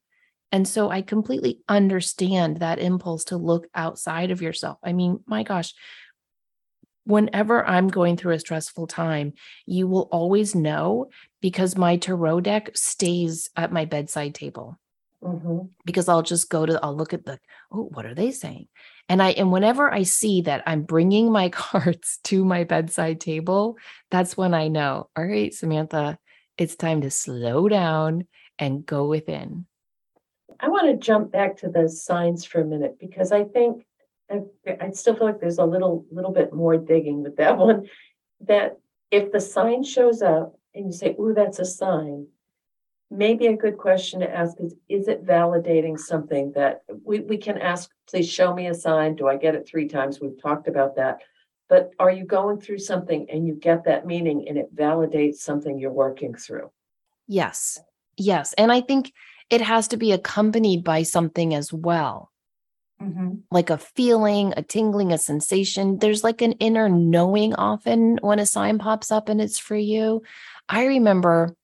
And 0.53 0.69
so 0.69 0.91
I 0.91 1.03
completely 1.03 1.61
understand 1.69 2.59
that 2.59 2.79
impulse 2.79 3.25
to 3.25 3.37
look 3.37 3.67
outside 3.75 4.31
of 4.31 4.41
yourself. 4.41 4.79
I 4.85 4.93
mean, 4.93 5.21
my 5.27 5.43
gosh, 5.43 5.75
whenever 7.05 7.67
I'm 7.67 7.89
going 7.89 8.17
through 8.17 8.35
a 8.35 8.41
stressful 8.41 8.87
time, 8.87 9.35
you 9.67 9.87
will 9.87 10.09
always 10.11 10.55
know 10.55 11.11
because 11.41 11.77
my 11.77 11.97
tarot 11.97 12.41
deck 12.43 12.71
stays 12.75 13.51
at 13.57 13.73
my 13.73 13.85
bedside 13.85 14.35
table. 14.35 14.79
Mhm. 15.23 15.71
Because 15.85 16.09
I'll 16.09 16.23
just 16.23 16.51
go 16.51 16.67
to, 16.67 16.79
I'll 16.83 16.97
look 16.97 17.13
at 17.13 17.25
the, 17.25 17.39
oh, 17.73 17.89
what 17.93 18.07
are 18.07 18.15
they 18.15 18.31
saying? 18.31 18.69
And 19.09 19.23
I, 19.23 19.31
and 19.31 19.53
whenever 19.53 19.93
I 19.93 20.03
see 20.03 20.43
that 20.43 20.63
I'm 20.67 20.83
bringing 20.83 21.31
my 21.31 21.49
cards 21.51 22.19
to 22.25 22.45
my 22.45 22.65
bedside 22.65 23.21
table, 23.21 23.79
that's 24.11 24.37
when 24.37 24.55
I 24.55 24.69
know, 24.69 25.09
all 25.17 25.25
right, 25.25 25.53
Samantha, 25.53 26.19
it's 26.57 26.77
time 26.77 27.03
to 27.03 27.11
slow 27.11 27.69
down 27.69 28.27
and 28.59 28.87
go 28.87 29.07
within. 29.07 29.67
I 30.61 30.69
want 30.69 30.87
to 30.87 31.05
jump 31.05 31.33
back 31.33 31.57
to 31.59 31.69
the 31.69 31.89
signs 31.89 32.45
for 32.45 32.61
a 32.61 32.65
minute 32.65 32.97
because 32.99 33.33
I 33.33 33.45
think 33.45 33.85
I, 34.31 34.41
I 34.81 34.91
still 34.91 35.17
feel 35.17 35.27
like 35.27 35.41
there's 35.41 35.59
a 35.59 35.65
little 35.65 36.07
little 36.11 36.33
bit 36.33 36.53
more 36.53 36.77
digging 36.77 37.23
with 37.23 37.37
that 37.37 37.59
one. 37.59 37.89
That 38.41 38.79
if 39.11 39.33
the 39.33 39.41
sign 39.41 39.83
shows 39.83 40.23
up 40.23 40.59
and 40.75 40.87
you 40.87 40.93
say, 40.93 41.17
"Ooh, 41.21 41.35
that's 41.35 41.59
a 41.59 41.65
sign," 41.65 42.29
maybe 43.15 43.47
a 43.47 43.57
good 43.57 43.79
question 43.79 44.21
to 44.21 44.31
ask 44.31 44.59
is, 44.61 44.75
"Is 44.89 45.09
it 45.09 45.25
validating 45.25 45.99
something 45.99 46.53
that 46.53 46.83
we 47.05 47.21
we 47.21 47.39
can 47.39 47.59
ask? 47.59 47.91
Please 48.09 48.29
show 48.29 48.55
me 48.55 48.67
a 48.67 48.75
sign. 48.75 49.15
Do 49.15 49.29
I 49.29 49.37
get 49.37 49.55
it 49.55 49.67
three 49.67 49.89
times? 49.89 50.21
We've 50.21 50.41
talked 50.41 50.69
about 50.69 50.97
that." 50.97 51.21
But 51.69 51.93
are 51.99 52.11
you 52.11 52.25
going 52.25 52.61
through 52.61 52.79
something 52.79 53.27
and 53.31 53.47
you 53.47 53.55
get 53.55 53.85
that 53.85 54.07
meaning 54.07 54.49
and 54.49 54.59
it 54.59 54.75
validates 54.75 55.37
something 55.37 55.79
you're 55.79 55.91
working 55.91 56.35
through? 56.35 56.71
Yes. 57.27 57.81
Yes. 58.17 58.53
And 58.55 58.71
I 58.71 58.81
think 58.81 59.13
it 59.51 59.61
has 59.61 59.89
to 59.89 59.97
be 59.97 60.13
accompanied 60.13 60.85
by 60.85 61.03
something 61.03 61.55
as 61.55 61.73
well, 61.73 62.31
mm-hmm. 63.01 63.37
like 63.51 63.71
a 63.71 63.79
feeling, 63.79 64.53
a 64.57 64.63
tingling, 64.63 65.13
a 65.13 65.19
sensation. 65.19 65.99
There's 65.99 66.23
like 66.23 66.43
an 66.43 66.53
inner 66.53 66.89
knowing 66.89 67.55
often 67.55 68.19
when 68.21 68.39
a 68.39 68.47
sign 68.47 68.79
pops 68.79 69.11
up 69.11 69.29
and 69.29 69.41
it's 69.41 69.59
for 69.59 69.77
you. 69.77 70.23
I 70.69 70.85
remember 70.85 71.57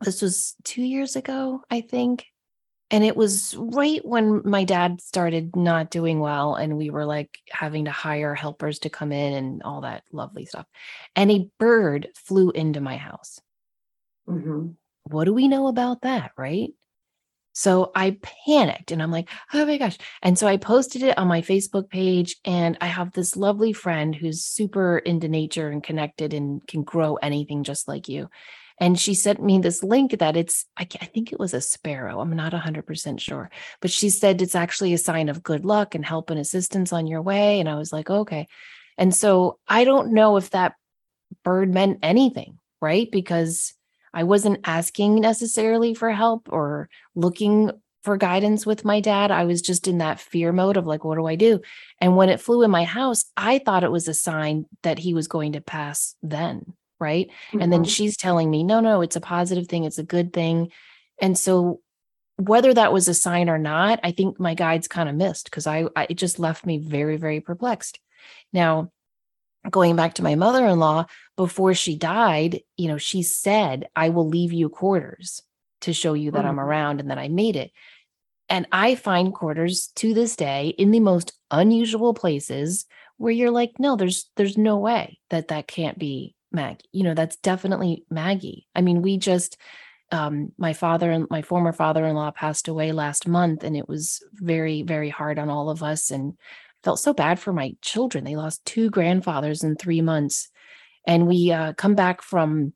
this 0.00 0.22
was 0.22 0.54
two 0.64 0.82
years 0.82 1.16
ago, 1.16 1.62
I 1.70 1.80
think. 1.82 2.26
And 2.92 3.04
it 3.04 3.16
was 3.16 3.54
right 3.56 4.04
when 4.04 4.42
my 4.44 4.64
dad 4.64 5.00
started 5.00 5.54
not 5.54 5.90
doing 5.90 6.18
well, 6.18 6.56
and 6.56 6.76
we 6.76 6.90
were 6.90 7.04
like 7.04 7.38
having 7.50 7.84
to 7.84 7.92
hire 7.92 8.34
helpers 8.34 8.80
to 8.80 8.90
come 8.90 9.12
in 9.12 9.32
and 9.34 9.62
all 9.62 9.82
that 9.82 10.02
lovely 10.12 10.44
stuff. 10.46 10.66
And 11.14 11.30
a 11.30 11.48
bird 11.58 12.08
flew 12.16 12.50
into 12.50 12.80
my 12.80 12.96
house. 12.96 13.40
Mhm. 14.28 14.76
what 15.04 15.24
do 15.24 15.34
we 15.34 15.48
know 15.48 15.66
about 15.66 16.02
that? 16.02 16.32
Right. 16.36 16.72
So 17.52 17.90
I 17.96 18.18
panicked 18.46 18.92
and 18.92 19.02
I'm 19.02 19.10
like, 19.10 19.28
oh 19.52 19.66
my 19.66 19.76
gosh. 19.76 19.98
And 20.22 20.38
so 20.38 20.46
I 20.46 20.56
posted 20.56 21.02
it 21.02 21.18
on 21.18 21.26
my 21.26 21.42
Facebook 21.42 21.88
page. 21.90 22.36
And 22.44 22.78
I 22.80 22.86
have 22.86 23.12
this 23.12 23.36
lovely 23.36 23.72
friend 23.72 24.14
who's 24.14 24.44
super 24.44 24.98
into 24.98 25.28
nature 25.28 25.68
and 25.68 25.82
connected 25.82 26.32
and 26.32 26.64
can 26.66 26.84
grow 26.84 27.16
anything 27.16 27.64
just 27.64 27.88
like 27.88 28.08
you. 28.08 28.28
And 28.80 28.98
she 28.98 29.14
sent 29.14 29.42
me 29.42 29.58
this 29.58 29.84
link 29.84 30.18
that 30.18 30.36
it's, 30.36 30.64
I, 30.76 30.88
I 31.00 31.04
think 31.04 31.32
it 31.32 31.38
was 31.38 31.52
a 31.52 31.60
sparrow. 31.60 32.20
I'm 32.20 32.34
not 32.34 32.52
100% 32.52 33.20
sure. 33.20 33.50
But 33.80 33.90
she 33.90 34.08
said 34.08 34.40
it's 34.40 34.54
actually 34.54 34.94
a 34.94 34.98
sign 34.98 35.28
of 35.28 35.42
good 35.42 35.66
luck 35.66 35.94
and 35.94 36.04
help 36.04 36.30
and 36.30 36.40
assistance 36.40 36.90
on 36.92 37.06
your 37.06 37.20
way. 37.20 37.60
And 37.60 37.68
I 37.68 37.74
was 37.74 37.92
like, 37.92 38.08
okay. 38.08 38.48
And 38.96 39.14
so 39.14 39.58
I 39.68 39.84
don't 39.84 40.14
know 40.14 40.38
if 40.38 40.50
that 40.50 40.74
bird 41.44 41.72
meant 41.72 41.98
anything, 42.02 42.58
right? 42.80 43.10
Because 43.10 43.74
I 44.14 44.24
wasn't 44.24 44.60
asking 44.64 45.16
necessarily 45.16 45.94
for 45.94 46.10
help 46.10 46.48
or 46.50 46.88
looking 47.14 47.70
for 48.02 48.16
guidance 48.16 48.64
with 48.64 48.84
my 48.84 49.00
dad. 49.00 49.30
I 49.30 49.44
was 49.44 49.60
just 49.60 49.86
in 49.86 49.98
that 49.98 50.20
fear 50.20 50.52
mode 50.52 50.78
of 50.78 50.86
like, 50.86 51.04
what 51.04 51.16
do 51.16 51.26
I 51.26 51.36
do? 51.36 51.60
And 52.00 52.16
when 52.16 52.30
it 52.30 52.40
flew 52.40 52.62
in 52.62 52.70
my 52.70 52.84
house, 52.84 53.26
I 53.36 53.58
thought 53.58 53.84
it 53.84 53.92
was 53.92 54.08
a 54.08 54.14
sign 54.14 54.64
that 54.82 54.98
he 54.98 55.12
was 55.12 55.28
going 55.28 55.52
to 55.52 55.60
pass 55.60 56.16
then. 56.22 56.72
Right. 57.00 57.30
And 57.58 57.72
then 57.72 57.84
Mhm. 57.84 57.88
she's 57.88 58.16
telling 58.16 58.50
me, 58.50 58.62
no, 58.64 58.80
no, 58.80 59.00
it's 59.00 59.16
a 59.16 59.20
positive 59.20 59.68
thing. 59.68 59.84
It's 59.84 59.98
a 59.98 60.02
good 60.04 60.32
thing. 60.32 60.70
And 61.20 61.38
so, 61.38 61.80
whether 62.38 62.74
that 62.74 62.92
was 62.92 63.08
a 63.08 63.14
sign 63.14 63.48
or 63.50 63.58
not, 63.58 64.00
I 64.04 64.12
think 64.12 64.40
my 64.40 64.54
guides 64.54 64.88
kind 64.88 65.08
of 65.08 65.14
missed 65.16 65.46
because 65.46 65.66
I, 65.66 65.86
I, 65.96 66.06
it 66.10 66.14
just 66.16 66.38
left 66.40 66.66
me 66.66 66.78
very, 66.78 67.16
very 67.16 67.40
perplexed. 67.40 68.00
Now, 68.52 68.92
going 69.70 69.96
back 69.96 70.14
to 70.14 70.22
my 70.22 70.34
mother 70.34 70.66
in 70.66 70.78
law, 70.78 71.06
before 71.36 71.74
she 71.74 71.96
died, 71.96 72.62
you 72.76 72.88
know, 72.88 72.98
she 72.98 73.22
said, 73.22 73.88
I 73.96 74.10
will 74.10 74.28
leave 74.28 74.52
you 74.52 74.68
quarters 74.68 75.42
to 75.82 75.92
show 75.92 76.14
you 76.14 76.32
that 76.32 76.44
I'm 76.46 76.56
Mhm. 76.56 76.64
around 76.64 77.00
and 77.00 77.10
that 77.10 77.18
I 77.18 77.28
made 77.28 77.56
it. 77.56 77.72
And 78.48 78.66
I 78.72 78.96
find 78.96 79.32
quarters 79.34 79.88
to 79.96 80.14
this 80.14 80.36
day 80.36 80.68
in 80.78 80.90
the 80.90 81.00
most 81.00 81.32
unusual 81.50 82.14
places 82.14 82.86
where 83.18 83.32
you're 83.32 83.50
like, 83.50 83.72
no, 83.78 83.96
there's 83.96 84.30
there's 84.36 84.58
no 84.58 84.78
way 84.78 85.18
that 85.30 85.48
that 85.48 85.68
can't 85.68 85.98
be 85.98 86.34
Maggie. 86.52 86.88
You 86.92 87.04
know, 87.04 87.14
that's 87.14 87.36
definitely 87.36 88.04
Maggie. 88.10 88.66
I 88.74 88.80
mean, 88.80 89.02
we 89.02 89.18
just 89.18 89.56
um 90.12 90.52
my 90.58 90.72
father 90.72 91.10
and 91.10 91.26
my 91.30 91.42
former 91.42 91.72
father-in-law 91.72 92.32
passed 92.32 92.66
away 92.66 92.90
last 92.90 93.28
month 93.28 93.62
and 93.62 93.76
it 93.76 93.88
was 93.88 94.20
very 94.34 94.82
very 94.82 95.08
hard 95.08 95.38
on 95.38 95.48
all 95.48 95.70
of 95.70 95.84
us 95.84 96.10
and 96.10 96.34
felt 96.82 96.98
so 96.98 97.12
bad 97.12 97.38
for 97.38 97.52
my 97.52 97.74
children. 97.82 98.24
They 98.24 98.36
lost 98.36 98.64
two 98.64 98.90
grandfathers 98.90 99.62
in 99.62 99.76
3 99.76 100.00
months. 100.00 100.50
And 101.06 101.26
we 101.28 101.52
uh 101.52 101.74
come 101.74 101.94
back 101.94 102.22
from 102.22 102.72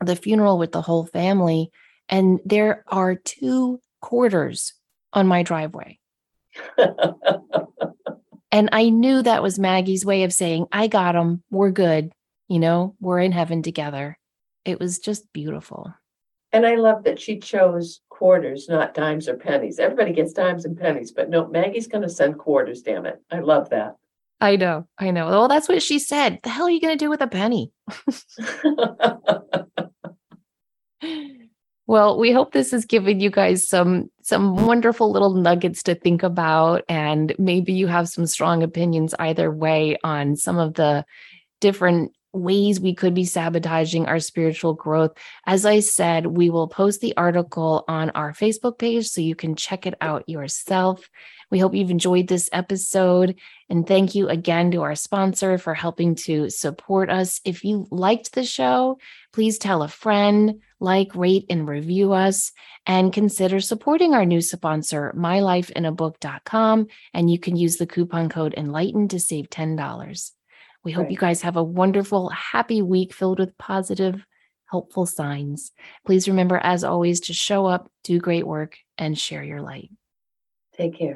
the 0.00 0.16
funeral 0.16 0.58
with 0.58 0.72
the 0.72 0.82
whole 0.82 1.06
family 1.06 1.70
and 2.08 2.40
there 2.44 2.84
are 2.88 3.14
two 3.14 3.80
quarters 4.00 4.74
on 5.12 5.26
my 5.26 5.42
driveway. 5.42 5.98
And 8.52 8.70
I 8.72 8.88
knew 8.88 9.22
that 9.22 9.42
was 9.42 9.58
Maggie's 9.58 10.06
way 10.06 10.22
of 10.22 10.32
saying, 10.32 10.66
I 10.72 10.86
got 10.86 11.12
them. 11.12 11.42
We're 11.50 11.70
good. 11.70 12.12
You 12.48 12.58
know, 12.58 12.94
we're 13.00 13.20
in 13.20 13.32
heaven 13.32 13.62
together. 13.62 14.18
It 14.64 14.78
was 14.80 14.98
just 14.98 15.32
beautiful. 15.32 15.92
And 16.52 16.66
I 16.66 16.76
love 16.76 17.04
that 17.04 17.20
she 17.20 17.38
chose 17.38 18.00
quarters, 18.08 18.68
not 18.68 18.94
dimes 18.94 19.28
or 19.28 19.36
pennies. 19.36 19.78
Everybody 19.78 20.12
gets 20.12 20.32
dimes 20.32 20.64
and 20.64 20.78
pennies, 20.78 21.12
but 21.12 21.28
no, 21.28 21.46
Maggie's 21.48 21.88
going 21.88 22.02
to 22.02 22.08
send 22.08 22.38
quarters, 22.38 22.82
damn 22.82 23.04
it. 23.04 23.20
I 23.30 23.40
love 23.40 23.70
that. 23.70 23.96
I 24.40 24.56
know. 24.56 24.86
I 24.98 25.10
know. 25.10 25.26
Well, 25.26 25.48
that's 25.48 25.68
what 25.68 25.82
she 25.82 25.98
said. 25.98 26.40
The 26.42 26.50
hell 26.50 26.66
are 26.66 26.70
you 26.70 26.80
going 26.80 26.96
to 26.96 27.04
do 27.04 27.10
with 27.10 27.20
a 27.20 27.26
penny? 27.26 27.72
Well, 31.88 32.18
we 32.18 32.32
hope 32.32 32.52
this 32.52 32.72
has 32.72 32.84
given 32.84 33.20
you 33.20 33.30
guys 33.30 33.68
some 33.68 34.10
some 34.22 34.66
wonderful 34.66 35.12
little 35.12 35.34
nuggets 35.34 35.84
to 35.84 35.94
think 35.94 36.24
about 36.24 36.82
and 36.88 37.32
maybe 37.38 37.72
you 37.72 37.86
have 37.86 38.08
some 38.08 38.26
strong 38.26 38.64
opinions 38.64 39.14
either 39.20 39.52
way 39.52 39.96
on 40.02 40.34
some 40.34 40.58
of 40.58 40.74
the 40.74 41.04
different 41.60 42.12
ways 42.36 42.80
we 42.80 42.94
could 42.94 43.14
be 43.14 43.24
sabotaging 43.24 44.06
our 44.06 44.20
spiritual 44.20 44.74
growth. 44.74 45.16
As 45.46 45.66
I 45.66 45.80
said, 45.80 46.26
we 46.26 46.50
will 46.50 46.68
post 46.68 47.00
the 47.00 47.16
article 47.16 47.84
on 47.88 48.10
our 48.10 48.32
Facebook 48.32 48.78
page 48.78 49.08
so 49.08 49.20
you 49.20 49.34
can 49.34 49.56
check 49.56 49.86
it 49.86 49.94
out 50.00 50.28
yourself. 50.28 51.08
We 51.50 51.58
hope 51.58 51.74
you've 51.74 51.90
enjoyed 51.90 52.28
this 52.28 52.48
episode. 52.52 53.36
And 53.68 53.86
thank 53.86 54.14
you 54.14 54.28
again 54.28 54.70
to 54.72 54.82
our 54.82 54.94
sponsor 54.94 55.58
for 55.58 55.74
helping 55.74 56.14
to 56.26 56.50
support 56.50 57.10
us. 57.10 57.40
If 57.44 57.64
you 57.64 57.86
liked 57.90 58.32
the 58.32 58.44
show, 58.44 58.98
please 59.32 59.58
tell 59.58 59.82
a 59.82 59.88
friend, 59.88 60.60
like, 60.80 61.14
rate, 61.14 61.46
and 61.50 61.68
review 61.68 62.12
us, 62.12 62.52
and 62.86 63.12
consider 63.12 63.60
supporting 63.60 64.14
our 64.14 64.24
new 64.24 64.40
sponsor, 64.40 65.12
mylifeinabook.com. 65.16 66.86
And 67.14 67.30
you 67.30 67.38
can 67.38 67.56
use 67.56 67.76
the 67.76 67.86
coupon 67.86 68.28
code 68.28 68.54
ENLIGHTEN 68.56 69.08
to 69.08 69.20
save 69.20 69.48
$10. 69.50 70.35
We 70.86 70.92
hope 70.92 71.06
Right. 71.06 71.10
you 71.10 71.18
guys 71.18 71.42
have 71.42 71.56
a 71.56 71.64
wonderful, 71.64 72.28
happy 72.28 72.80
week 72.80 73.12
filled 73.12 73.40
with 73.40 73.58
positive, 73.58 74.24
helpful 74.70 75.04
signs. 75.04 75.72
Please 76.06 76.28
remember, 76.28 76.58
as 76.62 76.84
always, 76.84 77.18
to 77.22 77.32
show 77.32 77.66
up, 77.66 77.90
do 78.04 78.20
great 78.20 78.46
work, 78.46 78.78
and 78.96 79.18
share 79.18 79.42
your 79.42 79.60
light. 79.60 79.90
Take 80.76 80.96
care. 80.96 81.14